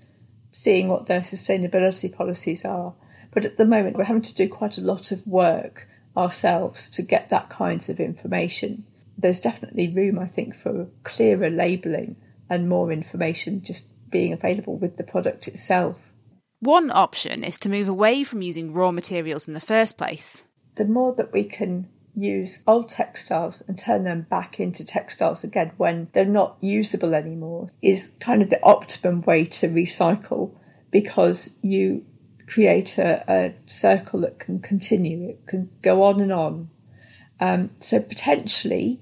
seeing 0.51 0.87
what 0.87 1.05
their 1.05 1.21
sustainability 1.21 2.11
policies 2.11 2.65
are. 2.65 2.93
But 3.31 3.45
at 3.45 3.57
the 3.57 3.65
moment, 3.65 3.97
we're 3.97 4.03
having 4.03 4.23
to 4.23 4.35
do 4.35 4.49
quite 4.49 4.79
a 4.79 4.81
lot 4.81 5.11
of 5.11 5.27
work 5.27 5.87
ourselves 6.15 6.89
to 6.89 7.03
get 7.03 7.29
that 7.29 7.49
kinds 7.49 7.89
of 7.89 7.99
information. 7.99 8.85
There's 9.17 9.39
definitely 9.39 9.93
room, 9.93 10.17
I 10.17 10.25
think, 10.25 10.55
for 10.55 10.87
clearer 11.03 11.51
labelling 11.51 12.15
and 12.49 12.67
more 12.67 12.91
information 12.91 13.63
just 13.63 13.85
being 14.09 14.33
available 14.33 14.77
with 14.77 14.97
the 14.97 15.03
product 15.03 15.47
itself. 15.47 15.97
One 16.59 16.89
option 16.91 17.43
is 17.43 17.59
to 17.59 17.69
move 17.69 17.87
away 17.87 18.23
from 18.23 18.41
using 18.41 18.73
raw 18.73 18.91
materials 18.91 19.47
in 19.47 19.53
the 19.53 19.59
first 19.59 19.97
place. 19.97 20.45
The 20.75 20.85
more 20.85 21.13
that 21.15 21.31
we 21.31 21.43
can 21.43 21.87
use 22.17 22.61
old 22.65 22.89
textiles 22.89 23.61
and 23.67 23.77
turn 23.77 24.03
them 24.03 24.25
back 24.27 24.59
into 24.59 24.83
textiles 24.83 25.43
again 25.43 25.71
when 25.77 26.07
they're 26.13 26.25
not 26.25 26.57
usable 26.61 27.13
anymore 27.13 27.69
is 27.81 28.09
kind 28.19 28.41
of 28.41 28.49
the 28.49 28.61
optimum 28.63 29.21
way 29.21 29.45
to 29.45 29.69
recycle 29.69 30.51
because 30.89 31.51
you 31.61 32.03
create 32.47 32.97
a, 32.97 33.23
a 33.27 33.53
circle 33.69 34.21
that 34.21 34.39
can 34.39 34.59
continue, 34.59 35.29
it 35.29 35.45
can 35.45 35.69
go 35.83 36.03
on 36.03 36.19
and 36.19 36.33
on. 36.33 36.69
Um, 37.39 37.69
so 37.81 37.99
potentially 37.99 38.99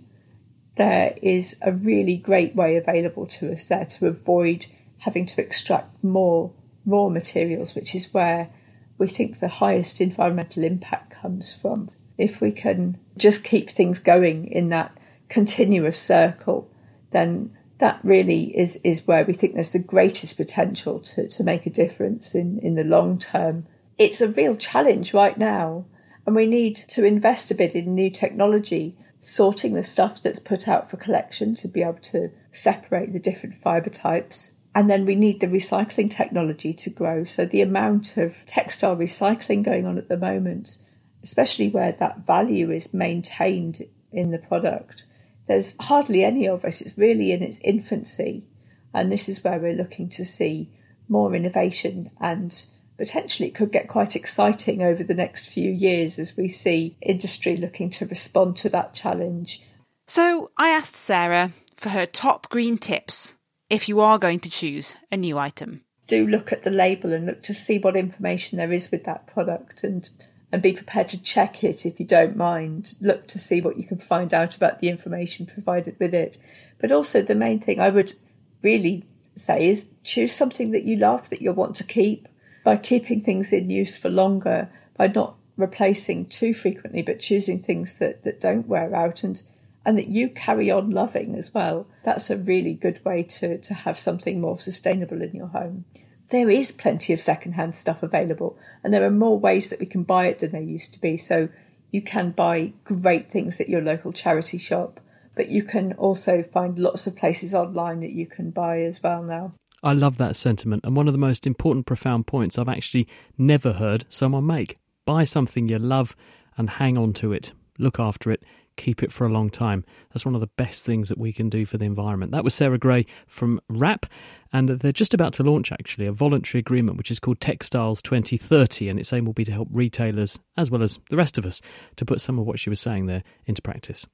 there 0.76 1.16
is 1.22 1.56
a 1.62 1.72
really 1.72 2.18
great 2.18 2.54
way 2.54 2.76
available 2.76 3.28
to 3.28 3.54
us 3.54 3.66
there 3.66 3.86
to 3.86 4.08
avoid 4.08 4.66
having 4.98 5.26
to 5.26 5.42
extract 5.42 6.04
more 6.04 6.52
raw 6.86 7.08
materials, 7.08 7.76
which 7.76 7.96
is 7.96 8.14
where 8.14 8.50
we 8.98 9.08
think 9.08 9.40
the 9.40 9.48
highest 9.48 10.02
environmental 10.02 10.66
impact 10.66 11.14
comes 11.22 11.54
from. 11.54 11.90
If 12.18 12.42
we 12.42 12.52
can 12.52 12.98
just 13.18 13.44
keep 13.44 13.70
things 13.70 14.00
going 14.00 14.48
in 14.48 14.70
that 14.70 14.98
continuous 15.30 16.00
circle, 16.00 16.70
then 17.12 17.56
that 17.80 18.00
really 18.04 18.58
is, 18.58 18.80
is 18.84 19.06
where 19.06 19.26
we 19.26 19.34
think 19.34 19.54
there's 19.54 19.72
the 19.72 19.80
greatest 19.80 20.38
potential 20.38 21.00
to, 21.00 21.28
to 21.28 21.44
make 21.44 21.66
a 21.66 21.70
difference 21.70 22.34
in, 22.34 22.60
in 22.60 22.76
the 22.76 22.84
long 22.84 23.20
term. 23.20 23.66
It's 23.98 24.22
a 24.22 24.30
real 24.30 24.56
challenge 24.56 25.14
right 25.14 25.38
now, 25.38 25.86
and 26.26 26.36
we 26.36 26.48
need 26.48 26.76
to 26.76 27.04
invest 27.04 27.52
a 27.52 27.56
bit 27.56 27.76
in 27.76 27.94
new 27.94 28.10
technology, 28.10 28.96
sorting 29.20 29.74
the 29.74 29.84
stuff 29.84 30.22
that's 30.22 30.40
put 30.40 30.68
out 30.68 30.90
for 30.90 30.98
collection 30.98 31.56
to 31.56 31.68
be 31.68 31.82
able 31.82 32.00
to 32.00 32.32
separate 32.52 33.12
the 33.12 33.20
different 33.20 33.62
fibre 33.62 33.90
types. 33.90 34.54
And 34.74 34.90
then 34.90 35.06
we 35.06 35.16
need 35.16 35.40
the 35.40 35.48
recycling 35.48 36.12
technology 36.12 36.74
to 36.74 36.90
grow. 36.90 37.24
So 37.24 37.46
the 37.46 37.62
amount 37.62 38.18
of 38.18 38.46
textile 38.46 38.98
recycling 38.98 39.64
going 39.64 39.86
on 39.86 39.98
at 39.98 40.10
the 40.10 40.18
moment, 40.18 40.78
especially 41.26 41.70
where 41.70 41.92
that 41.92 42.20
value 42.20 42.72
is 42.72 42.94
maintained 42.94 43.84
in 44.12 44.30
the 44.30 44.38
product, 44.38 45.06
there's 45.48 45.74
hardly 45.80 46.24
any 46.24 46.48
of 46.48 46.64
it. 46.64 46.82
It's 46.82 46.98
really 46.98 47.32
in 47.32 47.42
its 47.42 47.60
infancy. 47.64 48.46
And 48.94 49.12
this 49.12 49.28
is 49.28 49.44
where 49.44 49.60
we're 49.60 49.74
looking 49.74 50.08
to 50.10 50.24
see 50.24 50.70
more 51.10 51.36
innovation 51.36 52.12
and 52.22 52.66
potentially 52.98 53.50
it 53.50 53.56
could 53.56 53.72
get 53.72 53.88
quite 53.88 54.16
exciting 54.16 54.82
over 54.82 55.04
the 55.04 55.14
next 55.14 55.48
few 55.48 55.72
years 55.72 56.18
as 56.20 56.38
we 56.38 56.48
see 56.48 56.96
industry 57.02 57.58
looking 57.58 57.90
to 57.90 58.06
respond 58.06 58.56
to 58.58 58.70
that 58.70 58.94
challenge. 58.94 59.62
So 60.08 60.52
I 60.58 60.70
asked 60.70 60.96
Sarah 60.96 61.54
for 61.76 61.90
her 61.90 62.06
top 62.06 62.50
green 62.50 62.78
tips 62.78 63.36
if 63.70 63.90
you 63.90 64.00
are 64.00 64.20
going 64.20 64.40
to 64.42 64.50
choose 64.50 64.96
a 65.12 65.18
new 65.18 65.38
item. 65.38 65.82
Do 66.08 66.28
look 66.28 66.52
at 66.52 66.64
the 66.64 66.70
label 66.70 67.14
and 67.14 67.26
look 67.26 67.42
to 67.44 67.54
see 67.54 67.80
what 67.80 67.96
information 67.96 68.60
there 68.60 68.72
is 68.72 68.92
with 68.92 69.04
that 69.06 69.26
product 69.26 69.84
and 69.84 70.08
and 70.56 70.62
be 70.62 70.72
prepared 70.72 71.10
to 71.10 71.22
check 71.22 71.66
it 71.66 71.86
if 71.86 72.00
you 72.00 72.06
don't 72.06 72.38
mind. 72.38 72.96
Look 73.02 73.28
to 73.28 73.38
see 73.38 73.60
what 73.60 73.76
you 73.76 73.84
can 73.84 73.98
find 73.98 74.34
out 74.34 74.56
about 74.56 74.80
the 74.80 74.88
information 74.88 75.46
provided 75.46 75.98
with 76.00 76.14
it. 76.14 76.38
But 76.80 76.94
also, 76.94 77.22
the 77.22 77.36
main 77.36 77.60
thing 77.60 77.82
I 77.82 77.90
would 77.90 78.14
really 78.62 79.04
say 79.36 79.68
is 79.68 79.86
choose 80.06 80.34
something 80.34 80.72
that 80.72 80.86
you 80.86 80.96
love, 80.96 81.30
that 81.30 81.42
you'll 81.42 81.56
want 81.56 81.76
to 81.76 81.84
keep. 81.84 82.30
By 82.64 82.78
keeping 82.78 83.20
things 83.20 83.52
in 83.52 83.70
use 83.70 83.98
for 83.98 84.08
longer, 84.08 84.70
by 84.96 85.08
not 85.08 85.36
replacing 85.58 86.28
too 86.28 86.54
frequently, 86.54 87.02
but 87.02 87.20
choosing 87.20 87.60
things 87.60 87.96
that, 87.96 88.24
that 88.24 88.40
don't 88.40 88.66
wear 88.66 88.96
out 88.96 89.26
and 89.26 89.44
and 89.86 89.98
that 89.98 90.08
you 90.08 90.30
carry 90.30 90.72
on 90.72 90.90
loving 90.90 91.36
as 91.36 91.54
well. 91.54 91.86
That's 92.04 92.30
a 92.30 92.38
really 92.38 92.76
good 92.76 93.04
way 93.04 93.24
to, 93.24 93.58
to 93.58 93.74
have 93.74 94.00
something 94.00 94.40
more 94.40 94.58
sustainable 94.58 95.22
in 95.22 95.36
your 95.36 95.48
home 95.48 95.84
there 96.30 96.50
is 96.50 96.72
plenty 96.72 97.14
of 97.14 97.22
secondhand 97.22 97.76
stuff 97.76 98.04
available, 98.04 98.58
and 98.84 98.94
there 98.94 99.06
are 99.06 99.12
more 99.12 99.40
ways 99.40 99.70
that 99.70 99.80
we 99.80 99.86
can 99.86 100.04
buy 100.04 100.28
it 100.28 100.40
than 100.40 100.52
there 100.52 100.62
used 100.62 100.94
to 100.94 101.02
be. 101.02 101.18
So 101.18 101.50
you 101.92 102.02
can 102.02 102.32
buy 102.32 102.74
great 102.84 103.32
things 103.32 103.60
at 103.62 103.70
your 103.70 103.82
local 103.82 104.12
charity 104.12 104.58
shop, 104.58 105.00
but 105.36 105.50
you 105.50 105.64
can 105.64 105.94
also 105.94 106.44
find 106.44 106.80
lots 106.80 107.08
of 107.08 107.16
places 107.16 107.54
online 107.54 108.00
that 108.02 108.12
you 108.12 108.26
can 108.26 108.52
buy 108.52 108.82
as 108.82 109.02
well 109.02 109.24
now. 109.24 109.54
I 109.84 109.94
love 109.94 110.18
that 110.18 110.36
sentiment, 110.36 110.84
and 110.84 110.96
one 110.96 111.08
of 111.08 111.14
the 111.14 111.20
most 111.20 111.46
important, 111.46 111.86
profound 111.86 112.26
points 112.26 112.58
I've 112.58 112.70
actually 112.70 113.08
never 113.38 113.74
heard 113.74 114.06
someone 114.10 114.48
make. 114.48 114.78
Buy 115.06 115.24
something 115.24 115.70
you 115.70 115.78
love 115.78 116.16
and 116.58 116.70
hang 116.70 116.98
on 116.98 117.14
to 117.14 117.34
it. 117.34 117.54
Look 117.78 118.00
after 118.00 118.32
it 118.32 118.42
keep 118.78 119.04
it 119.04 119.12
for 119.12 119.26
a 119.26 119.32
long 119.32 119.50
time. 119.50 119.84
That's 120.10 120.26
one 120.26 120.36
of 120.36 120.42
the 120.42 120.50
best 120.58 120.86
things 120.86 121.10
that 121.10 121.18
we 121.18 121.34
can 121.34 121.50
do 121.50 121.66
for 121.66 121.78
the 121.78 121.86
environment. 121.86 122.32
That 122.32 122.44
was 122.44 122.54
Sarah 122.54 122.78
Gray 122.78 123.06
from 123.28 123.60
WRAP, 123.70 124.06
and 124.54 124.70
they're 124.70 124.92
just 124.92 125.14
about 125.14 125.34
to 125.34 125.44
launch 125.44 125.72
actually 125.72 126.08
a 126.08 126.12
voluntary 126.12 126.60
agreement 126.60 126.98
which 126.98 127.12
is 127.12 127.20
called 127.20 127.40
Textiles 127.42 128.02
2030, 128.02 128.90
and 128.90 129.00
its 129.00 129.12
aim 129.14 129.26
will 129.26 129.34
be 129.34 129.46
to 129.46 129.52
help 129.52 129.68
retailers 129.72 130.40
as 130.58 130.72
well 130.72 130.84
as 130.84 131.00
the 131.10 131.18
rest 131.18 131.38
of 131.38 131.46
us 131.46 131.62
to 131.96 132.06
put 132.06 132.22
some 132.22 132.40
of 132.40 132.46
what 132.46 132.60
she 132.60 132.70
was 132.70 132.80
saying 132.80 133.06
there 133.06 133.24
into 133.46 133.62
practice. 133.62 134.06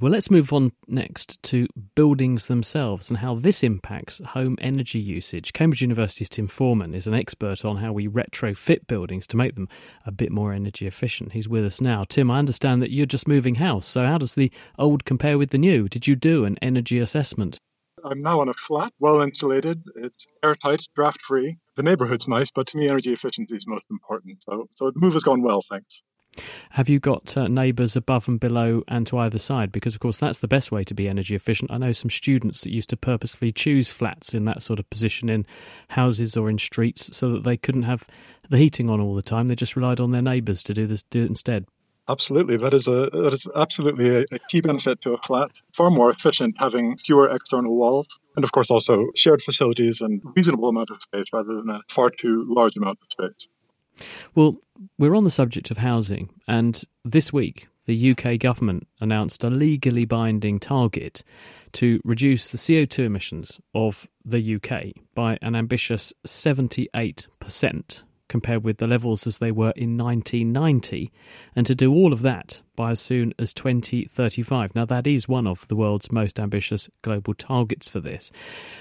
Well, 0.00 0.12
let's 0.12 0.30
move 0.30 0.52
on 0.52 0.70
next 0.86 1.42
to 1.42 1.66
buildings 1.96 2.46
themselves 2.46 3.10
and 3.10 3.18
how 3.18 3.34
this 3.34 3.64
impacts 3.64 4.20
home 4.24 4.56
energy 4.60 5.00
usage. 5.00 5.52
Cambridge 5.52 5.82
University's 5.82 6.28
Tim 6.28 6.46
Forman 6.46 6.94
is 6.94 7.08
an 7.08 7.14
expert 7.14 7.64
on 7.64 7.78
how 7.78 7.92
we 7.92 8.06
retrofit 8.06 8.86
buildings 8.86 9.26
to 9.26 9.36
make 9.36 9.56
them 9.56 9.68
a 10.06 10.12
bit 10.12 10.30
more 10.30 10.52
energy 10.52 10.86
efficient. 10.86 11.32
He's 11.32 11.48
with 11.48 11.64
us 11.64 11.80
now. 11.80 12.04
Tim, 12.04 12.30
I 12.30 12.38
understand 12.38 12.80
that 12.80 12.92
you're 12.92 13.06
just 13.06 13.26
moving 13.26 13.56
house, 13.56 13.88
so 13.88 14.06
how 14.06 14.18
does 14.18 14.36
the 14.36 14.52
old 14.78 15.04
compare 15.04 15.36
with 15.36 15.50
the 15.50 15.58
new? 15.58 15.88
Did 15.88 16.06
you 16.06 16.14
do 16.14 16.44
an 16.44 16.58
energy 16.62 17.00
assessment? 17.00 17.58
I'm 18.04 18.22
now 18.22 18.38
on 18.38 18.48
a 18.48 18.54
flat, 18.54 18.92
well 19.00 19.20
insulated. 19.20 19.82
It's 19.96 20.28
airtight, 20.44 20.82
draft 20.94 21.22
free. 21.22 21.58
The 21.74 21.82
neighborhood's 21.82 22.28
nice, 22.28 22.52
but 22.52 22.68
to 22.68 22.76
me, 22.76 22.88
energy 22.88 23.12
efficiency 23.12 23.56
is 23.56 23.66
most 23.66 23.86
important. 23.90 24.44
So, 24.44 24.68
so 24.76 24.92
the 24.92 25.00
move 25.00 25.14
has 25.14 25.24
gone 25.24 25.42
well, 25.42 25.60
thanks. 25.68 26.04
Have 26.70 26.88
you 26.88 27.00
got 27.00 27.36
uh, 27.36 27.48
neighbours 27.48 27.96
above 27.96 28.28
and 28.28 28.38
below 28.38 28.82
and 28.86 29.06
to 29.08 29.18
either 29.18 29.38
side? 29.38 29.72
Because, 29.72 29.94
of 29.94 30.00
course, 30.00 30.18
that's 30.18 30.38
the 30.38 30.48
best 30.48 30.70
way 30.70 30.84
to 30.84 30.94
be 30.94 31.08
energy 31.08 31.34
efficient. 31.34 31.70
I 31.72 31.78
know 31.78 31.92
some 31.92 32.10
students 32.10 32.62
that 32.62 32.72
used 32.72 32.90
to 32.90 32.96
purposefully 32.96 33.50
choose 33.50 33.90
flats 33.90 34.34
in 34.34 34.44
that 34.44 34.62
sort 34.62 34.78
of 34.78 34.88
position 34.90 35.28
in 35.28 35.46
houses 35.88 36.36
or 36.36 36.48
in 36.48 36.58
streets 36.58 37.16
so 37.16 37.32
that 37.32 37.44
they 37.44 37.56
couldn't 37.56 37.82
have 37.82 38.06
the 38.48 38.58
heating 38.58 38.88
on 38.88 39.00
all 39.00 39.14
the 39.14 39.22
time. 39.22 39.48
They 39.48 39.56
just 39.56 39.76
relied 39.76 40.00
on 40.00 40.12
their 40.12 40.22
neighbours 40.22 40.62
to 40.64 40.74
do 40.74 40.86
this 40.86 41.02
do 41.02 41.22
it 41.22 41.28
instead. 41.28 41.66
Absolutely, 42.10 42.56
that 42.56 42.72
is 42.72 42.88
a 42.88 43.10
that 43.12 43.34
is 43.34 43.46
absolutely 43.54 44.08
a, 44.08 44.24
a, 44.32 44.38
key 44.48 44.62
benefit 44.62 45.02
to 45.02 45.12
a 45.12 45.18
flat. 45.18 45.50
Far 45.74 45.90
more 45.90 46.10
efficient 46.10 46.56
having 46.58 46.96
fewer 46.96 47.28
external 47.28 47.76
walls, 47.76 48.18
and 48.34 48.44
of 48.44 48.52
course 48.52 48.70
also 48.70 49.08
shared 49.14 49.42
facilities 49.42 50.00
and 50.00 50.22
reasonable 50.34 50.70
amount 50.70 50.88
of 50.88 51.02
space 51.02 51.26
rather 51.34 51.56
than 51.56 51.68
a 51.68 51.82
far 51.90 52.08
too 52.08 52.46
large 52.48 52.76
amount 52.78 52.98
of 53.02 53.08
space. 53.12 53.48
Well, 54.34 54.56
we're 54.98 55.14
on 55.14 55.24
the 55.24 55.30
subject 55.30 55.70
of 55.70 55.78
housing, 55.78 56.30
and 56.46 56.82
this 57.04 57.32
week 57.32 57.68
the 57.86 58.10
UK 58.12 58.38
government 58.38 58.86
announced 59.00 59.42
a 59.42 59.50
legally 59.50 60.04
binding 60.04 60.58
target 60.58 61.22
to 61.72 62.00
reduce 62.04 62.50
the 62.50 62.58
CO2 62.58 63.04
emissions 63.04 63.60
of 63.74 64.06
the 64.24 64.56
UK 64.56 64.92
by 65.14 65.38
an 65.42 65.56
ambitious 65.56 66.12
78% 66.26 68.02
compared 68.28 68.62
with 68.62 68.76
the 68.76 68.86
levels 68.86 69.26
as 69.26 69.38
they 69.38 69.50
were 69.50 69.72
in 69.74 69.96
1990, 69.96 71.10
and 71.56 71.66
to 71.66 71.74
do 71.74 71.92
all 71.92 72.12
of 72.12 72.20
that 72.20 72.60
by 72.76 72.90
as 72.90 73.00
soon 73.00 73.32
as 73.38 73.54
2035. 73.54 74.74
Now, 74.74 74.84
that 74.84 75.06
is 75.06 75.26
one 75.26 75.46
of 75.46 75.66
the 75.68 75.76
world's 75.76 76.12
most 76.12 76.38
ambitious 76.38 76.90
global 77.00 77.32
targets 77.32 77.88
for 77.88 78.00
this. 78.00 78.30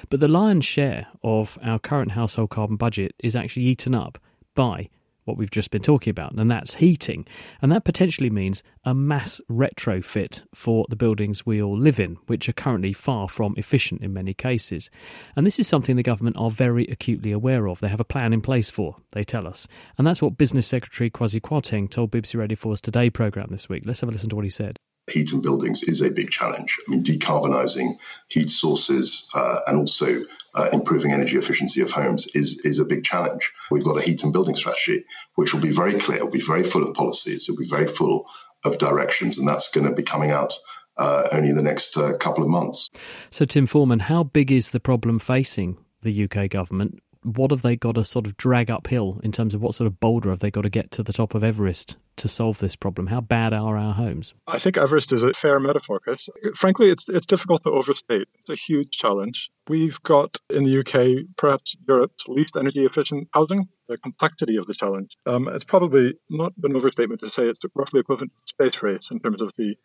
But 0.09 0.19
the 0.19 0.27
lion's 0.27 0.65
share 0.65 1.07
of 1.23 1.57
our 1.63 1.79
current 1.79 2.11
household 2.11 2.49
carbon 2.49 2.75
budget 2.75 3.13
is 3.19 3.37
actually 3.37 3.67
eaten 3.67 3.95
up 3.95 4.19
by 4.53 4.89
what 5.27 5.37
we've 5.37 5.51
just 5.51 5.71
been 5.71 5.81
talking 5.81 6.11
about, 6.11 6.33
and 6.33 6.49
that's 6.49 6.75
heating. 6.75 7.27
And 7.61 7.71
that 7.71 7.83
potentially 7.83 8.29
means 8.29 8.63
a 8.85 8.93
mass 8.93 9.41
retrofit 9.49 10.43
for 10.55 10.85
the 10.89 10.95
buildings 10.95 11.45
we 11.45 11.61
all 11.61 11.77
live 11.77 11.99
in, 11.99 12.17
which 12.27 12.47
are 12.47 12.53
currently 12.53 12.93
far 12.93 13.27
from 13.29 13.53
efficient 13.57 14.01
in 14.01 14.13
many 14.13 14.33
cases. 14.33 14.89
And 15.35 15.45
this 15.45 15.59
is 15.59 15.67
something 15.67 15.95
the 15.95 16.03
government 16.03 16.37
are 16.37 16.49
very 16.49 16.85
acutely 16.87 17.31
aware 17.31 17.67
of. 17.67 17.79
They 17.79 17.89
have 17.89 17.99
a 17.99 18.05
plan 18.05 18.33
in 18.33 18.41
place 18.41 18.69
for, 18.69 18.95
they 19.11 19.23
tell 19.23 19.47
us. 19.47 19.67
And 19.97 20.07
that's 20.07 20.21
what 20.21 20.37
Business 20.37 20.67
Secretary 20.67 21.09
Kwasi 21.09 21.41
Kwarteng 21.41 21.89
told 21.89 22.11
BBC 22.11 22.35
Radio 22.35 22.57
4's 22.57 22.81
Today 22.81 23.09
programme 23.09 23.49
this 23.51 23.69
week. 23.69 23.83
Let's 23.85 23.99
have 23.99 24.09
a 24.09 24.13
listen 24.13 24.29
to 24.29 24.35
what 24.35 24.45
he 24.45 24.49
said 24.49 24.79
heat 25.09 25.31
and 25.31 25.41
buildings 25.41 25.83
is 25.83 26.01
a 26.01 26.09
big 26.09 26.29
challenge. 26.31 26.77
I 26.85 26.91
mean, 26.91 27.03
decarbonising 27.03 27.97
heat 28.27 28.49
sources 28.49 29.27
uh, 29.33 29.59
and 29.67 29.77
also 29.77 30.21
uh, 30.55 30.69
improving 30.73 31.11
energy 31.11 31.37
efficiency 31.37 31.81
of 31.81 31.91
homes 31.91 32.27
is, 32.27 32.59
is 32.59 32.79
a 32.79 32.85
big 32.85 33.03
challenge. 33.03 33.51
We've 33.71 33.83
got 33.83 33.97
a 33.97 34.01
heat 34.01 34.23
and 34.23 34.33
building 34.33 34.55
strategy, 34.55 35.05
which 35.35 35.53
will 35.53 35.61
be 35.61 35.71
very 35.71 35.93
clear, 35.99 36.23
will 36.23 36.31
be 36.31 36.41
very 36.41 36.63
full 36.63 36.83
of 36.83 36.93
policies, 36.93 37.43
it'll 37.43 37.59
be 37.59 37.67
very 37.67 37.87
full 37.87 38.25
of 38.65 38.77
directions, 38.77 39.37
and 39.37 39.47
that's 39.47 39.69
going 39.69 39.87
to 39.87 39.93
be 39.93 40.03
coming 40.03 40.31
out 40.31 40.53
uh, 40.97 41.27
only 41.31 41.49
in 41.49 41.55
the 41.55 41.61
next 41.61 41.95
uh, 41.95 42.13
couple 42.17 42.43
of 42.43 42.49
months. 42.49 42.89
So, 43.29 43.45
Tim 43.45 43.67
Forman, 43.67 43.99
how 43.99 44.23
big 44.23 44.51
is 44.51 44.71
the 44.71 44.79
problem 44.79 45.19
facing 45.19 45.77
the 46.01 46.23
UK 46.23 46.49
government? 46.49 47.01
What 47.35 47.51
have 47.51 47.61
they 47.61 47.75
got 47.75 47.95
to 47.95 48.05
sort 48.05 48.25
of 48.25 48.37
drag 48.37 48.69
uphill 48.71 49.19
in 49.23 49.31
terms 49.31 49.53
of 49.53 49.61
what 49.61 49.75
sort 49.75 49.87
of 49.87 49.99
boulder 49.99 50.29
have 50.29 50.39
they 50.39 50.51
got 50.51 50.61
to 50.61 50.69
get 50.69 50.91
to 50.91 51.03
the 51.03 51.11
top 51.11 51.35
of 51.35 51.43
Everest 51.43 51.97
to 52.17 52.27
solve 52.27 52.59
this 52.59 52.75
problem? 52.75 53.07
How 53.07 53.19
bad 53.19 53.53
are 53.53 53.77
our 53.77 53.93
homes? 53.93 54.33
I 54.47 54.57
think 54.59 54.77
Everest 54.77 55.11
is 55.11 55.23
a 55.23 55.33
fair 55.33 55.59
metaphor, 55.59 55.99
Chris. 55.99 56.29
Frankly, 56.55 56.89
it's 56.89 57.09
it's 57.09 57.25
difficult 57.25 57.63
to 57.63 57.71
overstate. 57.71 58.27
It's 58.39 58.49
a 58.49 58.55
huge 58.55 58.91
challenge. 58.91 59.51
We've 59.67 60.01
got 60.03 60.37
in 60.49 60.63
the 60.63 60.79
UK 60.79 61.35
perhaps 61.35 61.75
Europe's 61.87 62.27
least 62.27 62.55
energy 62.55 62.85
efficient 62.85 63.27
housing. 63.33 63.67
The 63.89 63.97
complexity 63.97 64.57
of 64.57 64.65
the 64.65 64.73
challenge. 64.73 65.17
Um, 65.25 65.47
it's 65.47 65.63
probably 65.63 66.15
not 66.29 66.53
an 66.63 66.75
overstatement 66.75 67.21
to 67.21 67.29
say 67.29 67.43
it's 67.43 67.59
roughly 67.73 68.01
equivalent 68.01 68.33
to 68.35 68.41
space 68.45 68.83
race 68.83 69.11
in 69.11 69.19
terms 69.19 69.41
of 69.41 69.53
the 69.57 69.75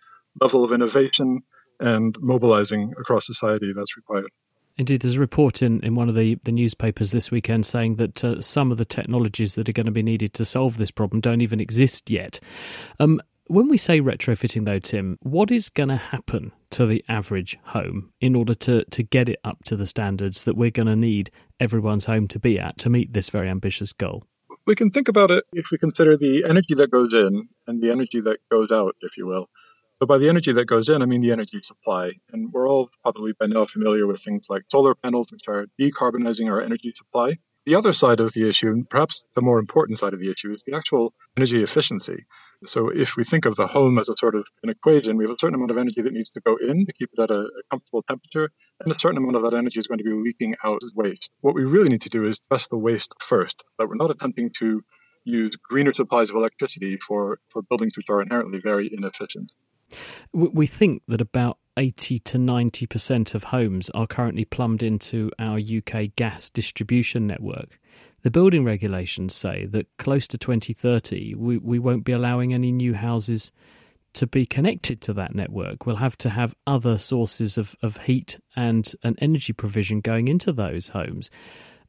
level 0.40 0.64
of 0.64 0.72
innovation 0.72 1.42
and 1.78 2.16
mobilizing 2.20 2.94
across 2.98 3.26
society 3.26 3.72
that's 3.74 3.96
required. 3.96 4.30
Indeed, 4.82 5.02
there's 5.02 5.14
a 5.14 5.20
report 5.20 5.62
in, 5.62 5.78
in 5.84 5.94
one 5.94 6.08
of 6.08 6.16
the, 6.16 6.40
the 6.42 6.50
newspapers 6.50 7.12
this 7.12 7.30
weekend 7.30 7.64
saying 7.64 7.94
that 7.98 8.24
uh, 8.24 8.40
some 8.40 8.72
of 8.72 8.78
the 8.78 8.84
technologies 8.84 9.54
that 9.54 9.68
are 9.68 9.72
going 9.72 9.86
to 9.86 9.92
be 9.92 10.02
needed 10.02 10.34
to 10.34 10.44
solve 10.44 10.76
this 10.76 10.90
problem 10.90 11.20
don't 11.20 11.40
even 11.40 11.60
exist 11.60 12.10
yet. 12.10 12.40
Um, 12.98 13.20
when 13.46 13.68
we 13.68 13.76
say 13.76 14.00
retrofitting, 14.00 14.64
though, 14.64 14.80
Tim, 14.80 15.20
what 15.22 15.52
is 15.52 15.68
going 15.68 15.90
to 15.90 15.96
happen 15.96 16.50
to 16.70 16.84
the 16.84 17.04
average 17.08 17.56
home 17.66 18.10
in 18.20 18.34
order 18.34 18.56
to, 18.56 18.84
to 18.86 19.04
get 19.04 19.28
it 19.28 19.38
up 19.44 19.62
to 19.66 19.76
the 19.76 19.86
standards 19.86 20.42
that 20.42 20.56
we're 20.56 20.72
going 20.72 20.88
to 20.88 20.96
need 20.96 21.30
everyone's 21.60 22.06
home 22.06 22.26
to 22.26 22.40
be 22.40 22.58
at 22.58 22.76
to 22.78 22.90
meet 22.90 23.12
this 23.12 23.30
very 23.30 23.48
ambitious 23.48 23.92
goal? 23.92 24.24
We 24.66 24.74
can 24.74 24.90
think 24.90 25.06
about 25.06 25.30
it 25.30 25.44
if 25.52 25.66
we 25.70 25.78
consider 25.78 26.16
the 26.16 26.42
energy 26.44 26.74
that 26.74 26.90
goes 26.90 27.14
in 27.14 27.48
and 27.68 27.80
the 27.80 27.92
energy 27.92 28.20
that 28.22 28.40
goes 28.50 28.72
out, 28.72 28.96
if 29.00 29.16
you 29.16 29.28
will. 29.28 29.48
But 30.02 30.08
by 30.08 30.18
the 30.18 30.28
energy 30.28 30.50
that 30.50 30.64
goes 30.64 30.88
in, 30.88 31.00
I 31.00 31.06
mean 31.06 31.20
the 31.20 31.30
energy 31.30 31.60
supply. 31.62 32.10
And 32.32 32.52
we're 32.52 32.68
all 32.68 32.90
probably 33.02 33.34
by 33.38 33.46
now 33.46 33.66
familiar 33.66 34.04
with 34.04 34.20
things 34.20 34.46
like 34.50 34.64
solar 34.68 34.96
panels, 34.96 35.28
which 35.30 35.46
are 35.46 35.66
decarbonizing 35.80 36.50
our 36.50 36.60
energy 36.60 36.92
supply. 36.92 37.38
The 37.66 37.76
other 37.76 37.92
side 37.92 38.18
of 38.18 38.32
the 38.32 38.48
issue, 38.48 38.66
and 38.66 38.90
perhaps 38.90 39.24
the 39.36 39.42
more 39.42 39.60
important 39.60 40.00
side 40.00 40.12
of 40.12 40.18
the 40.18 40.28
issue, 40.28 40.52
is 40.52 40.64
the 40.64 40.74
actual 40.74 41.14
energy 41.36 41.62
efficiency. 41.62 42.26
So 42.64 42.88
if 42.88 43.16
we 43.16 43.22
think 43.22 43.46
of 43.46 43.54
the 43.54 43.68
home 43.68 43.96
as 43.96 44.08
a 44.08 44.16
sort 44.18 44.34
of 44.34 44.44
an 44.64 44.70
equation, 44.70 45.16
we 45.16 45.22
have 45.22 45.30
a 45.30 45.36
certain 45.38 45.54
amount 45.54 45.70
of 45.70 45.78
energy 45.78 46.02
that 46.02 46.12
needs 46.12 46.30
to 46.30 46.40
go 46.40 46.56
in 46.56 46.84
to 46.84 46.92
keep 46.94 47.10
it 47.16 47.22
at 47.22 47.30
a, 47.30 47.42
a 47.42 47.62
comfortable 47.70 48.02
temperature, 48.02 48.50
and 48.80 48.92
a 48.92 48.98
certain 48.98 49.18
amount 49.18 49.36
of 49.36 49.42
that 49.42 49.54
energy 49.54 49.78
is 49.78 49.86
going 49.86 49.98
to 49.98 50.04
be 50.04 50.12
leaking 50.12 50.56
out 50.64 50.82
as 50.82 50.92
waste. 50.96 51.30
What 51.42 51.54
we 51.54 51.62
really 51.62 51.90
need 51.90 52.02
to 52.02 52.08
do 52.08 52.26
is 52.26 52.40
test 52.40 52.70
the 52.70 52.76
waste 52.76 53.14
first, 53.20 53.64
that 53.78 53.88
we're 53.88 53.94
not 53.94 54.10
attempting 54.10 54.50
to 54.58 54.82
use 55.24 55.54
greener 55.54 55.92
supplies 55.92 56.30
of 56.30 56.34
electricity 56.34 56.96
for, 56.96 57.38
for 57.50 57.62
buildings 57.62 57.96
which 57.96 58.10
are 58.10 58.20
inherently 58.20 58.58
very 58.58 58.90
inefficient. 58.92 59.52
We 60.32 60.66
think 60.66 61.02
that 61.08 61.20
about 61.20 61.58
80 61.76 62.18
to 62.20 62.38
90% 62.38 63.34
of 63.34 63.44
homes 63.44 63.90
are 63.90 64.06
currently 64.06 64.44
plumbed 64.44 64.82
into 64.82 65.30
our 65.38 65.58
UK 65.58 66.14
gas 66.16 66.50
distribution 66.50 67.26
network. 67.26 67.78
The 68.22 68.30
building 68.30 68.64
regulations 68.64 69.34
say 69.34 69.66
that 69.66 69.86
close 69.98 70.28
to 70.28 70.38
2030, 70.38 71.34
we, 71.34 71.58
we 71.58 71.78
won't 71.78 72.04
be 72.04 72.12
allowing 72.12 72.54
any 72.54 72.70
new 72.70 72.94
houses 72.94 73.50
to 74.14 74.26
be 74.26 74.46
connected 74.46 75.00
to 75.02 75.12
that 75.14 75.34
network. 75.34 75.86
We'll 75.86 75.96
have 75.96 76.18
to 76.18 76.30
have 76.30 76.54
other 76.66 76.98
sources 76.98 77.56
of, 77.56 77.74
of 77.82 77.96
heat 77.98 78.38
and, 78.54 78.92
and 79.02 79.18
energy 79.20 79.52
provision 79.52 80.00
going 80.00 80.28
into 80.28 80.52
those 80.52 80.90
homes. 80.90 81.30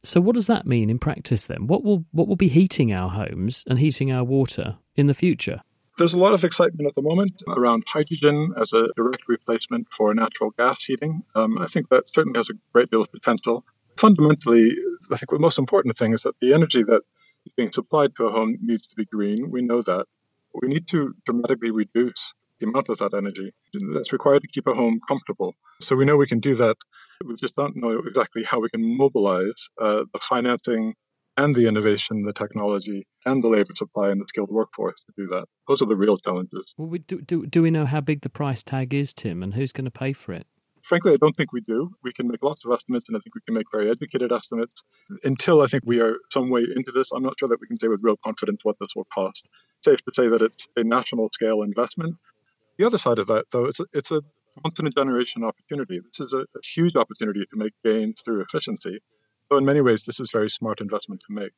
So, 0.03 0.19
what 0.19 0.35
does 0.35 0.47
that 0.47 0.65
mean 0.65 0.89
in 0.89 0.99
practice 0.99 1.45
then? 1.45 1.67
What 1.67 1.83
will, 1.83 2.05
what 2.11 2.27
will 2.27 2.35
be 2.35 2.49
heating 2.49 2.93
our 2.93 3.09
homes 3.09 3.63
and 3.67 3.79
heating 3.79 4.11
our 4.11 4.23
water 4.23 4.77
in 4.95 5.07
the 5.07 5.13
future? 5.13 5.61
There's 5.97 6.13
a 6.13 6.17
lot 6.17 6.33
of 6.33 6.43
excitement 6.43 6.87
at 6.87 6.95
the 6.95 7.01
moment 7.01 7.43
around 7.55 7.83
hydrogen 7.87 8.53
as 8.59 8.73
a 8.73 8.87
direct 8.95 9.27
replacement 9.27 9.91
for 9.91 10.13
natural 10.13 10.51
gas 10.51 10.83
heating. 10.83 11.21
Um, 11.35 11.59
I 11.59 11.67
think 11.67 11.89
that 11.89 12.09
certainly 12.09 12.37
has 12.39 12.49
a 12.49 12.53
great 12.73 12.89
deal 12.89 13.01
of 13.01 13.11
potential. 13.11 13.63
Fundamentally, 13.97 14.75
I 15.11 15.17
think 15.17 15.29
the 15.29 15.39
most 15.39 15.59
important 15.59 15.95
thing 15.95 16.13
is 16.13 16.23
that 16.23 16.35
the 16.41 16.53
energy 16.53 16.83
that 16.83 17.01
is 17.45 17.53
being 17.55 17.71
supplied 17.71 18.15
to 18.15 18.25
a 18.25 18.31
home 18.31 18.57
needs 18.61 18.87
to 18.87 18.95
be 18.95 19.05
green. 19.05 19.51
We 19.51 19.61
know 19.61 19.81
that. 19.83 20.05
We 20.61 20.67
need 20.67 20.87
to 20.89 21.13
dramatically 21.25 21.71
reduce 21.71 22.33
the 22.59 22.67
amount 22.67 22.89
of 22.89 22.97
that 22.99 23.13
energy 23.13 23.51
that's 23.93 24.13
required 24.13 24.41
to 24.41 24.47
keep 24.47 24.67
a 24.67 24.73
home 24.73 24.99
comfortable. 25.07 25.53
So 25.81 25.95
we 25.95 26.05
know 26.05 26.17
we 26.17 26.27
can 26.27 26.39
do 26.39 26.55
that. 26.55 26.77
We 27.25 27.35
just 27.35 27.55
don't 27.55 27.75
know 27.75 27.99
exactly 27.99 28.43
how 28.43 28.59
we 28.59 28.69
can 28.69 28.97
mobilize 28.97 29.69
uh, 29.81 30.03
the 30.13 30.19
financing 30.19 30.95
and 31.37 31.55
the 31.55 31.67
innovation, 31.67 32.21
the 32.21 32.33
technology, 32.33 33.07
and 33.25 33.43
the 33.43 33.47
labor 33.47 33.73
supply 33.75 34.09
and 34.09 34.21
the 34.21 34.25
skilled 34.27 34.51
workforce 34.51 35.03
to 35.05 35.13
do 35.17 35.27
that. 35.27 35.45
Those 35.67 35.81
are 35.81 35.85
the 35.85 35.95
real 35.95 36.17
challenges. 36.17 36.73
Well, 36.77 36.89
we 36.89 36.99
do, 36.99 37.21
do, 37.21 37.45
do 37.45 37.61
we 37.61 37.71
know 37.71 37.85
how 37.85 38.01
big 38.01 38.21
the 38.21 38.29
price 38.29 38.63
tag 38.63 38.93
is, 38.93 39.13
Tim, 39.13 39.43
and 39.43 39.53
who's 39.53 39.71
going 39.71 39.85
to 39.85 39.91
pay 39.91 40.13
for 40.13 40.33
it? 40.33 40.45
Frankly, 40.83 41.13
I 41.13 41.17
don't 41.17 41.35
think 41.35 41.53
we 41.53 41.61
do. 41.61 41.91
We 42.03 42.11
can 42.11 42.27
make 42.27 42.43
lots 42.43 42.65
of 42.65 42.71
estimates, 42.73 43.07
and 43.07 43.15
I 43.15 43.21
think 43.21 43.35
we 43.35 43.41
can 43.45 43.55
make 43.55 43.67
very 43.71 43.89
educated 43.89 44.33
estimates. 44.33 44.83
Until 45.23 45.61
I 45.61 45.67
think 45.67 45.83
we 45.85 46.01
are 46.01 46.17
some 46.31 46.49
way 46.49 46.65
into 46.75 46.91
this, 46.91 47.11
I'm 47.11 47.23
not 47.23 47.39
sure 47.39 47.47
that 47.47 47.61
we 47.61 47.67
can 47.67 47.77
say 47.77 47.87
with 47.87 48.01
real 48.03 48.17
confidence 48.23 48.59
what 48.63 48.75
this 48.79 48.89
will 48.95 49.07
cost. 49.13 49.47
safe 49.83 50.03
to 50.03 50.11
say 50.13 50.27
that 50.27 50.41
it's 50.41 50.67
a 50.75 50.83
national 50.83 51.29
scale 51.31 51.61
investment. 51.61 52.17
The 52.77 52.85
other 52.85 52.97
side 52.97 53.19
of 53.19 53.27
that, 53.27 53.45
though, 53.51 53.65
it's 53.65 53.79
a, 53.79 53.85
it's 53.93 54.11
a 54.11 54.21
once 54.63 54.79
in 54.79 54.87
a 54.87 54.89
generation 54.89 55.43
opportunity. 55.43 55.99
This 55.99 56.27
is 56.27 56.33
a, 56.33 56.39
a 56.39 56.61
huge 56.75 56.95
opportunity 56.95 57.41
to 57.41 57.57
make 57.57 57.73
gains 57.83 58.21
through 58.21 58.41
efficiency. 58.41 58.99
So, 59.53 59.57
in 59.59 59.65
many 59.65 59.81
ways, 59.81 60.01
this 60.01 60.19
is 60.19 60.31
very 60.31 60.49
smart 60.49 60.81
investment 60.81 61.21
to 61.27 61.31
make. 61.31 61.51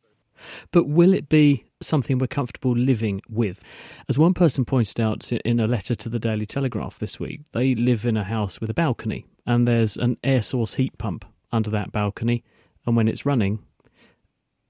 But 0.71 0.89
will 0.89 1.13
it 1.13 1.29
be 1.29 1.63
something 1.81 2.17
we're 2.17 2.27
comfortable 2.27 2.75
living 2.75 3.21
with? 3.29 3.63
As 4.09 4.19
one 4.19 4.33
person 4.33 4.65
pointed 4.65 4.99
out 4.99 5.31
in 5.31 5.61
a 5.61 5.65
letter 5.65 5.95
to 5.95 6.09
the 6.09 6.19
Daily 6.19 6.45
Telegraph 6.45 6.99
this 6.99 7.21
week, 7.21 7.43
they 7.53 7.73
live 7.73 8.03
in 8.03 8.17
a 8.17 8.25
house 8.25 8.59
with 8.59 8.69
a 8.69 8.73
balcony 8.73 9.25
and 9.45 9.65
there's 9.65 9.95
an 9.95 10.17
air 10.25 10.41
source 10.41 10.73
heat 10.73 10.97
pump 10.97 11.23
under 11.53 11.69
that 11.69 11.93
balcony. 11.93 12.43
And 12.85 12.97
when 12.97 13.07
it's 13.07 13.25
running, 13.25 13.59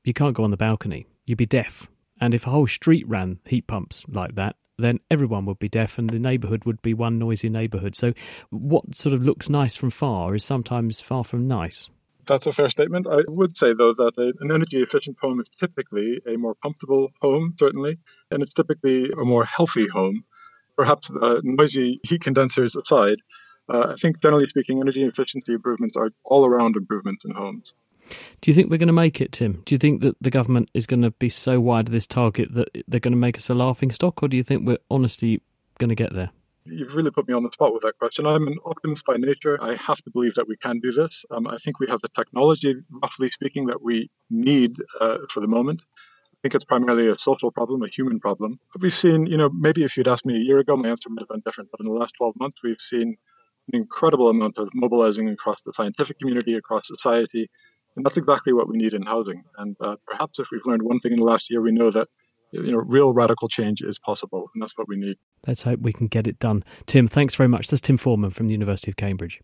you 0.04 0.14
can't 0.14 0.36
go 0.36 0.44
on 0.44 0.52
the 0.52 0.56
balcony. 0.56 1.08
You'd 1.26 1.40
be 1.40 1.48
deaf. 1.48 1.88
And 2.22 2.36
if 2.36 2.46
a 2.46 2.52
whole 2.52 2.68
street 2.68 3.08
ran 3.08 3.40
heat 3.44 3.66
pumps 3.66 4.06
like 4.08 4.36
that, 4.36 4.56
then 4.78 5.00
everyone 5.10 5.48
would 5.48 5.58
be 5.58 5.68
deaf 5.68 5.98
and 5.98 6.12
the 6.12 6.20
neighbourhood 6.20 6.66
would 6.66 6.84
be 6.84 6.94
one 6.94 7.18
noisy 7.18 7.50
neighbourhood. 7.50 7.96
So, 7.96 8.14
what 8.52 8.94
sort 8.94 9.16
of 9.16 9.24
looks 9.24 9.50
nice 9.50 9.76
from 9.76 9.90
far 9.90 10.36
is 10.36 10.46
sometimes 10.46 11.02
far 11.02 11.24
from 11.24 11.48
nice. 11.48 11.90
That's 12.28 12.48
a 12.48 12.52
fair 12.52 12.70
statement. 12.70 13.08
I 13.08 13.22
would 13.28 13.56
say, 13.56 13.74
though, 13.74 13.94
that 13.94 14.14
an 14.18 14.52
energy 14.52 14.82
efficient 14.82 15.18
home 15.20 15.40
is 15.40 15.50
typically 15.50 16.22
a 16.28 16.38
more 16.38 16.56
comfortable 16.56 17.12
home, 17.22 17.54
certainly, 17.60 17.98
and 18.32 18.42
it's 18.42 18.54
typically 18.54 19.12
a 19.12 19.24
more 19.24 19.46
healthy 19.46 19.88
home. 19.88 20.24
Perhaps 20.78 21.12
uh, 21.12 21.38
noisy 21.44 22.00
heat 22.04 22.22
condensers 22.22 22.76
aside, 22.76 23.20
uh, 23.74 23.88
I 23.92 23.96
think 23.96 24.22
generally 24.22 24.48
speaking, 24.48 24.80
energy 24.80 25.04
efficiency 25.04 25.54
improvements 25.54 25.96
are 25.98 26.10
all 26.24 26.46
around 26.46 26.76
improvements 26.76 27.26
in 27.26 27.32
homes. 27.32 27.74
Do 28.42 28.52
you 28.52 28.56
think 28.56 28.70
we're 28.70 28.78
going 28.78 28.88
to 28.88 28.94
make 28.94 29.20
it, 29.20 29.32
Tim? 29.32 29.64
Do 29.66 29.74
you 29.74 29.80
think 29.80 30.02
that 30.02 30.16
the 30.22 30.30
government 30.30 30.70
is 30.74 30.86
going 30.86 31.02
to 31.02 31.12
be 31.12 31.30
so 31.30 31.60
wide 31.60 31.88
of 31.88 31.92
this 31.92 32.06
target 32.06 32.54
that 32.54 32.70
they're 32.88 33.00
going 33.00 33.14
to 33.14 33.18
make 33.18 33.38
us 33.38 33.50
a 33.50 33.56
laughing 33.56 33.92
stock, 33.92 34.22
or 34.22 34.28
do 34.28 34.38
you 34.38 34.44
think 34.44 34.66
we're 34.66 34.78
honestly 34.92 35.42
going 35.80 35.90
to 35.90 35.96
get 35.96 36.14
there? 36.14 36.30
You've 36.68 36.96
really 36.96 37.12
put 37.12 37.28
me 37.28 37.34
on 37.34 37.44
the 37.44 37.52
spot 37.52 37.74
with 37.74 37.84
that 37.84 37.98
question. 38.00 38.26
I'm 38.26 38.48
an 38.48 38.58
optimist 38.66 39.06
by 39.06 39.18
nature. 39.18 39.62
I 39.62 39.76
have 39.76 39.98
to 39.98 40.10
believe 40.10 40.34
that 40.36 40.48
we 40.48 40.58
can 40.58 40.80
do 40.80 40.92
this. 40.92 41.24
Um, 41.30 41.48
I 41.48 41.58
think 41.58 41.80
we 41.80 41.88
have 41.90 42.02
the 42.02 42.08
technology, 42.10 42.76
roughly 43.04 43.30
speaking, 43.30 43.68
that 43.68 43.84
we 43.84 44.10
need 44.32 44.78
uh, 45.00 45.18
for 45.30 45.42
the 45.42 45.48
moment. 45.48 45.84
I 45.96 46.38
think 46.42 46.56
it's 46.56 46.64
primarily 46.64 47.08
a 47.08 47.18
social 47.18 47.52
problem, 47.52 47.84
a 47.84 47.88
human 47.88 48.20
problem. 48.20 48.60
But 48.74 48.82
we've 48.82 48.94
seen, 48.94 49.28
you 49.28 49.38
know, 49.38 49.50
maybe 49.50 49.84
if 49.84 49.96
you'd 49.96 50.08
asked 50.08 50.26
me 50.26 50.36
a 50.38 50.40
year 50.40 50.58
ago, 50.58 50.76
my 50.76 50.90
answer 50.90 51.10
might 51.10 51.22
have 51.22 51.30
been 51.30 51.44
different. 51.46 51.70
But 51.70 51.82
in 51.82 51.86
the 51.86 51.94
last 51.94 52.16
12 52.18 52.34
months, 52.40 52.64
we've 52.64 52.82
seen 52.82 53.16
an 53.72 53.80
incredible 53.80 54.30
amount 54.30 54.58
of 54.58 54.70
mobilizing 54.74 55.30
across 55.30 55.62
the 55.62 55.74
scientific 55.74 56.18
community, 56.18 56.56
across 56.56 56.88
society, 56.88 57.48
And 57.96 58.06
that's 58.06 58.18
exactly 58.18 58.54
what 58.54 58.68
we 58.68 58.78
need 58.78 58.94
in 58.94 59.04
housing. 59.04 59.44
And 59.58 59.76
uh, 59.80 59.98
perhaps 60.06 60.40
if 60.40 60.48
we've 60.52 60.66
learned 60.66 60.82
one 60.82 61.00
thing 61.00 61.14
in 61.14 61.20
the 61.20 61.26
last 61.26 61.50
year, 61.50 61.62
we 61.62 61.72
know 61.72 61.92
that 61.92 62.08
you 62.64 62.72
know 62.72 62.78
real 62.78 63.14
radical 63.14 63.48
change 63.48 63.82
is 63.82 64.00
possible, 64.00 64.50
and 64.54 64.62
that's 64.62 64.78
what 64.78 64.88
we 64.88 64.96
need. 64.96 65.18
Let's 65.46 65.64
hope 65.64 65.80
we 65.82 65.94
can 65.94 66.08
get 66.08 66.28
it 66.28 66.40
done. 66.40 66.64
Tim, 66.86 67.08
thanks 67.08 67.36
very 67.36 67.50
much. 67.50 67.68
This 67.68 67.78
is 67.78 67.82
Tim 67.82 67.98
Forman 67.98 68.32
from 68.32 68.48
the 68.48 68.54
University 68.54 68.92
of 68.92 68.98
Cambridge. 68.98 69.42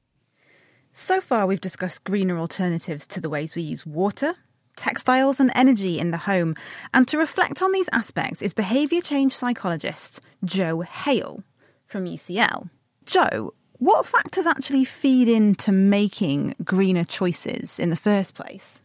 So 0.93 1.22
far, 1.22 1.47
we've 1.47 1.62
discussed 1.62 2.03
greener 2.03 2.38
alternatives 2.38 3.07
to 3.07 3.22
the 3.22 3.30
ways 3.30 3.55
we 3.55 3.62
use 3.62 3.86
water, 3.86 4.36
textiles, 4.76 5.39
and 5.39 5.51
energy 5.55 5.99
in 5.99 6.12
the 6.12 6.18
home. 6.18 6.55
And 6.93 7.07
to 7.07 7.18
reflect 7.18 7.62
on 7.62 7.72
these 7.72 7.89
aspects 7.93 8.41
is 8.41 8.53
behaviour 8.53 9.01
change 9.01 9.34
psychologist 9.34 10.20
Jo 10.43 10.82
Hale 10.82 11.43
from 11.86 12.05
UCL. 12.05 12.70
Jo, 13.05 13.53
what 13.74 14.05
factors 14.05 14.45
actually 14.45 14.86
feed 14.86 15.28
into 15.28 15.72
making 15.72 16.55
greener 16.64 17.03
choices 17.03 17.80
in 17.80 17.89
the 17.89 17.95
first 17.95 18.36
place? 18.36 18.80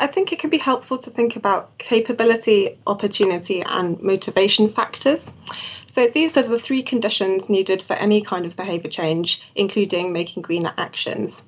I 0.00 0.06
think 0.06 0.32
it 0.32 0.38
can 0.38 0.50
be 0.50 0.58
helpful 0.58 0.96
to 0.98 1.10
think 1.10 1.34
about 1.34 1.76
capability, 1.78 2.78
opportunity, 2.86 3.62
and 3.62 4.00
motivation 4.00 4.72
factors. 4.72 5.34
So, 5.88 6.06
these 6.06 6.36
are 6.36 6.42
the 6.42 6.58
three 6.58 6.84
conditions 6.84 7.48
needed 7.48 7.82
for 7.82 7.94
any 7.94 8.20
kind 8.20 8.46
of 8.46 8.54
behaviour 8.54 8.90
change, 8.90 9.42
including 9.56 10.12
making 10.12 10.44
greener 10.44 10.72
actions. 10.78 11.42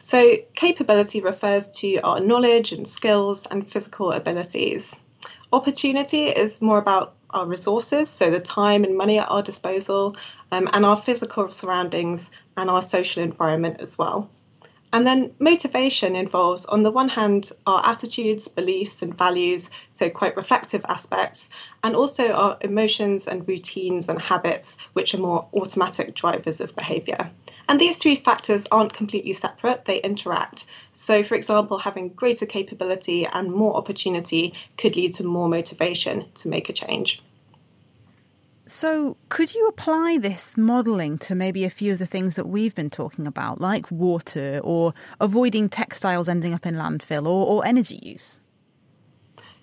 So, 0.00 0.36
capability 0.54 1.20
refers 1.20 1.70
to 1.72 1.98
our 1.98 2.18
knowledge 2.18 2.72
and 2.72 2.88
skills 2.88 3.46
and 3.50 3.70
physical 3.70 4.12
abilities. 4.12 4.96
Opportunity 5.52 6.28
is 6.28 6.62
more 6.62 6.78
about 6.78 7.14
our 7.28 7.44
resources, 7.44 8.08
so 8.08 8.30
the 8.30 8.40
time 8.40 8.84
and 8.84 8.96
money 8.96 9.18
at 9.18 9.30
our 9.30 9.42
disposal, 9.42 10.16
um, 10.50 10.66
and 10.72 10.86
our 10.86 10.96
physical 10.96 11.50
surroundings 11.50 12.30
and 12.56 12.70
our 12.70 12.80
social 12.80 13.22
environment 13.22 13.80
as 13.80 13.98
well. 13.98 14.30
And 14.94 15.06
then 15.06 15.32
motivation 15.38 16.14
involves, 16.14 16.66
on 16.66 16.82
the 16.82 16.90
one 16.90 17.08
hand, 17.08 17.50
our 17.66 17.82
attitudes, 17.86 18.46
beliefs, 18.48 19.00
and 19.00 19.16
values, 19.16 19.70
so 19.90 20.10
quite 20.10 20.36
reflective 20.36 20.84
aspects, 20.86 21.48
and 21.82 21.96
also 21.96 22.30
our 22.32 22.58
emotions 22.60 23.26
and 23.26 23.48
routines 23.48 24.10
and 24.10 24.20
habits, 24.20 24.76
which 24.92 25.14
are 25.14 25.18
more 25.18 25.48
automatic 25.54 26.14
drivers 26.14 26.60
of 26.60 26.76
behaviour. 26.76 27.30
And 27.68 27.80
these 27.80 27.96
three 27.96 28.16
factors 28.16 28.66
aren't 28.70 28.92
completely 28.92 29.32
separate, 29.32 29.86
they 29.86 29.98
interact. 30.02 30.66
So, 30.92 31.22
for 31.22 31.36
example, 31.36 31.78
having 31.78 32.10
greater 32.10 32.44
capability 32.44 33.24
and 33.24 33.50
more 33.50 33.74
opportunity 33.74 34.52
could 34.76 34.94
lead 34.94 35.14
to 35.14 35.24
more 35.24 35.48
motivation 35.48 36.26
to 36.34 36.48
make 36.48 36.68
a 36.68 36.74
change. 36.74 37.22
So, 38.66 39.16
could 39.28 39.54
you 39.54 39.66
apply 39.66 40.18
this 40.18 40.56
modelling 40.56 41.18
to 41.18 41.34
maybe 41.34 41.64
a 41.64 41.70
few 41.70 41.92
of 41.92 41.98
the 41.98 42.06
things 42.06 42.36
that 42.36 42.46
we've 42.46 42.74
been 42.74 42.90
talking 42.90 43.26
about, 43.26 43.60
like 43.60 43.90
water 43.90 44.60
or 44.62 44.94
avoiding 45.20 45.68
textiles 45.68 46.28
ending 46.28 46.54
up 46.54 46.64
in 46.64 46.76
landfill 46.76 47.26
or, 47.26 47.46
or 47.46 47.66
energy 47.66 47.98
use? 48.00 48.38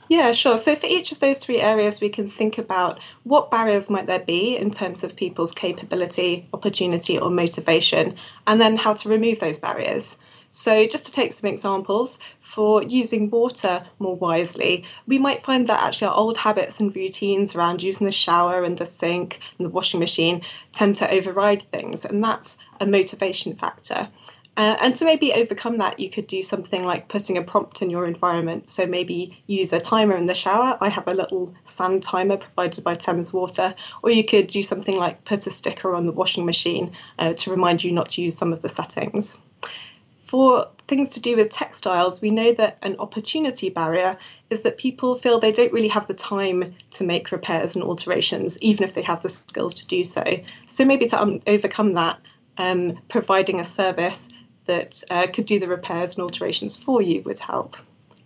Yeah, 0.10 0.32
sure. 0.32 0.58
So 0.58 0.76
for 0.76 0.88
each 0.88 1.12
of 1.12 1.20
those 1.20 1.38
three 1.38 1.62
areas, 1.62 2.02
we 2.02 2.10
can 2.10 2.30
think 2.30 2.58
about 2.58 3.00
what 3.24 3.52
barriers 3.52 3.92
might 3.92 4.08
there 4.08 4.20
be 4.20 4.58
in 4.58 4.72
terms 4.72 5.04
of 5.04 5.16
people's 5.16 5.54
capability, 5.54 6.50
opportunity, 6.52 7.18
or 7.20 7.30
motivation, 7.30 8.16
and 8.48 8.60
then 8.60 8.76
how 8.76 8.96
to 8.96 9.08
remove 9.08 9.40
those 9.40 9.60
barriers. 9.60 10.18
So, 10.52 10.88
just 10.88 11.06
to 11.06 11.12
take 11.12 11.34
some 11.34 11.50
examples, 11.50 12.18
for 12.42 12.82
using 12.82 13.30
water 13.30 13.86
more 14.00 14.16
wisely, 14.16 14.84
we 15.06 15.20
might 15.20 15.46
find 15.46 15.68
that 15.68 15.84
actually 15.84 16.08
our 16.08 16.16
old 16.16 16.38
habits 16.38 16.80
and 16.80 16.96
routines 16.96 17.56
around 17.56 17.84
using 17.84 18.08
the 18.08 18.14
shower 18.14 18.64
and 18.64 18.78
the 18.78 18.86
sink 18.86 19.40
and 19.58 19.66
the 19.66 19.70
washing 19.70 20.00
machine 20.00 20.42
tend 20.74 20.96
to 20.98 21.12
override 21.12 21.64
things, 21.72 22.06
and 22.06 22.24
that's 22.24 22.58
a 22.80 22.86
motivation 22.86 23.56
factor. 23.56 24.10
Uh, 24.60 24.76
and 24.82 24.94
to 24.94 25.06
maybe 25.06 25.32
overcome 25.32 25.78
that, 25.78 26.02
you 26.02 26.10
could 26.10 26.28
do 26.28 26.42
something 26.44 26.84
like 26.84 27.08
putting 27.08 27.38
a 27.38 27.42
prompt 27.42 27.82
in 27.82 27.90
your 27.90 28.06
environment. 28.06 28.70
So 28.70 28.86
maybe 28.86 29.42
use 29.48 29.72
a 29.72 29.80
timer 29.80 30.18
in 30.18 30.26
the 30.26 30.36
shower. 30.36 30.78
I 30.82 30.90
have 30.90 31.08
a 31.08 31.14
little 31.14 31.54
sand 31.64 32.04
timer 32.04 32.36
provided 32.36 32.84
by 32.84 32.96
Thames 32.96 33.32
Water. 33.32 33.74
Or 34.04 34.10
you 34.10 34.26
could 34.26 34.48
do 34.48 34.62
something 34.62 34.98
like 34.98 35.24
put 35.24 35.48
a 35.48 35.50
sticker 35.50 35.96
on 35.96 36.06
the 36.06 36.12
washing 36.12 36.46
machine 36.46 36.92
uh, 37.18 37.36
to 37.36 37.52
remind 37.52 37.86
you 37.86 37.94
not 37.94 38.10
to 38.10 38.22
use 38.22 38.36
some 38.36 38.52
of 38.52 38.62
the 38.62 38.68
settings. 38.68 39.38
For 40.30 40.68
things 40.88 41.10
to 41.10 41.20
do 41.20 41.36
with 41.36 41.50
textiles, 41.50 42.22
we 42.22 42.30
know 42.30 42.54
that 42.54 42.78
an 42.84 42.98
opportunity 43.00 43.72
barrier 43.72 44.16
is 44.52 44.62
that 44.62 44.78
people 44.78 45.18
feel 45.18 45.40
they 45.40 45.52
don't 45.52 45.74
really 45.74 45.88
have 45.88 46.08
the 46.08 46.14
time 46.14 46.76
to 46.92 47.04
make 47.04 47.32
repairs 47.32 47.74
and 47.74 47.84
alterations, 47.84 48.56
even 48.62 48.84
if 48.84 48.94
they 48.94 49.02
have 49.02 49.24
the 49.24 49.30
skills 49.30 49.74
to 49.74 49.88
do 49.88 50.04
so. 50.04 50.24
So 50.68 50.86
maybe 50.86 51.08
to 51.08 51.20
um, 51.20 51.42
overcome 51.48 51.94
that, 51.94 52.20
um, 52.60 53.00
providing 53.10 53.60
a 53.60 53.66
service 53.66 54.30
that 54.68 55.04
uh, 55.10 55.26
could 55.34 55.48
do 55.48 55.60
the 55.60 55.68
repairs 55.68 56.14
and 56.14 56.22
alterations 56.22 56.78
for 56.78 57.02
you 57.02 57.24
would 57.24 57.40
help. 57.40 57.76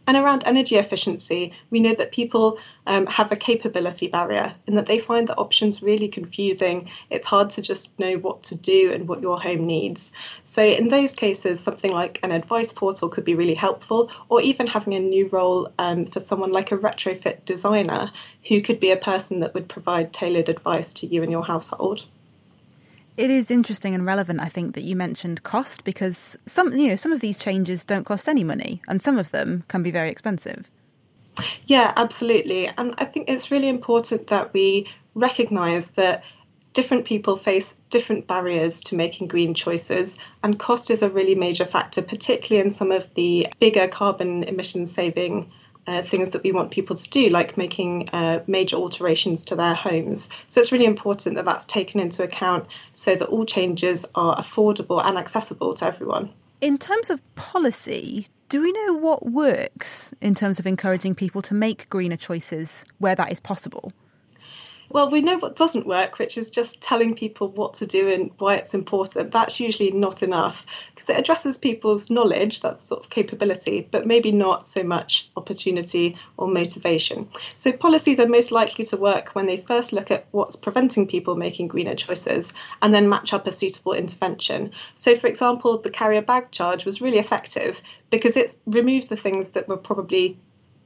And 0.05 0.17
around 0.17 0.43
energy 0.45 0.75
efficiency, 0.75 1.53
we 1.69 1.79
know 1.79 1.93
that 1.93 2.11
people 2.11 2.59
um, 2.85 3.05
have 3.05 3.31
a 3.31 3.37
capability 3.37 4.07
barrier 4.07 4.53
and 4.67 4.77
that 4.77 4.85
they 4.85 4.99
find 4.99 5.27
the 5.27 5.35
options 5.37 5.81
really 5.81 6.09
confusing. 6.09 6.89
It's 7.09 7.25
hard 7.25 7.51
to 7.51 7.61
just 7.61 7.97
know 7.97 8.15
what 8.15 8.43
to 8.43 8.55
do 8.55 8.91
and 8.91 9.07
what 9.07 9.21
your 9.21 9.39
home 9.39 9.65
needs. 9.65 10.11
So, 10.43 10.61
in 10.61 10.89
those 10.89 11.13
cases, 11.13 11.61
something 11.61 11.91
like 11.91 12.19
an 12.21 12.33
advice 12.33 12.73
portal 12.73 13.07
could 13.07 13.23
be 13.23 13.35
really 13.35 13.55
helpful, 13.55 14.11
or 14.27 14.41
even 14.41 14.67
having 14.67 14.93
a 14.93 14.99
new 14.99 15.29
role 15.29 15.71
um, 15.79 16.07
for 16.07 16.19
someone 16.19 16.51
like 16.51 16.73
a 16.73 16.77
retrofit 16.77 17.45
designer 17.45 18.11
who 18.49 18.61
could 18.61 18.81
be 18.81 18.91
a 18.91 18.97
person 18.97 19.39
that 19.39 19.53
would 19.53 19.69
provide 19.69 20.11
tailored 20.11 20.49
advice 20.49 20.91
to 20.93 21.07
you 21.07 21.23
and 21.23 21.31
your 21.31 21.45
household 21.45 22.05
it 23.17 23.29
is 23.29 23.51
interesting 23.51 23.93
and 23.93 24.05
relevant, 24.05 24.41
I 24.41 24.49
think, 24.49 24.75
that 24.75 24.83
you 24.83 24.95
mentioned 24.95 25.43
cost 25.43 25.83
because 25.83 26.37
some, 26.45 26.73
you 26.73 26.89
know, 26.89 26.95
some 26.95 27.11
of 27.11 27.21
these 27.21 27.37
changes 27.37 27.85
don't 27.85 28.05
cost 28.05 28.27
any 28.27 28.43
money, 28.43 28.81
and 28.87 29.01
some 29.01 29.17
of 29.17 29.31
them 29.31 29.63
can 29.67 29.83
be 29.83 29.91
very 29.91 30.09
expensive. 30.09 30.69
Yeah, 31.65 31.93
absolutely, 31.95 32.67
and 32.67 32.93
I 32.97 33.05
think 33.05 33.29
it's 33.29 33.51
really 33.51 33.69
important 33.69 34.27
that 34.27 34.53
we 34.53 34.87
recognise 35.15 35.91
that 35.91 36.23
different 36.73 37.05
people 37.05 37.37
face 37.37 37.75
different 37.91 38.25
barriers 38.25 38.81
to 38.81 38.95
making 38.95 39.27
green 39.27 39.53
choices, 39.53 40.17
and 40.43 40.59
cost 40.59 40.89
is 40.89 41.03
a 41.03 41.09
really 41.09 41.35
major 41.35 41.65
factor, 41.65 42.01
particularly 42.01 42.65
in 42.65 42.71
some 42.71 42.91
of 42.91 43.11
the 43.13 43.47
bigger 43.59 43.87
carbon 43.87 44.43
emission 44.43 44.85
saving 44.85 45.51
uh, 45.87 46.01
things 46.01 46.31
that 46.31 46.43
we 46.43 46.51
want 46.51 46.71
people 46.71 46.95
to 46.95 47.09
do, 47.09 47.29
like 47.29 47.57
making 47.57 48.09
uh, 48.09 48.43
major 48.47 48.75
alterations 48.77 49.43
to 49.45 49.55
their 49.55 49.73
homes. 49.73 50.29
So 50.47 50.61
it's 50.61 50.71
really 50.71 50.85
important 50.85 51.35
that 51.35 51.45
that's 51.45 51.65
taken 51.65 51.99
into 51.99 52.23
account 52.23 52.67
so 52.93 53.15
that 53.15 53.27
all 53.27 53.45
changes 53.45 54.05
are 54.15 54.35
affordable 54.37 55.03
and 55.03 55.17
accessible 55.17 55.73
to 55.75 55.85
everyone. 55.85 56.31
In 56.61 56.77
terms 56.77 57.09
of 57.09 57.21
policy, 57.35 58.27
do 58.49 58.61
we 58.61 58.71
know 58.71 58.93
what 58.93 59.25
works 59.29 60.13
in 60.21 60.35
terms 60.35 60.59
of 60.59 60.67
encouraging 60.67 61.15
people 61.15 61.41
to 61.41 61.53
make 61.53 61.89
greener 61.89 62.17
choices 62.17 62.85
where 62.99 63.15
that 63.15 63.31
is 63.31 63.39
possible? 63.39 63.91
Well, 64.93 65.09
we 65.09 65.21
know 65.21 65.39
what 65.39 65.55
doesn't 65.55 65.87
work, 65.87 66.19
which 66.19 66.37
is 66.37 66.51
just 66.51 66.79
telling 66.79 67.15
people 67.15 67.47
what 67.47 67.73
to 67.75 67.87
do 67.87 68.09
and 68.09 68.29
why 68.37 68.57
it's 68.57 68.75
important. 68.75 69.31
That's 69.31 69.59
usually 69.59 69.89
not 69.89 70.21
enough 70.21 70.67
because 70.93 71.09
it 71.09 71.17
addresses 71.17 71.57
people's 71.57 72.11
knowledge, 72.11 72.61
that's 72.61 72.83
sort 72.83 73.03
of 73.03 73.09
capability, 73.09 73.87
but 73.89 74.05
maybe 74.05 74.31
not 74.31 74.67
so 74.67 74.83
much 74.83 75.31
opportunity 75.35 76.15
or 76.37 76.47
motivation. 76.47 77.27
So, 77.55 77.71
policies 77.71 78.19
are 78.19 78.27
most 78.27 78.51
likely 78.51 78.85
to 78.85 78.97
work 78.97 79.29
when 79.29 79.47
they 79.47 79.57
first 79.57 79.93
look 79.93 80.11
at 80.11 80.27
what's 80.29 80.55
preventing 80.55 81.07
people 81.07 81.35
making 81.35 81.69
greener 81.69 81.95
choices 81.95 82.53
and 82.83 82.93
then 82.93 83.09
match 83.09 83.33
up 83.33 83.47
a 83.47 83.51
suitable 83.51 83.93
intervention. 83.93 84.73
So, 84.93 85.15
for 85.15 85.25
example, 85.25 85.79
the 85.79 85.89
carrier 85.89 86.21
bag 86.21 86.51
charge 86.51 86.85
was 86.85 87.01
really 87.01 87.17
effective 87.17 87.81
because 88.11 88.37
it's 88.37 88.59
removed 88.67 89.09
the 89.09 89.17
things 89.17 89.53
that 89.53 89.67
were 89.67 89.77
probably 89.77 90.37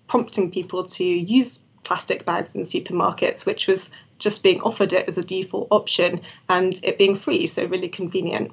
prompting 0.07 0.49
people 0.49 0.85
to 0.85 1.03
use 1.03 1.59
plastic 1.87 2.25
bags 2.25 2.53
in 2.53 2.63
supermarkets, 2.63 3.45
which 3.45 3.65
was 3.65 3.89
just 4.19 4.43
being 4.43 4.59
offered 4.61 4.91
it 4.91 5.07
as 5.07 5.17
a 5.17 5.23
default 5.23 5.69
option 5.71 6.21
and 6.49 6.77
it 6.83 6.97
being 6.97 7.15
free, 7.15 7.47
so 7.47 7.63
really 7.63 7.87
convenient. 7.87 8.51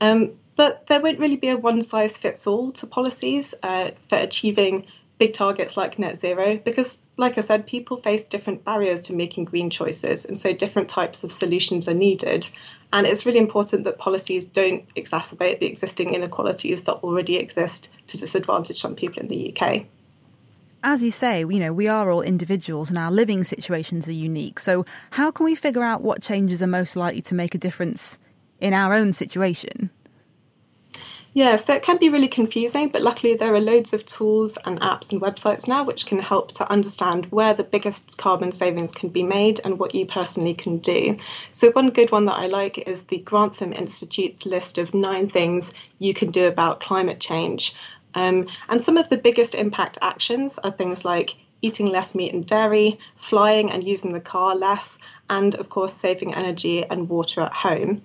Um, 0.00 0.32
but 0.56 0.86
there 0.86 1.02
won't 1.02 1.18
really 1.18 1.36
be 1.36 1.50
a 1.50 1.56
one 1.56 1.82
size 1.82 2.16
fits 2.16 2.46
all 2.46 2.72
to 2.72 2.86
policies 2.86 3.54
uh, 3.62 3.90
for 4.08 4.16
achieving 4.16 4.86
big 5.18 5.34
targets 5.34 5.76
like 5.76 5.98
net 5.98 6.18
zero 6.18 6.56
because, 6.56 6.98
like 7.18 7.36
I 7.36 7.42
said, 7.42 7.66
people 7.66 7.98
face 7.98 8.24
different 8.24 8.64
barriers 8.64 9.02
to 9.02 9.12
making 9.12 9.44
green 9.44 9.68
choices, 9.68 10.24
and 10.24 10.38
so 10.38 10.54
different 10.54 10.88
types 10.88 11.24
of 11.24 11.32
solutions 11.32 11.88
are 11.88 11.94
needed. 11.94 12.48
And 12.90 13.06
it's 13.06 13.26
really 13.26 13.38
important 13.38 13.84
that 13.84 13.98
policies 13.98 14.46
don't 14.46 14.82
exacerbate 14.94 15.58
the 15.60 15.66
existing 15.66 16.14
inequalities 16.14 16.84
that 16.84 17.02
already 17.02 17.36
exist 17.36 17.90
to 18.06 18.16
disadvantage 18.16 18.80
some 18.80 18.94
people 18.94 19.20
in 19.20 19.28
the 19.28 19.54
UK 19.54 19.86
as 20.86 21.02
you 21.02 21.10
say, 21.10 21.40
you 21.40 21.58
know, 21.58 21.72
we 21.72 21.88
are 21.88 22.12
all 22.12 22.22
individuals 22.22 22.90
and 22.90 22.98
our 22.98 23.10
living 23.10 23.42
situations 23.42 24.08
are 24.08 24.12
unique. 24.12 24.60
So, 24.60 24.86
how 25.10 25.32
can 25.32 25.44
we 25.44 25.56
figure 25.56 25.82
out 25.82 26.00
what 26.00 26.22
changes 26.22 26.62
are 26.62 26.68
most 26.68 26.94
likely 26.94 27.22
to 27.22 27.34
make 27.34 27.56
a 27.56 27.58
difference 27.58 28.20
in 28.60 28.72
our 28.72 28.94
own 28.94 29.12
situation? 29.12 29.90
Yeah, 31.34 31.56
so 31.56 31.74
it 31.74 31.82
can 31.82 31.98
be 31.98 32.08
really 32.08 32.28
confusing, 32.28 32.88
but 32.88 33.02
luckily 33.02 33.34
there 33.34 33.52
are 33.52 33.60
loads 33.60 33.92
of 33.92 34.06
tools 34.06 34.56
and 34.64 34.80
apps 34.80 35.12
and 35.12 35.20
websites 35.20 35.68
now 35.68 35.84
which 35.84 36.06
can 36.06 36.18
help 36.18 36.52
to 36.52 36.72
understand 36.72 37.26
where 37.26 37.52
the 37.52 37.64
biggest 37.64 38.16
carbon 38.16 38.52
savings 38.52 38.92
can 38.92 39.10
be 39.10 39.24
made 39.24 39.60
and 39.64 39.78
what 39.80 39.94
you 39.94 40.06
personally 40.06 40.54
can 40.54 40.78
do. 40.78 41.16
So, 41.50 41.72
one 41.72 41.90
good 41.90 42.12
one 42.12 42.26
that 42.26 42.38
I 42.38 42.46
like 42.46 42.78
is 42.88 43.02
the 43.02 43.18
Grantham 43.18 43.72
Institute's 43.72 44.46
list 44.46 44.78
of 44.78 44.94
nine 44.94 45.28
things 45.28 45.72
you 45.98 46.14
can 46.14 46.30
do 46.30 46.46
about 46.46 46.80
climate 46.80 47.18
change. 47.18 47.74
Um, 48.16 48.48
and 48.68 48.82
some 48.82 48.96
of 48.96 49.08
the 49.08 49.18
biggest 49.18 49.54
impact 49.54 49.98
actions 50.02 50.58
are 50.58 50.72
things 50.72 51.04
like 51.04 51.36
eating 51.62 51.86
less 51.86 52.14
meat 52.14 52.32
and 52.32 52.44
dairy, 52.44 52.98
flying 53.16 53.70
and 53.70 53.84
using 53.84 54.12
the 54.12 54.20
car 54.20 54.56
less, 54.56 54.98
and 55.30 55.54
of 55.54 55.68
course, 55.68 55.92
saving 55.92 56.34
energy 56.34 56.84
and 56.84 57.08
water 57.08 57.42
at 57.42 57.52
home. 57.52 58.02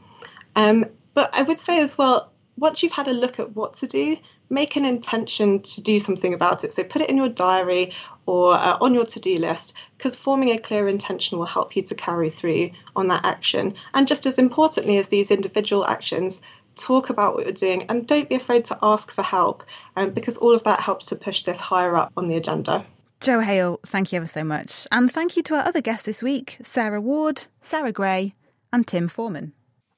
Um, 0.56 0.86
but 1.14 1.30
I 1.34 1.42
would 1.42 1.58
say 1.58 1.80
as 1.80 1.98
well, 1.98 2.32
once 2.58 2.84
you've 2.84 2.92
had 2.92 3.08
a 3.08 3.14
look 3.14 3.40
at 3.40 3.56
what 3.56 3.74
to 3.76 3.88
do, 3.88 4.18
make 4.50 4.76
an 4.76 4.84
intention 4.84 5.62
to 5.62 5.82
do 5.82 5.98
something 5.98 6.34
about 6.34 6.66
it. 6.66 6.74
So 6.74 6.84
put 6.84 7.02
it 7.02 7.10
in 7.10 7.16
your 7.16 7.30
diary 7.30 7.94
or 8.26 8.54
uh, 8.54 8.78
on 8.82 8.94
your 8.94 9.06
to 9.06 9.20
do 9.20 9.36
list 9.36 9.74
because 9.98 10.16
forming 10.16 10.50
a 10.50 10.58
clear 10.58 10.90
intention 10.90 11.38
will 11.38 11.46
help 11.46 11.76
you 11.76 11.82
to 11.84 11.96
carry 11.96 12.30
through 12.30 12.72
on 12.96 13.08
that 13.08 13.24
action. 13.24 13.76
And 13.94 14.08
just 14.08 14.26
as 14.26 14.38
importantly 14.38 14.98
as 14.98 15.08
these 15.08 15.32
individual 15.32 15.86
actions, 15.86 16.42
talk 16.76 17.10
about 17.10 17.36
what 17.36 17.44
you're 17.46 17.54
doing 17.54 17.84
and 17.90 18.08
don't 18.08 18.30
be 18.30 18.36
afraid 18.36 18.66
to 18.66 18.78
ask 18.82 19.12
for 19.12 19.24
help 19.24 19.64
um, 19.96 20.12
because 20.12 20.38
all 20.38 20.56
of 20.56 20.64
that 20.64 20.80
helps 20.80 21.08
to 21.08 21.16
push 21.16 21.44
this 21.44 21.60
higher 21.60 21.96
up 21.96 22.12
on 22.18 22.26
the 22.26 22.36
agenda. 22.36 22.86
Jo 23.20 23.40
Hale, 23.40 23.80
thank 23.86 24.12
you 24.12 24.18
ever 24.18 24.28
so 24.28 24.44
much. 24.44 24.88
And 24.92 25.12
thank 25.12 25.38
you 25.38 25.44
to 25.44 25.56
our 25.56 25.66
other 25.66 25.82
guests 25.82 26.06
this 26.06 26.24
week 26.24 26.58
Sarah 26.64 27.02
Ward, 27.02 27.46
Sarah 27.62 27.92
Gray, 27.92 28.34
and 28.74 28.88
Tim 28.88 29.08
Forman. 29.08 29.54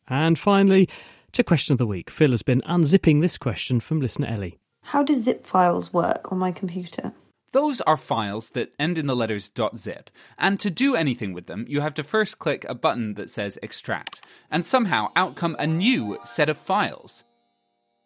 And 0.07 0.38
finally, 0.38 0.89
to 1.32 1.43
question 1.43 1.74
of 1.74 1.78
the 1.78 1.88
week, 1.88 2.09
Phil 2.09 2.32
has 2.32 2.43
been 2.43 2.61
unzipping 2.61 3.21
this 3.21 3.38
question 3.38 3.80
from 3.80 4.01
listener 4.01 4.28
Ellie. 4.28 4.59
How 4.82 5.03
do 5.03 5.15
zip 5.15 5.47
files 5.47 5.93
work 5.93 6.32
on 6.32 6.38
my 6.38 6.51
computer? 6.51 7.13
Those 7.53 7.81
are 7.81 7.97
files 7.97 8.49
that 8.51 8.73
end 8.79 8.97
in 8.97 9.05
the 9.05 9.15
letters 9.15 9.51
.zip, 9.75 10.09
and 10.39 10.59
to 10.59 10.71
do 10.71 10.95
anything 10.95 11.33
with 11.33 11.45
them, 11.45 11.65
you 11.69 11.81
have 11.81 11.93
to 11.93 12.03
first 12.03 12.39
click 12.39 12.65
a 12.67 12.73
button 12.73 13.13
that 13.13 13.29
says 13.29 13.59
extract, 13.61 14.21
and 14.49 14.65
somehow 14.65 15.09
out 15.15 15.35
come 15.35 15.55
a 15.59 15.67
new 15.67 16.17
set 16.25 16.49
of 16.49 16.57
files. 16.57 17.23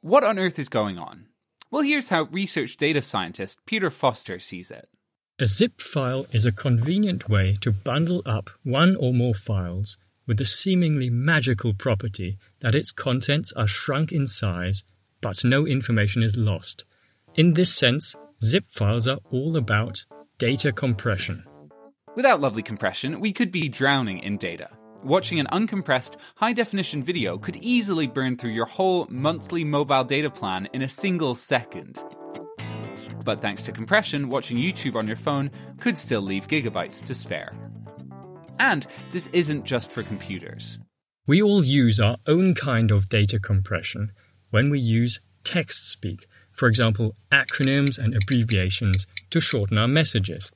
What 0.01 0.25
on 0.25 0.37
earth 0.37 0.59
is 0.59 0.67
going 0.67 0.99
on? 0.99 1.27
Well, 1.71 1.81
here's 1.81 2.09
how 2.09 2.23
research 2.23 2.75
data 2.75 3.01
scientist 3.01 3.59
Peter 3.65 3.89
Foster 3.89 4.37
sees 4.37 4.69
it. 4.69 4.89
A 5.39 5.45
zip 5.45 5.79
file 5.79 6.25
is 6.33 6.45
a 6.45 6.51
convenient 6.51 7.29
way 7.29 7.57
to 7.61 7.71
bundle 7.71 8.21
up 8.25 8.49
one 8.63 8.97
or 8.97 9.13
more 9.13 9.33
files 9.33 9.97
with 10.25 10.39
the 10.39 10.45
seemingly 10.45 11.09
magical 11.09 11.73
property 11.73 12.37
that 12.59 12.75
its 12.75 12.91
contents 12.91 13.53
are 13.53 13.67
shrunk 13.67 14.11
in 14.11 14.27
size, 14.27 14.83
but 15.21 15.45
no 15.45 15.65
information 15.65 16.21
is 16.21 16.35
lost. 16.35 16.83
In 17.35 17.53
this 17.53 17.73
sense, 17.73 18.13
zip 18.43 18.65
files 18.67 19.07
are 19.07 19.19
all 19.31 19.57
about 19.57 20.05
data 20.37 20.71
compression. 20.71 21.43
Without 22.15 22.41
lovely 22.41 22.63
compression, 22.63 23.19
we 23.19 23.33
could 23.33 23.51
be 23.51 23.69
drowning 23.69 24.19
in 24.19 24.37
data. 24.37 24.69
Watching 25.03 25.39
an 25.39 25.47
uncompressed, 25.51 26.15
high 26.35 26.53
definition 26.53 27.03
video 27.03 27.37
could 27.37 27.55
easily 27.57 28.07
burn 28.07 28.37
through 28.37 28.51
your 28.51 28.65
whole 28.65 29.07
monthly 29.09 29.63
mobile 29.63 30.03
data 30.03 30.29
plan 30.29 30.67
in 30.73 30.81
a 30.81 30.89
single 30.89 31.35
second. 31.35 32.03
But 33.23 33.41
thanks 33.41 33.63
to 33.63 33.71
compression, 33.71 34.29
watching 34.29 34.57
YouTube 34.57 34.95
on 34.95 35.05
your 35.05 35.15
phone 35.15 35.51
could 35.79 35.97
still 35.97 36.21
leave 36.21 36.47
gigabytes 36.47 37.05
to 37.05 37.13
spare. 37.13 37.53
And 38.59 38.87
this 39.11 39.27
isn't 39.33 39.65
just 39.65 39.91
for 39.91 40.01
computers. 40.01 40.79
We 41.27 41.41
all 41.41 41.63
use 41.63 41.99
our 41.99 42.17
own 42.25 42.55
kind 42.55 42.89
of 42.89 43.09
data 43.09 43.39
compression 43.39 44.11
when 44.49 44.69
we 44.69 44.79
use 44.79 45.19
text 45.43 45.89
speak, 45.91 46.25
for 46.57 46.67
example, 46.67 47.15
acronyms 47.31 47.99
and 47.99 48.15
abbreviations 48.15 49.05
to 49.29 49.39
shorten 49.39 49.77
our 49.77 49.87
messages. 49.87 50.51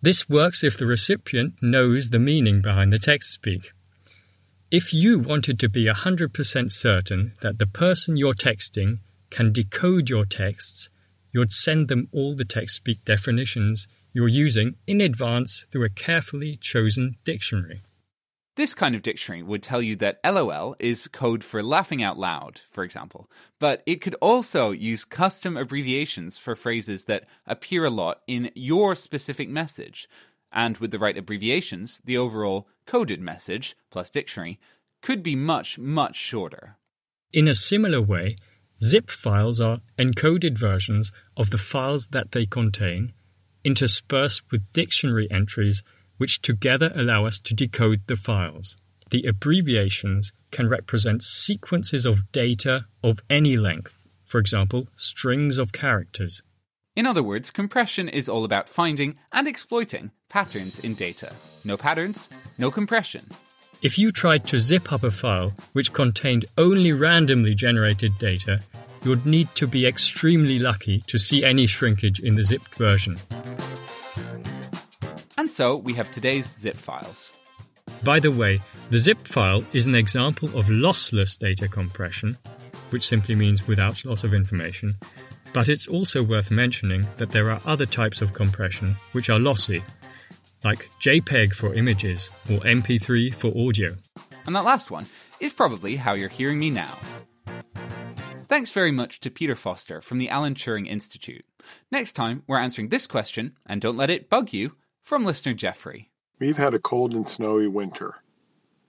This 0.00 0.28
works 0.28 0.62
if 0.62 0.78
the 0.78 0.86
recipient 0.86 1.54
knows 1.60 2.10
the 2.10 2.20
meaning 2.20 2.62
behind 2.62 2.92
the 2.92 3.00
text 3.00 3.32
speak. 3.32 3.72
If 4.70 4.94
you 4.94 5.18
wanted 5.18 5.58
to 5.58 5.68
be 5.68 5.86
100% 5.86 6.70
certain 6.70 7.32
that 7.40 7.58
the 7.58 7.66
person 7.66 8.16
you're 8.16 8.32
texting 8.32 9.00
can 9.28 9.52
decode 9.52 10.08
your 10.08 10.24
texts, 10.24 10.88
you'd 11.32 11.50
send 11.50 11.88
them 11.88 12.08
all 12.12 12.36
the 12.36 12.44
text 12.44 12.76
speak 12.76 13.04
definitions 13.04 13.88
you're 14.12 14.28
using 14.28 14.76
in 14.86 15.00
advance 15.00 15.64
through 15.68 15.84
a 15.84 15.90
carefully 15.90 16.56
chosen 16.60 17.16
dictionary. 17.24 17.82
This 18.58 18.74
kind 18.74 18.96
of 18.96 19.02
dictionary 19.02 19.44
would 19.44 19.62
tell 19.62 19.80
you 19.80 19.94
that 19.98 20.18
LOL 20.24 20.74
is 20.80 21.06
code 21.06 21.44
for 21.44 21.62
laughing 21.62 22.02
out 22.02 22.18
loud, 22.18 22.60
for 22.68 22.82
example, 22.82 23.30
but 23.60 23.84
it 23.86 24.00
could 24.00 24.16
also 24.20 24.72
use 24.72 25.04
custom 25.04 25.56
abbreviations 25.56 26.38
for 26.38 26.56
phrases 26.56 27.04
that 27.04 27.28
appear 27.46 27.84
a 27.84 27.90
lot 27.90 28.22
in 28.26 28.50
your 28.56 28.96
specific 28.96 29.48
message. 29.48 30.08
And 30.50 30.76
with 30.78 30.90
the 30.90 30.98
right 30.98 31.16
abbreviations, 31.16 32.02
the 32.04 32.16
overall 32.16 32.66
coded 32.84 33.20
message, 33.20 33.76
plus 33.92 34.10
dictionary, 34.10 34.58
could 35.02 35.22
be 35.22 35.36
much, 35.36 35.78
much 35.78 36.16
shorter. 36.16 36.78
In 37.32 37.46
a 37.46 37.54
similar 37.54 38.02
way, 38.02 38.34
zip 38.82 39.08
files 39.08 39.60
are 39.60 39.78
encoded 39.96 40.58
versions 40.58 41.12
of 41.36 41.50
the 41.50 41.58
files 41.58 42.08
that 42.08 42.32
they 42.32 42.44
contain, 42.44 43.12
interspersed 43.62 44.42
with 44.50 44.72
dictionary 44.72 45.28
entries 45.30 45.84
which 46.18 46.42
together 46.42 46.92
allow 46.94 47.24
us 47.24 47.38
to 47.40 47.54
decode 47.54 48.02
the 48.06 48.16
files. 48.16 48.76
The 49.10 49.24
abbreviations 49.24 50.32
can 50.50 50.68
represent 50.68 51.22
sequences 51.22 52.04
of 52.04 52.30
data 52.30 52.84
of 53.02 53.20
any 53.30 53.56
length, 53.56 53.98
for 54.26 54.38
example, 54.38 54.86
strings 54.96 55.58
of 55.58 55.72
characters. 55.72 56.42
In 56.94 57.06
other 57.06 57.22
words, 57.22 57.50
compression 57.50 58.08
is 58.08 58.28
all 58.28 58.44
about 58.44 58.68
finding 58.68 59.16
and 59.32 59.48
exploiting 59.48 60.10
patterns 60.28 60.78
in 60.78 60.94
data. 60.94 61.32
No 61.64 61.76
patterns, 61.76 62.28
no 62.58 62.70
compression. 62.70 63.26
If 63.80 63.98
you 63.98 64.10
tried 64.10 64.44
to 64.48 64.58
zip 64.58 64.92
up 64.92 65.04
a 65.04 65.10
file 65.10 65.52
which 65.72 65.92
contained 65.92 66.46
only 66.58 66.92
randomly 66.92 67.54
generated 67.54 68.18
data, 68.18 68.60
you'd 69.04 69.24
need 69.24 69.54
to 69.54 69.66
be 69.66 69.86
extremely 69.86 70.58
lucky 70.58 71.00
to 71.06 71.18
see 71.18 71.44
any 71.44 71.66
shrinkage 71.66 72.18
in 72.20 72.34
the 72.34 72.42
zipped 72.42 72.74
version. 72.74 73.16
And 75.48 75.54
so 75.54 75.76
we 75.76 75.94
have 75.94 76.10
today's 76.10 76.44
zip 76.44 76.76
files. 76.76 77.30
By 78.04 78.20
the 78.20 78.30
way, 78.30 78.60
the 78.90 78.98
zip 78.98 79.26
file 79.26 79.64
is 79.72 79.86
an 79.86 79.94
example 79.94 80.46
of 80.50 80.66
lossless 80.66 81.38
data 81.38 81.66
compression, 81.68 82.36
which 82.90 83.06
simply 83.08 83.34
means 83.34 83.66
without 83.66 84.04
loss 84.04 84.24
of 84.24 84.34
information, 84.34 84.94
but 85.54 85.70
it's 85.70 85.86
also 85.86 86.22
worth 86.22 86.50
mentioning 86.50 87.06
that 87.16 87.30
there 87.30 87.50
are 87.50 87.62
other 87.64 87.86
types 87.86 88.20
of 88.20 88.34
compression 88.34 88.94
which 89.12 89.30
are 89.30 89.38
lossy, 89.38 89.82
like 90.64 90.90
JPEG 91.00 91.54
for 91.54 91.72
images 91.72 92.28
or 92.50 92.58
MP3 92.58 93.34
for 93.34 93.50
audio. 93.56 93.96
And 94.44 94.54
that 94.54 94.66
last 94.66 94.90
one 94.90 95.06
is 95.40 95.54
probably 95.54 95.96
how 95.96 96.12
you're 96.12 96.28
hearing 96.28 96.58
me 96.58 96.68
now. 96.68 96.94
Thanks 98.50 98.70
very 98.70 98.92
much 98.92 99.18
to 99.20 99.30
Peter 99.30 99.56
Foster 99.56 100.02
from 100.02 100.18
the 100.18 100.28
Alan 100.28 100.54
Turing 100.54 100.86
Institute. 100.86 101.46
Next 101.90 102.12
time, 102.12 102.42
we're 102.46 102.58
answering 102.58 102.90
this 102.90 103.06
question, 103.06 103.56
and 103.64 103.80
don't 103.80 103.96
let 103.96 104.10
it 104.10 104.28
bug 104.28 104.52
you, 104.52 104.74
from 105.08 105.24
listener 105.24 105.54
Jeffrey. 105.54 106.10
We've 106.38 106.58
had 106.58 106.74
a 106.74 106.78
cold 106.78 107.14
and 107.14 107.26
snowy 107.26 107.66
winter, 107.66 108.16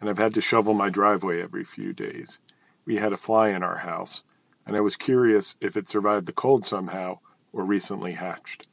and 0.01 0.09
I've 0.09 0.17
had 0.17 0.33
to 0.33 0.41
shovel 0.41 0.73
my 0.73 0.89
driveway 0.89 1.41
every 1.41 1.63
few 1.63 1.93
days. 1.93 2.39
We 2.83 2.97
had 2.97 3.13
a 3.13 3.17
fly 3.17 3.51
in 3.51 3.63
our 3.63 3.77
house, 3.77 4.23
and 4.67 4.75
I 4.75 4.81
was 4.81 4.97
curious 4.97 5.55
if 5.61 5.77
it 5.77 5.87
survived 5.87 6.25
the 6.25 6.33
cold 6.33 6.65
somehow 6.65 7.19
or 7.53 7.63
recently 7.63 8.15
hatched. 8.15 8.67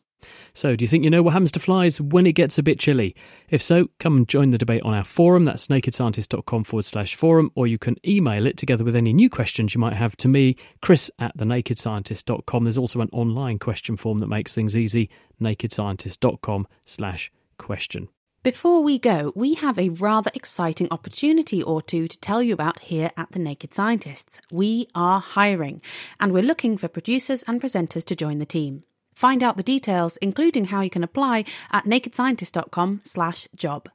So, 0.57 0.75
do 0.75 0.85
you 0.85 0.89
think 0.89 1.05
you 1.05 1.11
know 1.11 1.23
what 1.23 1.35
happens 1.35 1.53
to 1.53 1.61
flies 1.61 2.01
when 2.01 2.27
it 2.27 2.33
gets 2.33 2.57
a 2.57 2.63
bit 2.63 2.79
chilly? 2.79 3.15
If 3.51 3.61
so, 3.61 3.91
come 4.01 4.17
and 4.17 4.27
join 4.27 4.53
the 4.53 4.59
debate 4.59 4.83
on 4.85 4.95
our 4.95 5.05
forum. 5.05 5.45
That's 5.45 5.67
nakedscientist.com 5.67 6.65
forward 6.65 6.87
slash 6.87 7.15
forum, 7.15 7.51
or 7.55 7.67
you 7.67 7.77
can 7.77 7.97
email 8.09 8.47
it 8.47 8.57
together 8.57 8.83
with 8.83 8.97
any 8.97 9.13
new 9.13 9.29
questions 9.29 9.75
you 9.75 9.83
might 9.83 9.93
have 9.93 10.17
to 10.17 10.29
me, 10.29 10.57
chris 10.81 11.11
at 11.19 11.37
thenakedscientist.com. 11.37 12.65
There's 12.65 12.79
also 12.79 13.03
an 13.03 13.11
online 13.13 13.59
question 13.59 13.99
form 13.99 14.21
that 14.21 14.29
makes 14.29 14.55
things 14.55 14.75
easy, 14.75 15.11
nakedscientist.com 15.43 16.67
slash 16.87 17.31
question. 17.59 18.09
Before 18.43 18.83
we 18.83 18.99
go, 18.99 19.35
we 19.37 19.55
have 19.57 19.79
a 19.79 19.91
rather 19.91 20.31
exciting 20.33 20.89
opportunity 20.91 21.63
or 21.63 21.83
two 21.83 22.09
to 22.09 22.21
tell 22.21 22.43
you 22.43 22.55
about 22.55 22.79
here 22.79 23.11
at 23.19 23.33
The 23.33 23.39
Naked 23.39 23.75
Scientists. 23.75 24.41
We 24.51 24.89
are 24.95 25.21
hiring, 25.21 25.83
and 26.19 26.33
we're 26.33 26.43
looking 26.43 26.79
for 26.79 26.89
producers 26.89 27.45
and 27.47 27.61
presenters 27.61 28.07
to 28.07 28.17
join 28.17 28.39
the 28.39 28.47
team. 28.47 28.85
Find 29.17 29.43
out 29.43 29.57
the 29.57 29.63
details, 29.63 30.19
including 30.19 30.67
how 30.67 30.83
you 30.83 30.91
can 30.91 31.03
apply, 31.03 31.47
at 31.73 31.87
nakedscientist.com 31.87 33.01
slash 33.03 33.49
job. 33.57 33.89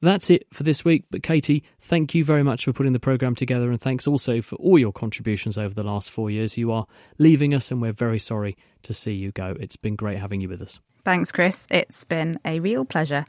That's 0.00 0.28
it 0.28 0.46
for 0.52 0.64
this 0.64 0.84
week. 0.84 1.04
But 1.10 1.22
Katie, 1.22 1.62
thank 1.80 2.14
you 2.14 2.24
very 2.24 2.42
much 2.42 2.64
for 2.64 2.72
putting 2.72 2.92
the 2.92 3.00
programme 3.00 3.36
together, 3.36 3.70
and 3.70 3.80
thanks 3.80 4.08
also 4.08 4.42
for 4.42 4.56
all 4.56 4.78
your 4.78 4.92
contributions 4.92 5.56
over 5.56 5.72
the 5.72 5.84
last 5.84 6.10
four 6.10 6.30
years. 6.30 6.58
You 6.58 6.72
are 6.72 6.86
leaving 7.18 7.54
us, 7.54 7.70
and 7.70 7.80
we're 7.80 7.92
very 7.92 8.18
sorry 8.18 8.56
to 8.82 8.92
see 8.92 9.12
you 9.12 9.30
go. 9.30 9.56
It's 9.60 9.76
been 9.76 9.94
great 9.96 10.18
having 10.18 10.40
you 10.40 10.48
with 10.48 10.62
us. 10.62 10.80
Thanks, 11.04 11.32
Chris. 11.32 11.66
It's 11.70 12.04
been 12.04 12.38
a 12.44 12.60
real 12.60 12.84
pleasure. 12.84 13.24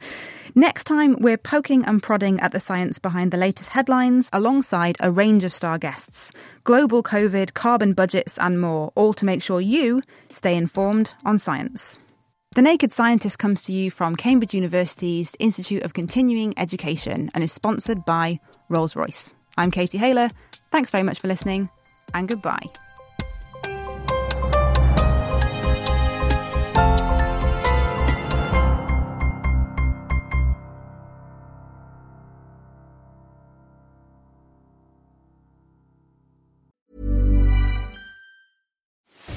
Next 0.54 0.84
time, 0.84 1.16
we're 1.20 1.38
poking 1.38 1.84
and 1.84 2.02
prodding 2.02 2.40
at 2.40 2.52
the 2.52 2.60
science 2.60 2.98
behind 2.98 3.30
the 3.30 3.36
latest 3.36 3.70
headlines 3.70 4.28
alongside 4.32 4.96
a 5.00 5.10
range 5.10 5.44
of 5.44 5.52
star 5.52 5.78
guests 5.78 6.32
global 6.64 7.02
COVID, 7.02 7.54
carbon 7.54 7.92
budgets, 7.94 8.38
and 8.38 8.60
more, 8.60 8.92
all 8.94 9.12
to 9.14 9.24
make 9.24 9.42
sure 9.42 9.60
you 9.60 10.02
stay 10.28 10.56
informed 10.56 11.14
on 11.24 11.38
science. 11.38 11.98
The 12.54 12.62
Naked 12.62 12.92
Scientist 12.92 13.38
comes 13.38 13.62
to 13.62 13.72
you 13.72 13.92
from 13.92 14.16
Cambridge 14.16 14.54
University's 14.54 15.36
Institute 15.38 15.84
of 15.84 15.94
Continuing 15.94 16.52
Education 16.58 17.30
and 17.32 17.44
is 17.44 17.52
sponsored 17.52 18.04
by 18.04 18.40
Rolls 18.68 18.96
Royce. 18.96 19.36
I'm 19.56 19.70
Katie 19.70 19.98
Haylor. 19.98 20.30
Thanks 20.72 20.90
very 20.90 21.04
much 21.04 21.20
for 21.20 21.28
listening, 21.28 21.68
and 22.12 22.26
goodbye. 22.26 22.66